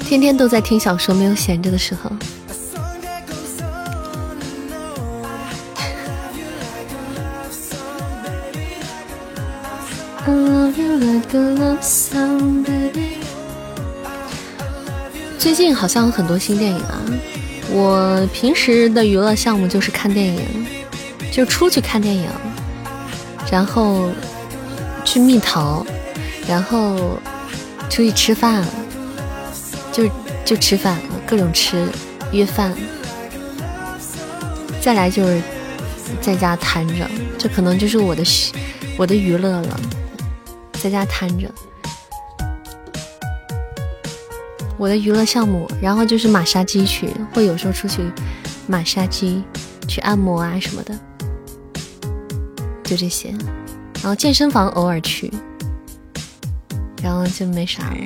[0.00, 2.10] 天天都在听小说，没有闲着的时候。
[15.38, 16.98] 最近好像有很多新电影啊！
[17.70, 20.40] 我平时的娱乐项目就是看电影，
[21.30, 22.26] 就出去看电影，
[23.52, 24.08] 然后
[25.04, 25.84] 去蜜桃，
[26.48, 27.18] 然后
[27.90, 28.64] 出去吃饭，
[29.92, 30.08] 就
[30.42, 31.86] 就吃饭，各种吃，
[32.32, 32.74] 约饭，
[34.80, 35.42] 再来就是
[36.22, 37.06] 在家瘫着，
[37.36, 38.24] 这可能就是我的
[38.96, 39.80] 我的娱乐了。
[40.84, 41.50] 在家瘫着，
[44.76, 48.02] 我的娱乐项目，然后就是马杀鸡去，会有时候出去
[48.66, 49.42] 马杀鸡，
[49.88, 50.94] 去按摩啊什么的，
[52.84, 53.30] 就这些。
[54.02, 55.32] 然后健身房偶尔去，
[57.02, 57.96] 然后就没啥了。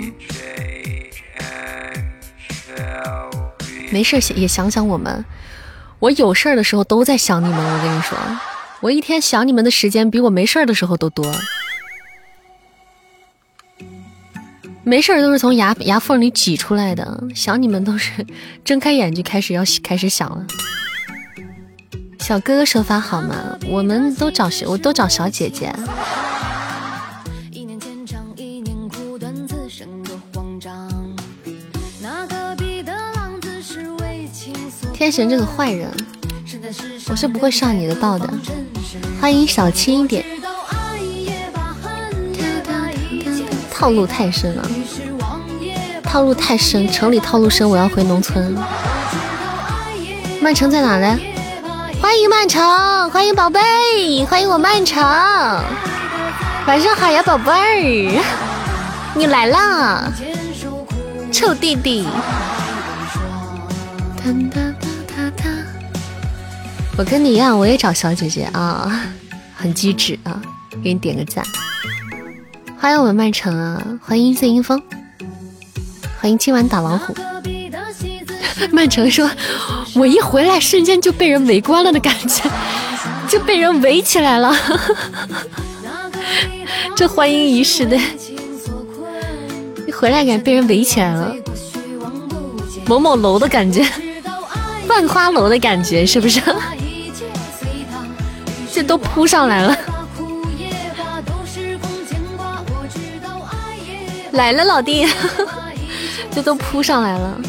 [3.90, 5.24] 没事也想想我们，
[5.98, 7.59] 我有事儿的时候都在想你们。
[7.59, 8.16] 我跟你说，
[8.78, 11.26] 我一天想你们的时间比我没事儿的时候都多。
[14.89, 18.27] 没事儿都是从牙牙缝里挤出来的，想你们都是
[18.65, 20.47] 睁开眼就开始要开始想了。
[22.20, 23.59] 小哥哥手法好吗？
[23.69, 25.70] 我们都找我都找小姐姐。
[34.94, 35.93] 天神这个坏人，
[37.10, 38.27] 我是不会上你的当的。
[39.20, 40.24] 欢迎小轻一点。
[43.78, 44.68] 套路太深了，
[46.02, 48.52] 套路太深，城里套路深，我要回农村。
[50.40, 51.16] 曼城在哪嘞？
[52.02, 53.60] 欢迎曼城，欢迎宝贝，
[54.28, 55.00] 欢迎我曼城。
[56.66, 58.20] 晚上好呀，宝贝儿，
[59.14, 60.12] 你来啦，
[61.30, 62.05] 臭弟弟。
[66.96, 68.90] 我跟你一样，我也找小姐姐啊，
[69.56, 70.42] 很机智啊，
[70.82, 71.44] 给你点个赞。
[72.80, 73.82] 欢迎我们曼城啊！
[74.00, 74.80] 欢迎醉迎风，
[76.20, 77.12] 欢迎今晚打老虎。
[78.70, 79.28] 曼城说
[79.96, 82.48] ：“我一回来，瞬间就被人围观了的感觉，
[83.28, 84.55] 就被人围起来了。
[86.94, 87.98] 这欢迎仪式的，
[89.86, 91.34] 一回来感觉被人围起来了。
[92.86, 93.84] 某某楼的感觉，
[94.88, 96.40] 万花楼的感觉，是不是？
[98.72, 99.76] 这都扑上来了。
[104.32, 105.06] 来了，老弟，
[106.30, 107.40] 这都扑上来了。”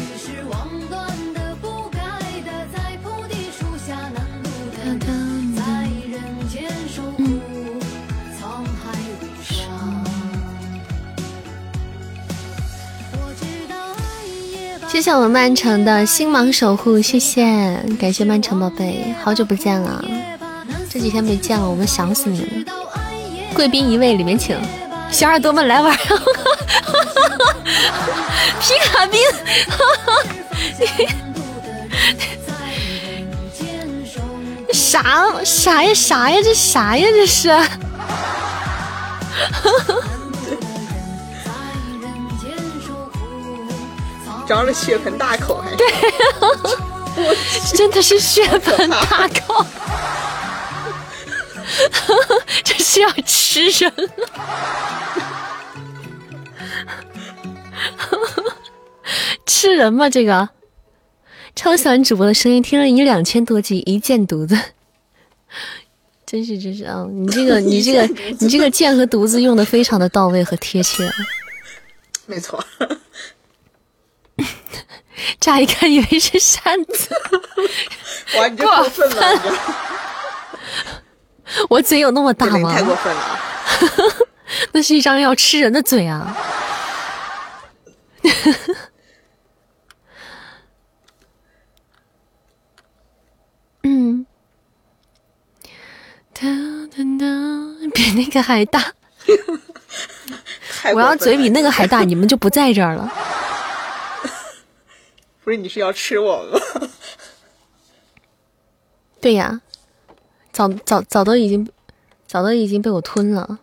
[14.88, 20.04] 谢谢我们曼城的星芒守护，谢谢，感谢曼城宝贝，好久不见了，
[20.90, 22.48] 这几天没见了，我们想死你了。
[23.54, 24.58] 贵宾一位，里面请，
[25.10, 25.94] 小耳朵们来玩，
[28.60, 29.20] 皮卡兵，
[34.72, 35.02] 啥
[35.44, 36.38] 啥呀啥呀？
[36.42, 37.06] 这啥呀？
[37.10, 37.50] 这是？
[44.48, 45.76] 张着血盆大口还是？
[45.76, 45.86] 对，
[47.76, 49.64] 真的是血盆大口，
[52.64, 54.08] 这是要吃人了。
[59.46, 60.08] 吃人吗？
[60.08, 60.48] 这个
[61.54, 64.58] 超喜欢主播的声音，听了你两千多集，一剑犊子，
[66.24, 67.06] 真是真是啊！
[67.10, 68.06] 你这个 你这个
[68.38, 71.10] 你这个剑和犊子用的非常的到位和贴切。
[72.26, 72.64] 没错。
[75.38, 77.14] 乍一看以为是扇子，
[78.36, 79.42] 哇，你这过分了！
[81.68, 82.72] 我嘴有那么大吗？
[82.72, 83.38] 太过分了！
[84.72, 86.36] 那是一张要吃人的嘴啊！
[93.82, 94.26] 嗯，
[97.94, 98.92] 比那个还大。
[100.94, 103.12] 我要嘴比那个还大，你们就不在这儿了。
[105.44, 106.58] 不是你是要吃我吗？
[109.20, 109.60] 对呀，
[110.52, 111.68] 早早早都已经
[112.26, 113.60] 早都已经被我吞了，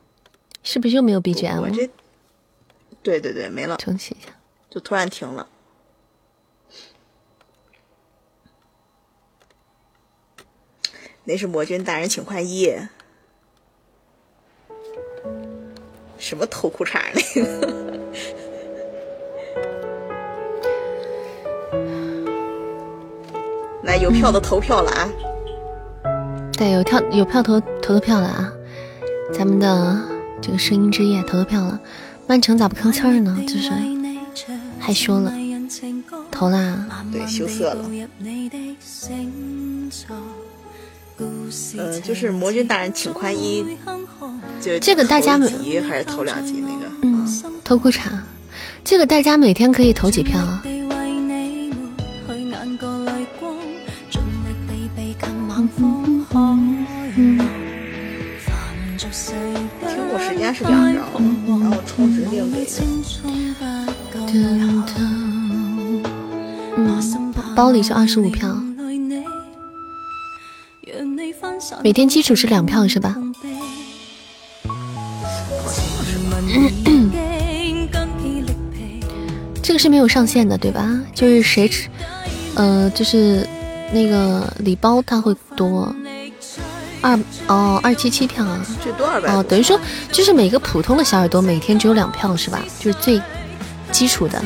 [0.63, 1.61] 是不是又没有 BGM？
[1.61, 1.89] 我这，
[3.03, 4.29] 对对对，没了，重启一下，
[4.69, 5.47] 就突然停了。
[11.25, 12.73] 那是魔君大人请换衣，
[16.17, 17.21] 什么偷裤衩呢？
[23.83, 25.09] 来，有票的投票了啊！
[26.57, 28.51] 对，有票有票投投投票了啊！
[29.31, 30.01] 咱们的
[30.41, 31.79] 这个声音之夜投的票了。
[32.25, 33.37] 曼城咋不吭气儿呢？
[33.47, 33.71] 就是
[34.79, 35.31] 害羞了，
[36.31, 36.87] 投啦！
[37.11, 37.85] 对，羞涩了。
[41.19, 43.63] 嗯，就是魔君大人请宽衣，
[44.59, 46.91] 就这个大家每集还是投两集那个？
[47.03, 47.27] 嗯，
[47.63, 47.99] 投裤衩，
[48.83, 50.63] 这个大家每天可以投几票啊？
[60.27, 60.95] 时间是两张，
[61.47, 62.73] 然后充值另给的。
[67.55, 68.55] 包里是二十五票，
[71.81, 73.15] 每天基础是两票是吧？
[79.63, 80.99] 这个是没有上限的对吧？
[81.15, 81.89] 就是谁吃，
[82.55, 83.47] 呃，就是
[83.93, 85.95] 那个礼包它会多。
[87.07, 87.17] 二
[87.47, 89.79] 哦，二七七票啊，最多二百哦，等于说
[90.11, 92.61] 就是每个普通的小耳朵每天只有两票是吧？
[92.79, 93.21] 就是最
[93.93, 94.43] 基础的，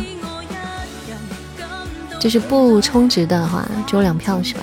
[2.20, 4.62] 就是不充值的话只有两票是吧？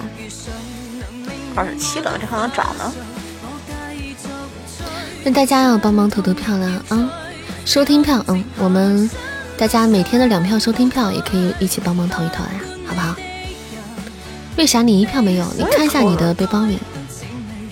[1.56, 2.92] 二十七了，这好像涨了。
[5.24, 7.10] 那大家要帮忙投投票了啊！
[7.64, 9.10] 收听票，嗯，我们
[9.58, 12.50] 大家每天的两票收听票也可以一起帮忙投一投呀，
[12.86, 13.16] 好不好？
[14.56, 15.44] 为啥你一票没有？
[15.56, 16.78] 你看一下你的背包里。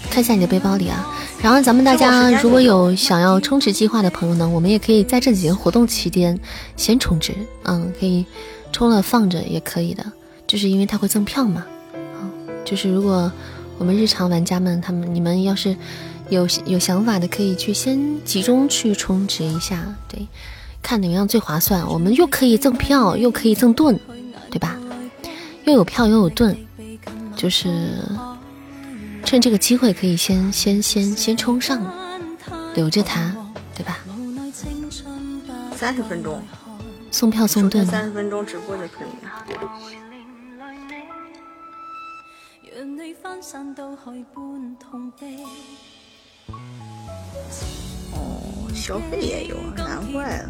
[0.07, 1.07] 看一下你的背包里啊，
[1.43, 6.39] 然后咱们大家如果有想要充值计划的朋友呢，我们也可以在这几天活动期间
[6.77, 7.35] 先充值，
[7.65, 8.25] 嗯，可以
[8.73, 10.05] 充了放着也可以的，
[10.47, 12.31] 就是因为它会赠票嘛，嗯，
[12.65, 13.31] 就是如果
[13.79, 15.77] 我们日常玩家们他们你们要是
[16.31, 20.27] 有有想法的，可以去先集中去充值一下，对，
[20.83, 23.99] 看哪样最划算，我们又可以赠票又可以赠盾，
[24.51, 24.77] 对吧？
[25.65, 26.57] 又有票又有盾，
[27.37, 27.69] 就是。
[29.27, 31.83] 趁这个机会可以先先先先冲上，
[32.77, 33.35] 留着它，
[33.75, 33.99] 对吧？
[35.77, 36.41] 三十分钟，
[37.11, 39.09] 送票送盾，三十分钟直播就可以。
[48.13, 50.49] 哦，消费也有，难怪了。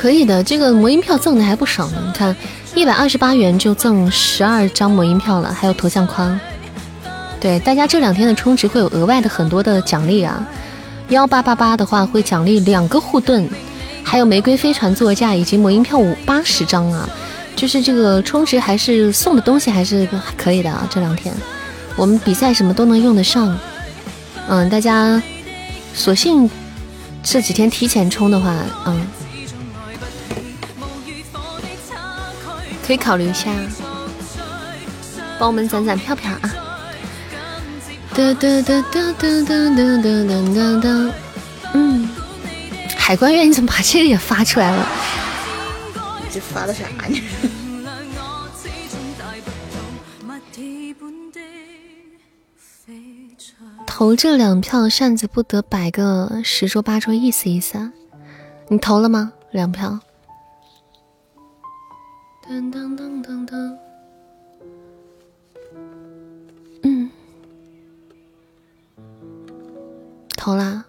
[0.00, 2.02] 可以的，这个魔音票赠的还不少呢。
[2.06, 2.34] 你看，
[2.74, 6.38] 一百二十八元就赠十二张魔音票了，还有头像框。
[7.40, 10.46] 对，大家这两天的充值会有额外的很多的奖励啊。
[11.08, 13.48] 幺八八八的话会奖励两个护盾，
[14.04, 17.08] 还有玫瑰飞船座驾以及魔音票五八十张啊。
[17.56, 20.86] 就是这个充值还是送的东西还是可以的啊。
[20.90, 21.34] 这两天
[21.96, 23.58] 我们比赛什么都能用得上。
[24.48, 25.20] 嗯，大家
[25.92, 26.48] 索性
[27.30, 28.56] 这几天提前充的话，
[28.86, 29.06] 嗯。
[32.86, 33.50] 可以考虑一下，
[35.38, 36.50] 帮我们攒攒票票啊！
[38.14, 40.24] 哒哒哒哒哒哒哒哒
[40.54, 41.14] 哒哒。
[41.74, 42.08] 嗯，
[42.96, 44.88] 海关员，你怎么把这个也发出来了？
[46.32, 47.20] 这发的啥呢？
[53.98, 57.92] 投这两票，扇子不得摆个十桌八桌，意思意思啊？
[58.68, 59.32] 你投了吗？
[59.50, 59.98] 两票。
[62.48, 63.76] 噔噔噔噔噔，
[66.84, 67.10] 嗯，
[70.36, 70.84] 投啦。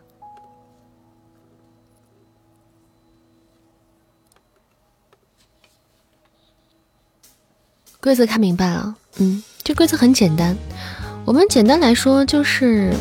[7.99, 10.55] 规则看明白了，嗯，这规则很简单。
[11.25, 12.91] 我们简单来说就是，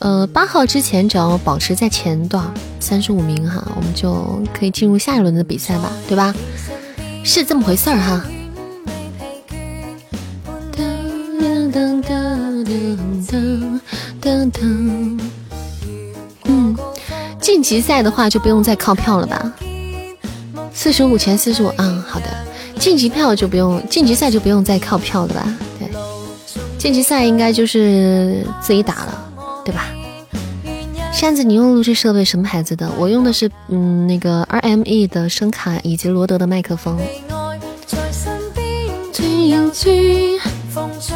[0.00, 2.44] 呃，八号之前只要保持在前段
[2.80, 6.34] 三十五名哈，我们就可以进入下一轮的比赛吧，对吧？
[7.22, 8.24] 是这么回事儿哈。
[16.46, 16.76] 嗯，
[17.40, 19.52] 晋级赛的话就不用再靠票了吧？
[20.72, 22.26] 四十五前四十五，嗯，好的。
[22.76, 25.46] 晋级票就不用，晋级赛就不用再靠票了吧？
[26.84, 29.32] 晋级赛应该就是自己打了，
[29.64, 29.86] 对吧？
[31.14, 32.92] 扇子，你用录制设备什么牌子的？
[32.98, 36.98] 我用的是嗯那个 RME 的声卡以及罗德的麦克风。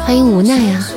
[0.03, 0.87] 欢迎无奈呀。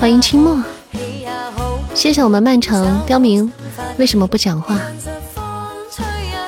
[0.00, 0.56] 欢迎清末，
[1.94, 3.52] 谢谢我们曼城刁民，
[3.98, 4.80] 为什么不讲话？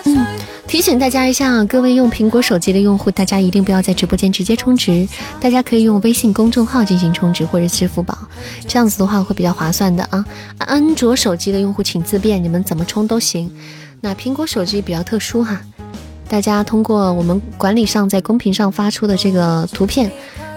[0.05, 0.27] 嗯，
[0.66, 5.07] 提醒大家一下，各位用苹果手机的用户，大家一定不要在直播间直接充值，
[5.39, 8.16] 大家可以用微信公众号进行充值或者支付宝，
[8.66, 10.24] 这样子的话会比较划算的啊。
[10.57, 13.55] 安卓手机的用户请自便，你们怎么充都行。
[14.01, 15.61] 那苹果手机比较特殊哈，
[16.29, 20.11] 大家通过我们管理上在公屏上发出的这个图片。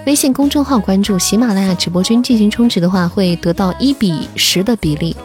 [0.06, 5.16] 微信公众号关注喜马拉雅直播君进行充值的话，会得到一比十的比例，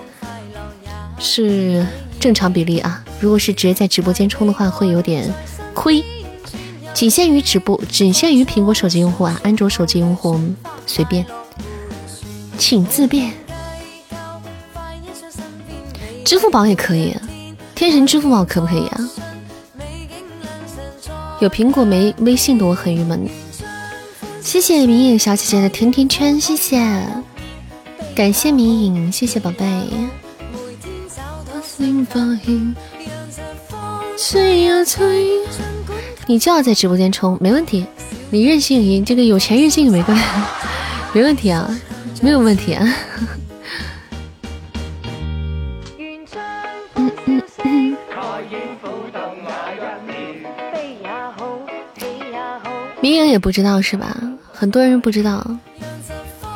[1.19, 1.85] 是
[2.21, 3.03] 正常比例啊。
[3.19, 5.33] 如果是直接在直播间充的话，会有点
[5.73, 6.05] 亏。
[6.93, 10.39] 仅限于直播，仅限于苹果手机用户啊，安卓手机用户
[10.87, 11.25] 随便，
[12.59, 13.33] 请自便。
[16.23, 17.17] 支付宝也可以，
[17.75, 19.01] 天神支付宝可不可以啊？
[21.39, 23.29] 有苹果没微信的我很郁闷。
[24.41, 26.79] 谢谢明影小姐姐的甜甜圈，谢谢，
[28.15, 29.67] 感谢明影，谢谢宝贝。
[36.27, 37.85] 你就要在直播间充，没问题。
[38.31, 40.25] 你任性赢，这个有钱任性没关系，
[41.13, 41.79] 没问题啊，
[42.23, 42.95] 没有问题啊。
[53.07, 54.21] 迷影也不知道是吧？
[54.53, 55.47] 很多人不知道，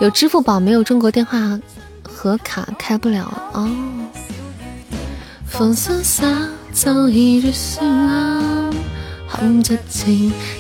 [0.00, 1.56] 有支付宝没有中国电话
[2.02, 3.70] 和卡开不了哦。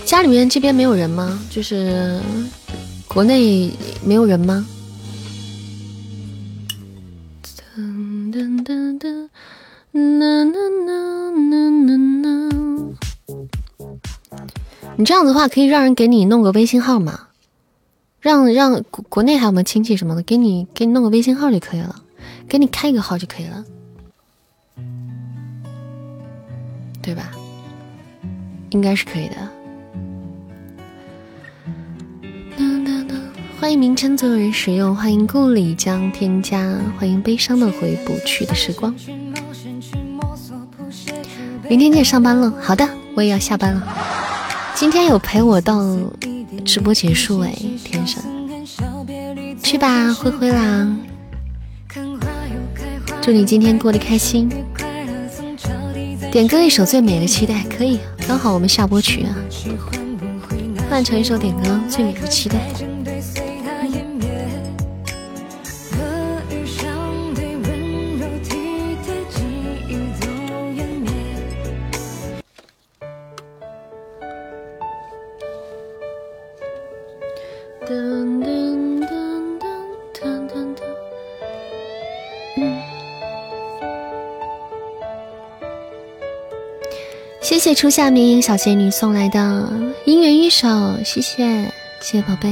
[0.04, 1.36] 家里面这边没有人吗？
[1.50, 2.20] 就是
[3.08, 3.72] 国内
[4.04, 4.64] 没有人吗？
[14.96, 17.28] 你这样子的话，可以让人给你弄个微信号吗？
[18.20, 21.96] 让让国国内还有没有亲戚什么的，给你给你弄个微信号就可以了，
[22.46, 23.64] 给你开一个号就可以了，
[27.00, 27.30] 对吧？
[28.70, 29.36] 应该是可以的。
[33.58, 38.94] 欢迎名称所有人使用，欢迎故里将添加，欢迎悲伤的回不去的时光。
[41.68, 44.39] 明天你上班了，好的，我也要下班了。
[44.80, 45.94] 今天有陪我到
[46.64, 47.54] 直播结束哎，
[47.84, 48.18] 天神，
[49.62, 50.96] 去吧，灰灰啦。
[53.20, 54.48] 祝你今天过得开心。
[56.32, 59.36] 点歌一首《最美的期待》，可以，刚好我们下播曲啊。
[60.88, 62.56] 换成一首点歌《最美的期待》。
[87.74, 89.38] 初夏绵影小仙女送来的
[90.04, 90.68] 姻缘一首，
[91.04, 91.46] 谢谢
[92.00, 92.48] 谢谢宝贝。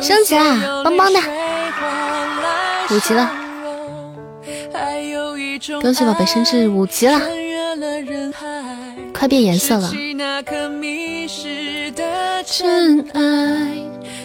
[0.00, 1.20] 升级啦，棒棒的，
[2.90, 3.30] 五级了，
[5.82, 7.20] 恭喜宝贝升至五级了，
[9.12, 9.92] 快变颜色了。
[12.44, 13.20] 真爱，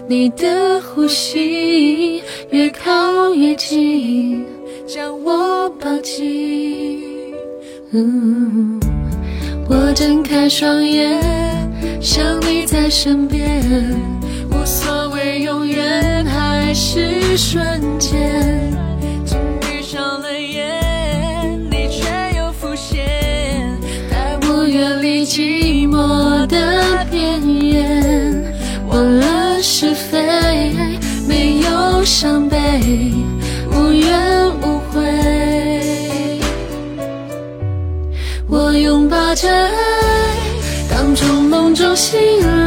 [0.07, 4.45] 你的呼吸越靠越近。
[4.93, 6.99] 将我抱紧，
[9.69, 11.17] 我睁开双眼，
[12.01, 13.63] 想你在身边，
[14.51, 17.63] 无所谓永远还是瞬
[17.97, 18.69] 间。
[19.23, 22.03] 紧闭上了眼，你却
[22.37, 28.53] 又浮现，带我远离寂寞的边缘，
[28.89, 30.75] 忘了是非，
[31.25, 32.57] 没有伤悲，
[33.71, 34.40] 无怨
[38.75, 39.71] 拥抱着爱，
[40.89, 42.19] 当从梦中醒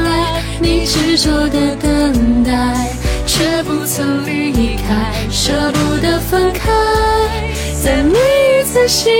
[0.05, 2.89] 来，你执着的等待，
[3.27, 6.71] 却不曾离开，舍不得分开。
[7.83, 8.19] 在每
[8.61, 9.13] 一次醒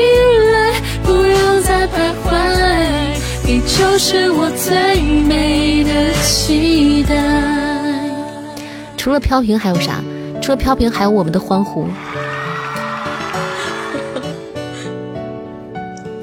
[0.53, 2.31] 来，不要再徘徊，
[3.45, 5.91] 你就是我最美的
[6.23, 7.15] 期待。
[8.97, 10.03] 除了飘屏还有啥？
[10.41, 11.87] 除了飘屏还有我们的欢呼。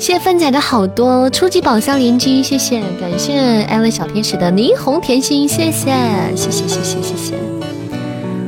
[0.01, 5.91] 谢谢粪仔的好多初级宝箱连击，谢谢，感谢艾伦小天使的霓虹甜心，谢谢，
[6.35, 7.35] 谢谢，谢谢，谢谢，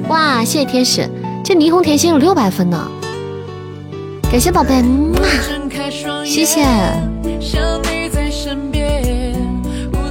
[0.10, 1.08] 哇，谢谢天使，
[1.46, 2.90] 这霓虹甜心有六百分呢，
[4.32, 4.84] 感谢宝贝，
[6.26, 6.66] 谢谢。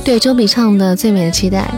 [0.04, 1.68] 对，周笔畅的最美的期待，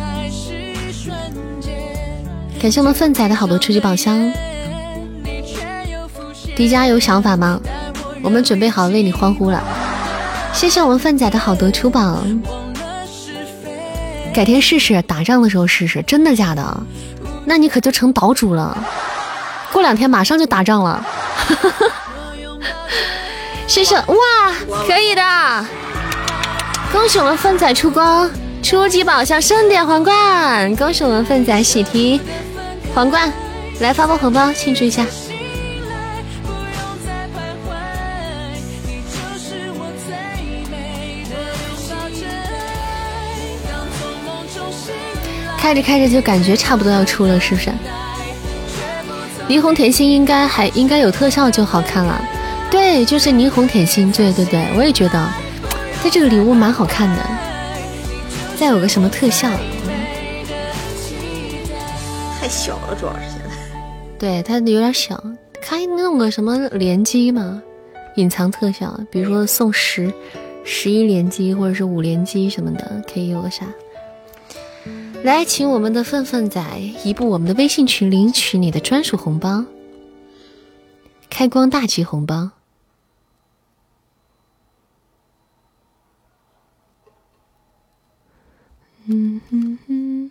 [2.61, 4.31] 感谢我们粪仔的好多初级宝箱，
[6.55, 7.59] 迪迦有想法吗？
[8.25, 9.63] 我们准备好为你欢呼了，
[10.55, 12.25] 谢谢我们范仔的好多出宝，
[14.33, 16.83] 改天试试打仗的时候试试，真的假的？
[17.45, 18.77] 那你可就成岛主了，
[19.75, 21.07] 过两天马上就打仗了。
[23.69, 24.17] 谢谢哇，
[24.87, 25.67] 可以的，
[26.91, 28.31] 恭喜我们粪仔出光，
[28.63, 32.19] 初级宝箱盛典皇冠，恭喜我们粪仔喜提
[32.95, 33.31] 皇冠，
[33.81, 35.05] 来发波红包庆祝一下。
[45.65, 47.71] 开着开着就感觉差不多要出了，是不是？
[49.49, 52.23] 霓虹甜心应该还应该有特效就好看了。
[52.71, 55.27] 对，就是霓虹甜心，对对对，我也觉得，
[56.03, 57.27] 它这个礼物蛮好看的。
[58.59, 59.49] 再有个什么特效？
[62.39, 63.79] 太小了，主要是现在。
[64.19, 65.19] 对，它有点小，
[65.67, 67.63] 可以弄个什么连击嘛？
[68.17, 70.13] 隐藏特效，比如说送十
[70.63, 73.65] 十一连击或者是五连击什么的，可以有个啥？
[75.25, 79.65] 来，请我们的粪粪仔移步我们的微信群，领取你的专属红包，
[81.31, 82.51] 开光大吉红包。
[89.07, 90.31] 嗯嗯嗯。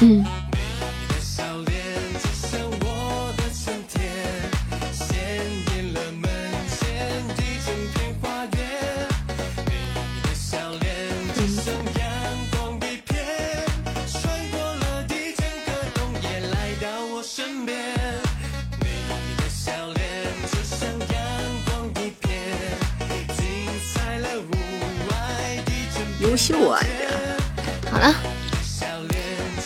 [0.00, 0.31] 嗯。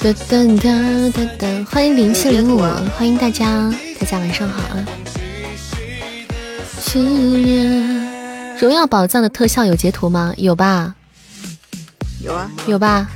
[0.07, 2.61] 噔噔噔噔噔，欢迎零七零五，
[2.97, 3.69] 欢迎大家，
[3.99, 4.87] 大家晚上好啊！
[8.61, 10.33] 荣耀宝藏的特效有截图吗？
[10.37, 10.95] 有吧？
[12.23, 13.09] 有啊，有吧？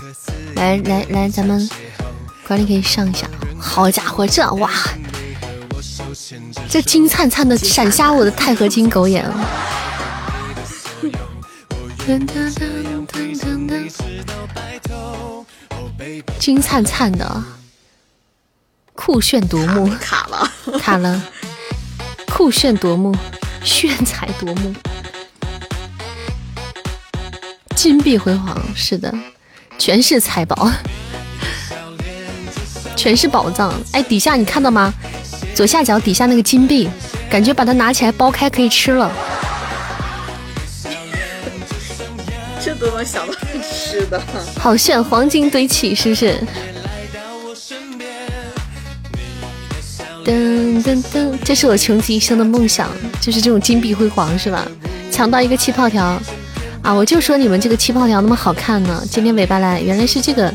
[0.57, 1.71] 来来来，咱们
[2.49, 3.31] 管理可以上一下。
[3.57, 4.69] 好家伙，这哇，
[6.69, 9.25] 这金灿灿的闪瞎我的钛合金狗眼。
[16.41, 17.45] 金灿灿的，
[18.95, 21.23] 酷炫夺目， 卡了，卡了，
[22.27, 23.15] 酷炫夺目，
[23.63, 24.75] 炫彩夺目，
[27.77, 29.13] 金碧辉煌，是的，
[29.79, 30.73] 全是财宝，
[32.97, 33.75] 全是宝藏。
[33.93, 34.91] 哎，底下你看到吗？
[35.55, 36.89] 左下角底下那个金币，
[37.31, 39.13] 感觉把它拿起来剥开可以吃了。
[42.81, 44.21] 都能想到吃的，
[44.59, 46.41] 好炫，黄金堆砌是不是？
[50.25, 52.91] 噔噔噔，这是我穷极一生的梦想，
[53.21, 54.67] 就是这种金碧辉煌，是吧？
[55.11, 56.21] 抢到一个气泡条
[56.83, 56.93] 啊！
[56.93, 59.03] 我就说你们这个气泡条那么好看呢。
[59.11, 60.53] 今天尾巴来，原来是这个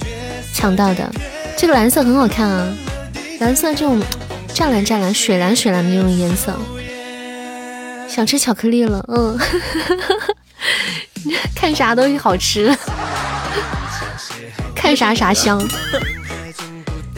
[0.54, 1.12] 抢到的。
[1.58, 2.78] 这个蓝色很好看啊，
[3.40, 4.02] 蓝色这种
[4.54, 6.54] 湛蓝湛蓝、水蓝水蓝的那种颜色。
[8.08, 9.38] 想吃巧克力了，嗯。
[11.56, 12.76] 看啥东西好吃，
[14.76, 15.62] 看啥啥香。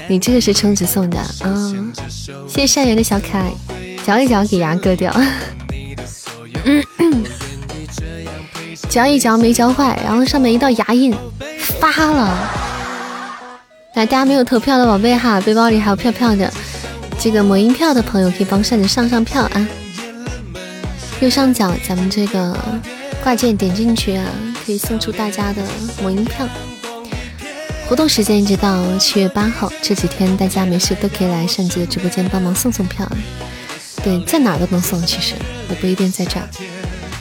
[0.09, 1.91] 你这个是充值送的，嗯，
[2.47, 3.51] 谢谢善缘的小可爱，
[4.05, 5.13] 嚼一嚼给牙割掉，
[8.87, 11.13] 嚼一嚼没嚼坏，然后上面一道牙印
[11.59, 12.49] 发了。
[13.95, 16.49] 来，大家没有投票的宝贝哈，背包里还有票票的，
[17.19, 19.67] 这个魔音票的朋友可以帮善子上上票啊。
[21.19, 22.55] 右上角咱们这个。
[23.27, 24.25] 挂件点进去啊，
[24.65, 25.61] 可以送出大家的
[26.01, 26.47] 魔音票。
[27.85, 33.05] 活动时间一直到七月八号，这几天大家没事都可以来善子的直播间帮忙送送票。
[34.01, 35.35] 对，在哪都能送，其实
[35.69, 36.47] 也不一定在这儿。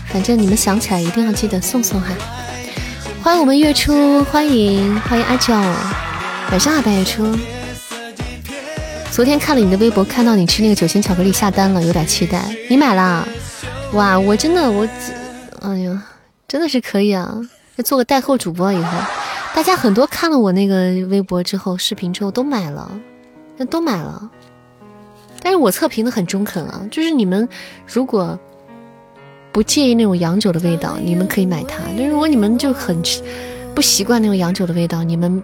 [0.06, 2.14] 反正你们想起来一定要记得送送哈。
[3.20, 7.36] 欢迎我们月初，欢迎欢迎阿九，晚上好，白月初。
[9.10, 12.44] 昨天看了你的微博，看到你吃那个酒心巧克力下单了，有点期待。
[12.70, 13.26] 你买了？
[13.94, 14.86] 哇，我真的我。
[15.62, 16.06] 哎呀，
[16.48, 17.40] 真的是可以啊！
[17.84, 18.98] 做个带货主播以后，
[19.54, 20.76] 大家很多看了我那个
[21.08, 22.90] 微博之后，视频之后都买了，
[23.56, 24.30] 那都买了。
[25.42, 27.46] 但是我测评的很中肯啊，就是你们
[27.86, 28.38] 如果
[29.52, 33.00] 不介意那种洋酒的味道，你们可以买它；那如果你们就很
[33.74, 35.42] 不习惯那种洋酒的味道，你们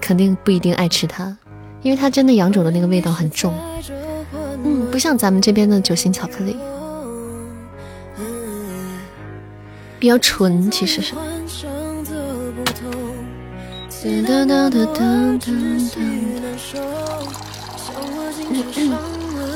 [0.00, 1.36] 肯定不一定爱吃它，
[1.82, 3.54] 因为它真的洋酒的那个味道很重。
[4.62, 6.56] 嗯，不像咱们这边的酒心巧克力。
[10.00, 11.14] 比较纯，其实是。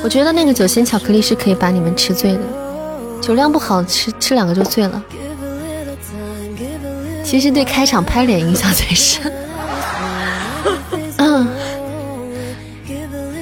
[0.03, 2.41] 我觉得那个酒心巧克力是可以把你们吃醉的，
[3.19, 5.03] 酒量不好吃吃两个就醉了。
[7.23, 9.33] 其实对开场拍脸影响最深，
[11.17, 11.47] 嗯，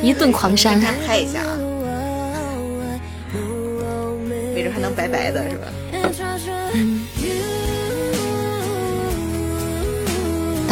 [0.01, 0.79] 一顿狂扇。
[1.05, 1.57] 拍一下啊，
[4.55, 5.67] 没准还能白白的，是吧？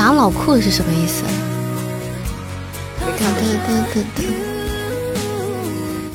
[0.01, 1.21] 打老酷是什么意思？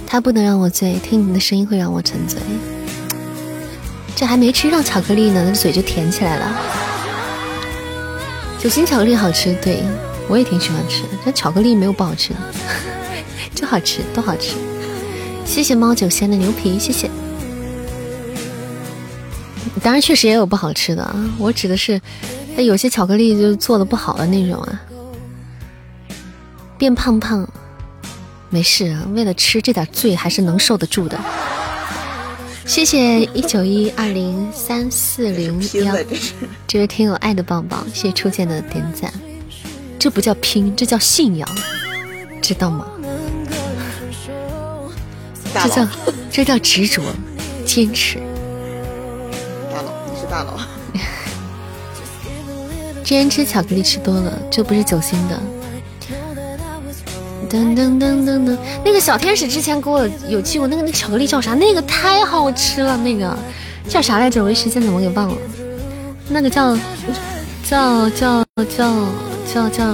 [0.05, 2.41] 他不能让我醉，听你的声音会让我沉醉。
[4.17, 6.53] 这还没吃上巧克力呢，那嘴就甜起来了。
[8.59, 9.85] 酒心巧克力好吃，对
[10.27, 11.11] 我也挺喜欢吃的。
[11.25, 12.41] 这巧克力没有不好吃的，
[13.55, 14.57] 就好吃，都好吃。
[15.45, 17.09] 谢谢猫酒仙的牛皮，谢谢。
[19.81, 21.15] 当然，确实也有不好吃的啊。
[21.39, 22.01] 我指的是，
[22.57, 24.81] 那有些巧克力就做的不好的那种啊。
[26.79, 27.47] 变胖胖，
[28.51, 29.07] 没事啊。
[29.15, 31.19] 为了吃这点罪，还是能受得住的。
[32.65, 35.95] 谢谢一九一二零三四零幺，
[36.67, 39.13] 这位听友爱的棒棒，谢谢初见的点赞。
[39.99, 41.49] 这不叫拼，这叫信仰，
[42.43, 42.87] 知道吗？
[45.55, 45.89] 这叫
[46.31, 47.03] 这叫执着，
[47.65, 48.19] 坚持。
[49.73, 50.59] 大佬，你是大佬，
[53.07, 55.41] 之前吃巧克力吃多了，这不是酒心的。
[57.49, 61.55] 噔噔噔噔噔，那个小天使之前给我有寄过那个那巧克力叫啥？
[61.55, 63.33] 那个太好吃了，那个
[63.89, 64.43] 叫啥来着？
[64.43, 65.37] 我一时间怎么给忘了？
[66.31, 66.77] 那个叫
[67.63, 68.45] 叫叫
[68.77, 68.93] 叫
[69.55, 69.85] 叫叫，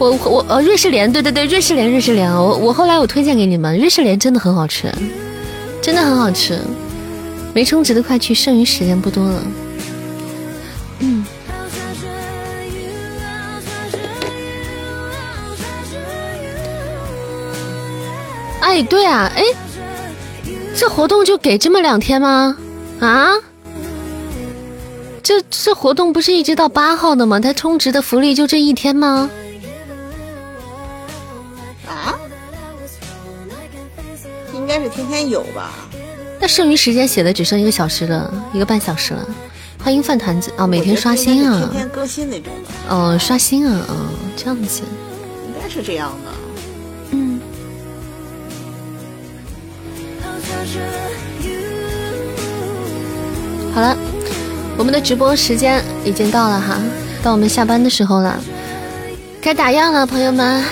[0.00, 4.92] 我我呃瑞士莲，对对对，瑞士莲瑞士莲，我我后来我推荐给你们，瑞士莲真的很好吃，
[5.80, 6.58] 真的很好吃。
[7.54, 9.42] 没充值的快去，剩余时间不多了。
[10.98, 11.24] 嗯。
[18.72, 19.44] 哎，对啊，哎，
[20.74, 22.56] 这活动就给这么两天吗？
[23.00, 23.32] 啊？
[25.22, 27.38] 这这活动不是一直到八号的吗？
[27.38, 29.28] 它充值的福利就这一天吗？
[31.86, 32.16] 啊？
[34.54, 35.70] 应该是天天有吧？
[36.40, 39.22] 那剩余时间写的只剩一个小时了，一个半小时了。
[39.84, 42.94] 欢迎饭团子哦，每天刷新啊，天天更新那种的。
[42.94, 44.80] 哦，刷新啊，哦，这样子。
[45.46, 46.31] 应该是这样的。
[53.74, 53.96] 好了，
[54.76, 56.76] 我们的直播时间已经到了哈，
[57.22, 58.38] 到我们下班的时候了，
[59.40, 60.62] 该打烊了，朋友们，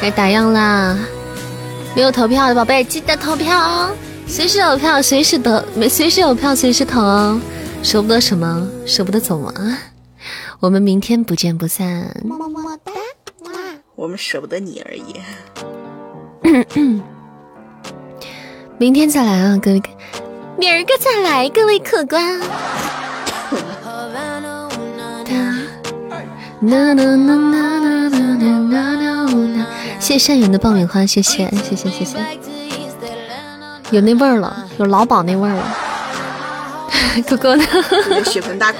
[0.00, 0.96] 该打烊啦！
[1.96, 3.90] 没有投票的宝贝记得投票哦，
[4.28, 7.40] 随时有票随时得，没随时有票随时投哦，
[7.82, 8.68] 舍不得什么？
[8.86, 9.52] 舍不得走吗？
[10.60, 12.92] 我们明天不见不散，么么哒，
[13.96, 15.16] 我们舍不得你而已。
[18.80, 19.82] 明天再来啊，各位，
[20.56, 22.40] 明儿个再来，各位客官。
[29.98, 32.16] 谢谢善缘的爆米花，谢谢谢谢谢谢，
[33.90, 35.76] 有那味儿了，有老鸨那味儿了。
[37.28, 37.62] 哥哥呢？
[38.24, 38.78] 血盆大口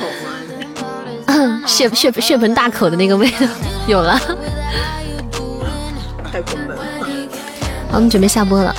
[1.26, 1.62] 吗？
[1.66, 3.46] 血血血盆大口的那个味道
[3.86, 4.18] 有了。
[6.32, 6.76] 太过分了。
[7.90, 8.74] 好，我们准备下播了。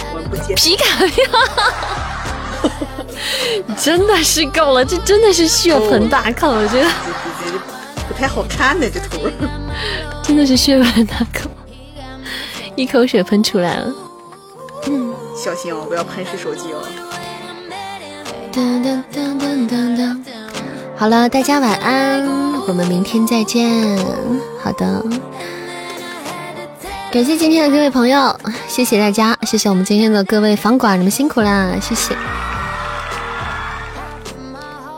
[0.55, 1.11] 皮卡呀，
[3.77, 6.89] 真的是够了，这真的是血盆大口，我觉得
[8.07, 9.29] 不太好看呢，这图
[10.23, 11.49] 真的是血盆大口，
[12.75, 13.93] 一口血喷出来了。
[14.87, 16.81] 嗯，小心哦，不要喷湿手机哦。
[20.95, 22.25] 好了，大家晚安，
[22.67, 23.97] 我们明天再见。
[24.63, 25.03] 好的。
[27.11, 28.33] 感谢今天的各位朋友，
[28.69, 32.15] 谢谢大家，谢谢我们今天的各位房管，你们辛苦啦，谢谢。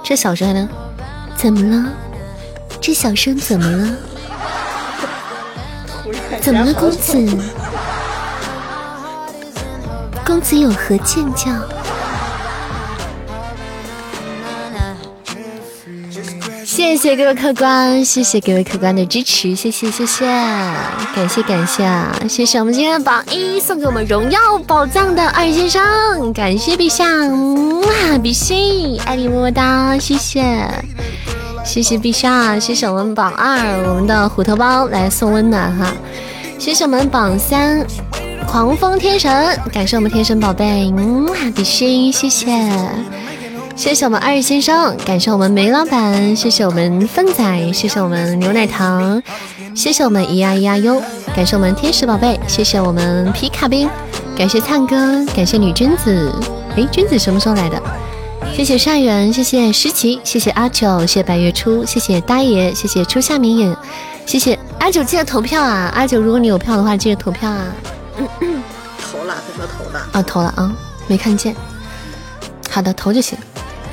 [0.04, 0.70] 这小声呢？
[1.36, 1.90] 怎么了？
[2.80, 3.88] 这小声怎么了？
[6.40, 7.18] 怎么了，公子？
[10.24, 11.52] 公子有何见教？
[16.86, 20.26] 谢谢各位客官，谢谢各位客官的支持，谢谢谢谢，
[21.16, 21.84] 感谢感谢。
[21.84, 22.14] 啊！
[22.30, 25.82] 谢谢我们今天的榜一送给我们荣耀宝藏的二先生，
[26.34, 30.68] 感谢陛下，哇，比心，爱你么么哒，谢谢，
[31.66, 33.58] 谢谢陛下，谢谢我们榜二，
[33.88, 35.92] 我们的虎头包来送温暖哈，
[36.60, 37.84] 谢谢我们榜三，
[38.46, 40.92] 狂风天神，感谢我们天神宝贝，
[41.28, 42.48] 哇，比心，谢谢。
[43.76, 49.22] 谢谢我们二先生，感谢我们梅老板，谢谢我们粪仔，谢谢我们牛奶糖，
[49.76, 51.02] 谢谢我们咿呀咿呀哟，
[51.36, 53.90] 感谢我们天使宝贝，谢谢我们皮卡兵，
[54.38, 56.32] 感谢灿哥，感谢女君子，
[56.78, 57.82] 哎，君子什么时候来的？
[58.56, 63.76] 谢谢善缘，谢谢诗琪，谢谢阿九，谢谢白月初，谢谢大爷，谢谢初夏明影，
[64.26, 65.92] 谢谢阿九，记得投票啊！
[65.96, 67.66] 阿九，如果你有票的话，记得投票啊！
[69.02, 70.72] 投了，他说投了啊，投了啊，
[71.08, 71.56] 没看见。
[72.70, 73.38] 好的，投就行。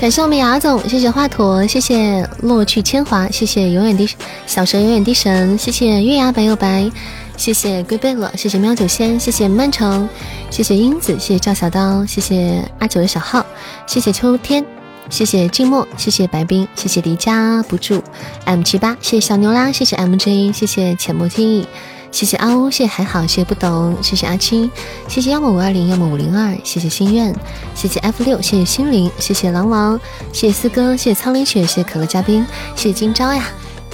[0.01, 4.09] 感谢我们雅总，谢谢华佗，谢谢落去铅华，谢谢永远的
[4.47, 6.90] 小蛇永远的神，谢谢月牙白又白，
[7.36, 10.09] 谢谢龟贝勒，谢谢喵九仙，谢谢曼城，
[10.48, 13.44] 谢谢英子，谢谢赵小刀，谢谢阿九的小号，
[13.86, 14.64] 谢谢秋天，
[15.10, 18.02] 谢谢静默，谢谢白冰，谢谢离家不住
[18.47, 21.66] M 七八，谢谢小牛啦，谢谢 MJ，谢谢浅墨听意。
[22.11, 24.70] 谢谢阿欧，谢谢还好，谢谢不懂，谢谢阿青，
[25.09, 27.35] 谢谢要么五二零，要么五零二，谢谢心愿，
[27.74, 29.99] 谢谢 F 六，谢谢心灵，谢谢狼王，
[30.32, 33.45] 谢谢四哥，谢谢苍林雪，谢谢可乐嘉宾，谢谢今朝呀，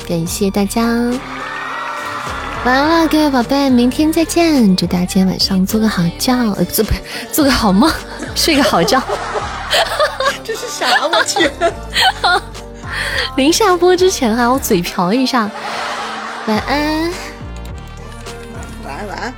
[0.08, 0.82] 感谢大家，
[2.64, 6.92] 晚安了，各位宝贝，明天再见，祝大家今天晚上做个好觉，呃，做不
[7.30, 7.92] 做个好梦，
[8.34, 9.00] 睡个好觉。
[10.42, 11.06] 这是啥？
[11.06, 11.50] 我去！
[13.36, 15.50] 临下播之前哈，我嘴瓢一下，
[16.46, 17.25] 晚安。
[19.06, 19.34] 晚安。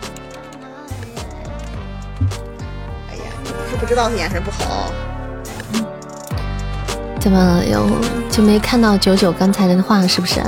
[3.11, 4.90] 哎呀，你不是不知道他眼神不好？
[7.20, 7.86] 怎么有
[8.31, 10.40] 就没看到九九刚才的话是不是？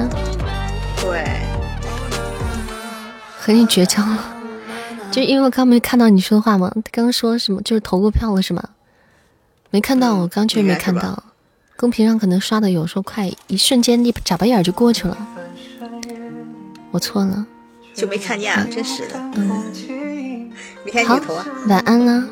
[1.01, 1.41] 对。
[3.39, 4.19] 和你绝交了？
[5.11, 6.71] 就因为我刚没看到你说的话吗？
[6.77, 7.61] 他刚刚说什么？
[7.63, 8.63] 就是投过票了是吗？
[9.71, 11.23] 没看到，我刚确实没看到。
[11.77, 15.17] 公屏上可能刷的有时候快，一瞬间一眨巴眼就过去了。
[16.93, 17.47] 我错了。
[17.95, 19.19] 就没看见，真是的。
[19.35, 20.51] 嗯，
[20.85, 21.47] 没看见头啊。
[21.69, 22.29] 晚安了。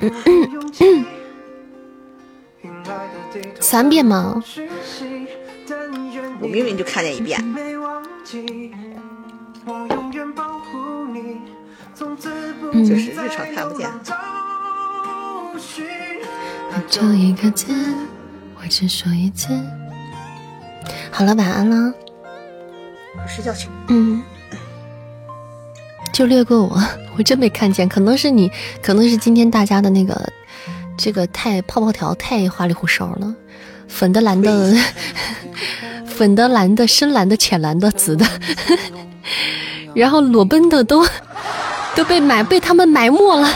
[0.00, 1.04] 嗯嗯嗯。
[3.60, 4.42] 三遍吗？
[6.40, 7.38] 我明明就看见一遍。
[12.72, 13.88] 就是日常看不见。
[16.88, 17.72] 就一个字，
[18.56, 19.48] 我只说一次。
[21.10, 21.92] 好了，晚安了。
[23.28, 23.68] 睡觉去。
[23.88, 24.22] 嗯，
[26.12, 26.82] 就略过我，
[27.16, 27.88] 我真没看见。
[27.88, 28.50] 可能是你，
[28.82, 30.32] 可能是今天大家的那个
[30.96, 33.34] 这个太泡泡条太花里胡哨了，
[33.88, 34.74] 粉的、蓝的、
[36.06, 38.26] 粉的、蓝的、深蓝的、浅蓝的、紫的，
[39.94, 41.04] 然后裸奔的都
[41.94, 43.48] 都被埋被他们埋没了。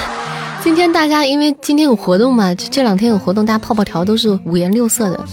[0.63, 5.25] 今天大家因为今天有活动嘛，这两天有活动，大家泡泡条都是五颜六色的。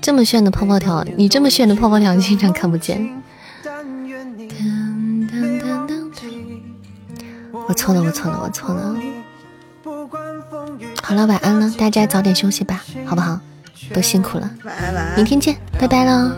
[0.00, 3.06] 这么炫的泡泡条，你这么炫的泡泡条，你经常看不见。
[7.68, 8.94] 我错了，我错了，我错了。
[11.02, 13.38] 好了，晚安了，大家早点休息吧，好不好？
[13.94, 14.50] 都辛苦了，
[15.16, 16.32] 明天见，拜拜喽。